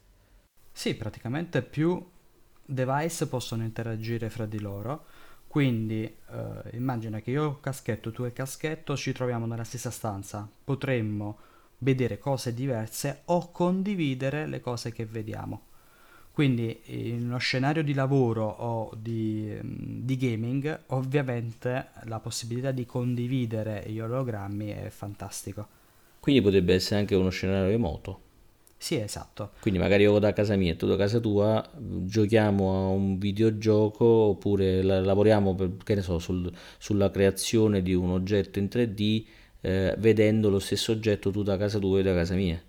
Sì, 0.71 0.95
praticamente 0.95 1.61
più 1.61 2.03
device 2.65 3.27
possono 3.27 3.63
interagire 3.63 4.29
fra 4.29 4.45
di 4.45 4.59
loro. 4.59 5.05
Quindi 5.47 6.03
eh, 6.03 6.75
immagina 6.75 7.19
che 7.21 7.31
io 7.31 7.43
ho 7.45 7.59
caschetto, 7.59 8.11
tu 8.11 8.23
hai 8.23 8.33
caschetto, 8.33 8.95
ci 8.97 9.11
troviamo 9.11 9.45
nella 9.45 9.63
stessa 9.63 9.91
stanza. 9.91 10.49
Potremmo 10.63 11.37
vedere 11.83 12.17
cose 12.17 12.53
diverse 12.53 13.21
o 13.25 13.51
condividere 13.51 14.47
le 14.47 14.59
cose 14.61 14.91
che 14.91 15.05
vediamo. 15.05 15.61
Quindi 16.31 16.81
in 16.85 17.25
uno 17.27 17.37
scenario 17.37 17.83
di 17.83 17.93
lavoro 17.93 18.45
o 18.47 18.91
di, 18.97 19.55
mm, 19.63 19.99
di 20.03 20.17
gaming, 20.17 20.79
ovviamente 20.87 21.89
la 22.05 22.19
possibilità 22.19 22.71
di 22.71 22.85
condividere 22.87 23.83
gli 23.87 23.99
ologrammi 23.99 24.69
è 24.69 24.89
fantastico. 24.89 25.67
Quindi 26.19 26.41
potrebbe 26.41 26.73
essere 26.73 27.01
anche 27.01 27.13
uno 27.13 27.29
scenario 27.29 27.67
remoto. 27.69 28.21
Sì, 28.77 28.95
esatto. 28.99 29.51
Quindi 29.59 29.79
magari 29.79 30.03
io 30.03 30.19
da 30.19 30.33
casa 30.33 30.55
mia 30.57 30.73
e 30.73 30.75
tu 30.75 30.87
da 30.87 30.97
casa 30.97 31.19
tua 31.19 31.65
giochiamo 31.79 32.73
a 32.75 32.89
un 32.89 33.17
videogioco 33.17 34.03
oppure 34.05 34.81
la- 34.83 34.99
lavoriamo 34.99 35.55
per, 35.55 35.77
che 35.83 35.95
ne 35.95 36.01
so, 36.01 36.19
sul- 36.19 36.51
sulla 36.77 37.09
creazione 37.09 37.81
di 37.81 37.93
un 37.93 38.09
oggetto 38.09 38.59
in 38.59 38.67
3D 38.67 39.25
eh, 39.63 39.95
vedendo 39.97 40.49
lo 40.49 40.59
stesso 40.59 40.91
oggetto 40.93 41.31
tu 41.31 41.43
da 41.43 41.57
casa 41.57 41.79
tua 41.79 41.99
e 41.99 42.03
da 42.03 42.13
casa 42.13 42.35
mia. 42.35 42.63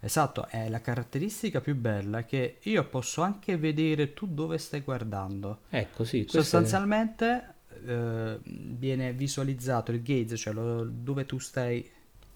Esatto, 0.00 0.48
è 0.48 0.68
la 0.68 0.80
caratteristica 0.80 1.60
più 1.60 1.76
bella 1.76 2.24
che 2.24 2.58
io 2.62 2.84
posso 2.88 3.22
anche 3.22 3.56
vedere 3.56 4.12
tu 4.14 4.26
dove 4.26 4.58
stai 4.58 4.80
guardando. 4.80 5.60
Ecco, 5.70 6.04
sì, 6.04 6.24
questo 6.26 6.60
è... 6.60 6.78
Sostanzialmente, 6.84 7.54
eh, 7.86 8.38
viene 8.42 9.12
visualizzato 9.12 9.92
il 9.92 10.02
gaze, 10.02 10.36
cioè 10.36 10.52
lo- 10.54 10.84
dove 10.84 11.26
tu 11.26 11.38
stai 11.38 11.88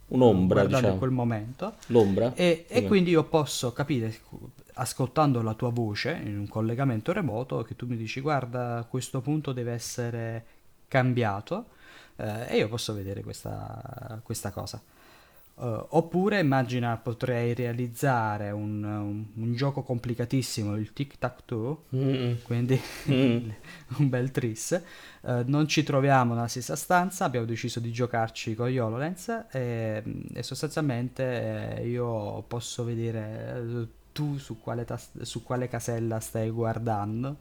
Un'ombra, 0.08 0.64
guardando 0.64 0.88
in 0.88 0.94
diciamo. 0.94 0.98
quel 0.98 1.10
momento. 1.10 1.74
L'ombra? 1.86 2.32
E, 2.32 2.66
e 2.68 2.84
quindi 2.84 3.10
io 3.10 3.24
posso 3.24 3.72
capire, 3.72 4.14
ascoltando 4.74 5.42
la 5.42 5.54
tua 5.54 5.70
voce 5.70 6.20
in 6.24 6.38
un 6.38 6.48
collegamento 6.48 7.12
remoto, 7.12 7.62
che 7.62 7.76
tu 7.76 7.86
mi 7.86 7.96
dici, 7.96 8.20
guarda, 8.20 8.86
questo 8.88 9.20
punto 9.20 9.52
deve 9.52 9.72
essere 9.72 10.46
cambiato, 10.88 11.70
eh, 12.16 12.46
e 12.48 12.56
io 12.58 12.68
posso 12.68 12.94
vedere 12.94 13.22
questa, 13.22 14.20
questa 14.24 14.50
cosa. 14.50 14.80
Eh, 15.58 15.84
oppure 15.90 16.38
immagina 16.40 16.96
potrei 16.98 17.54
realizzare 17.54 18.50
un, 18.50 18.84
un- 18.84 19.24
un 19.34 19.54
gioco 19.54 19.82
complicatissimo, 19.82 20.76
il 20.76 20.92
tic-tac-toe, 20.92 21.76
Mm, 21.94 22.32
quindi 22.42 22.80
mm. 23.10 23.48
un 23.98 24.08
bel 24.08 24.30
tris. 24.30 24.72
Eh, 25.22 25.42
non 25.46 25.66
ci 25.66 25.82
troviamo 25.82 26.34
nella 26.34 26.48
stessa 26.48 26.76
stanza, 26.76 27.24
abbiamo 27.24 27.46
deciso 27.46 27.80
di 27.80 27.90
giocarci 27.92 28.54
con 28.54 28.68
gli 28.68 28.78
HoloLens 28.78 29.46
e, 29.50 30.02
e 30.34 30.42
sostanzialmente 30.42 31.76
eh, 31.78 31.88
io 31.88 32.42
posso 32.42 32.84
vedere 32.84 33.56
eh, 33.56 33.88
tu 34.16 34.38
su 34.38 34.58
quale, 34.60 34.86
tas- 34.86 35.20
su 35.22 35.42
quale 35.42 35.68
casella 35.68 36.20
stai 36.20 36.48
guardando 36.48 37.36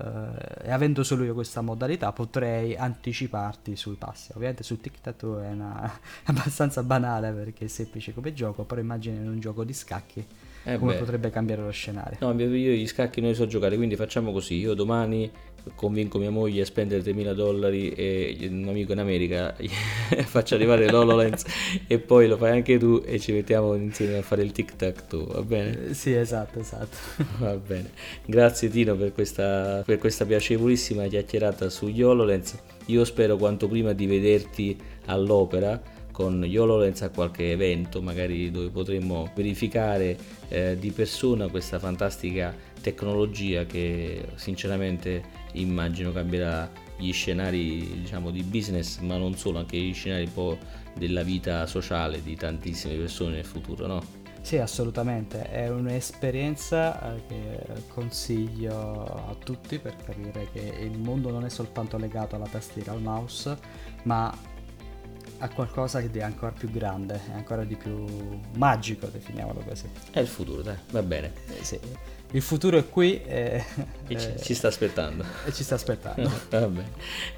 eh, 0.00 0.64
e 0.64 0.70
avendo 0.70 1.02
solo 1.02 1.22
io 1.24 1.34
questa 1.34 1.60
modalità 1.60 2.12
potrei 2.12 2.74
anticiparti 2.76 3.76
sui 3.76 3.96
passi. 3.96 4.32
Ovviamente 4.34 4.62
sul 4.62 4.80
tic-tac-toe 4.80 5.44
è 5.44 5.52
una- 5.52 6.00
abbastanza 6.24 6.82
banale 6.82 7.30
perché 7.32 7.66
è 7.66 7.68
semplice 7.68 8.14
come 8.14 8.32
gioco, 8.32 8.64
però 8.64 8.80
immagina 8.80 9.20
in 9.20 9.28
un 9.28 9.38
gioco 9.38 9.64
di 9.64 9.74
scacchi 9.74 10.24
Eh 10.64 10.78
come 10.78 10.94
beh. 10.94 10.98
potrebbe 10.98 11.28
cambiare 11.30 11.60
lo 11.62 11.70
scenario. 11.70 12.16
No, 12.20 12.32
io 12.40 12.72
gli 12.72 12.86
scacchi 12.86 13.20
non 13.20 13.30
li 13.30 13.36
so 13.36 13.46
giocare, 13.46 13.76
quindi 13.76 13.96
facciamo 13.96 14.32
così. 14.32 14.54
Io 14.56 14.72
domani 14.72 15.30
convinco 15.74 16.18
mia 16.18 16.30
moglie 16.30 16.62
a 16.62 16.64
spendere 16.64 17.02
3.000 17.02 17.32
dollari 17.32 17.90
e 17.90 18.36
un 18.50 18.68
amico 18.68 18.92
in 18.92 18.98
America 18.98 19.54
faccio 20.24 20.54
arrivare 20.54 20.90
l'HoloLens 20.90 21.44
e 21.86 21.98
poi 21.98 22.26
lo 22.28 22.36
fai 22.36 22.52
anche 22.52 22.78
tu 22.78 23.02
e 23.04 23.18
ci 23.18 23.32
mettiamo 23.32 23.74
insieme 23.74 24.18
a 24.18 24.22
fare 24.22 24.42
il 24.42 24.52
tic 24.52 24.76
tac 24.76 25.06
toe, 25.06 25.26
va 25.26 25.42
bene? 25.42 25.88
Eh, 25.88 25.94
Sì, 25.94 26.12
esatto, 26.12 26.58
esatto. 26.58 26.96
Va 27.38 27.56
bene. 27.56 27.90
Grazie 28.24 28.68
Tino 28.68 28.96
per 28.96 29.12
questa, 29.12 29.82
per 29.84 29.98
questa 29.98 30.24
piacevolissima 30.24 31.06
chiacchierata 31.06 31.68
sugli 31.68 32.02
HoloLens. 32.02 32.56
Io 32.86 33.04
spero 33.04 33.36
quanto 33.36 33.68
prima 33.68 33.92
di 33.92 34.06
vederti 34.06 34.76
all'opera 35.06 35.80
con 36.10 36.40
gli 36.42 36.56
HoloLens 36.56 37.02
a 37.02 37.10
qualche 37.10 37.50
evento, 37.50 38.00
magari 38.00 38.50
dove 38.50 38.68
potremmo 38.68 39.32
verificare 39.34 40.16
eh, 40.48 40.76
di 40.78 40.92
persona 40.92 41.48
questa 41.48 41.78
fantastica 41.78 42.54
tecnologia 42.80 43.64
che 43.64 44.24
sinceramente 44.36 45.42
immagino 45.54 46.12
cambierà 46.12 46.70
gli 46.96 47.12
scenari 47.12 48.00
diciamo 48.00 48.30
di 48.30 48.42
business, 48.42 48.98
ma 48.98 49.16
non 49.16 49.34
solo, 49.36 49.58
anche 49.58 49.76
gli 49.76 49.92
scenari 49.92 50.24
un 50.24 50.32
po' 50.32 50.58
della 50.94 51.22
vita 51.22 51.66
sociale 51.66 52.22
di 52.22 52.36
tantissime 52.36 52.94
persone 52.94 53.36
nel 53.36 53.44
futuro, 53.44 53.86
no? 53.86 54.22
Sì, 54.40 54.58
assolutamente, 54.58 55.48
è 55.48 55.70
un'esperienza 55.70 57.16
eh, 57.16 57.22
che 57.26 57.82
consiglio 57.88 59.04
a 59.04 59.34
tutti 59.42 59.78
per 59.78 59.96
capire 59.96 60.48
che 60.52 60.60
il 60.60 60.98
mondo 60.98 61.30
non 61.30 61.46
è 61.46 61.48
soltanto 61.48 61.96
legato 61.96 62.36
alla 62.36 62.46
tastiera, 62.46 62.92
al 62.92 63.00
mouse, 63.00 63.56
ma 64.02 64.52
a 65.38 65.48
qualcosa 65.48 66.00
che 66.00 66.10
è 66.10 66.22
ancora 66.22 66.52
più 66.52 66.70
grande, 66.70 67.20
è 67.30 67.32
ancora 67.32 67.64
di 67.64 67.74
più 67.74 68.04
magico, 68.56 69.06
definiamolo 69.06 69.60
così. 69.66 69.88
È 70.10 70.20
il 70.20 70.28
futuro, 70.28 70.60
dai, 70.60 70.76
va 70.90 71.02
bene. 71.02 71.32
Eh, 71.48 71.64
sì. 71.64 71.80
Il 72.34 72.42
futuro 72.42 72.76
è 72.76 72.88
qui 72.88 73.22
e, 73.22 73.64
E 74.08 74.18
ci, 74.18 74.26
e- 74.26 74.40
ci 74.42 74.54
sta 74.54 74.66
aspettando. 74.66 75.24
e 75.46 75.52
ci 75.52 75.62
sta 75.62 75.76
aspettando. 75.76 76.28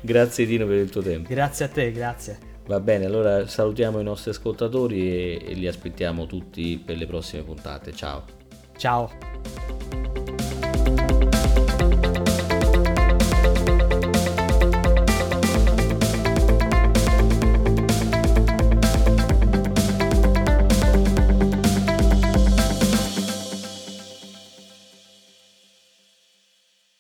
Grazie 0.01 0.47
Tino 0.47 0.67
per 0.67 0.77
il 0.79 0.89
tuo 0.89 1.03
tempo. 1.03 1.29
Grazie 1.29 1.67
a 1.67 1.69
te, 1.69 1.93
grazie. 1.93 2.39
Va 2.67 2.81
bene, 2.81 3.05
allora 3.05 3.47
salutiamo 3.47 4.01
i 4.01 4.03
nostri 4.03 4.31
ascoltatori 4.31 5.37
e, 5.37 5.43
e 5.51 5.53
li 5.53 5.69
aspettiamo 5.69 6.25
tutti 6.27 6.83
per 6.83 6.97
le 6.97 7.07
prossime 7.07 7.43
puntate. 7.43 7.93
Ciao. 7.93 8.25
Ciao. 8.79 10.16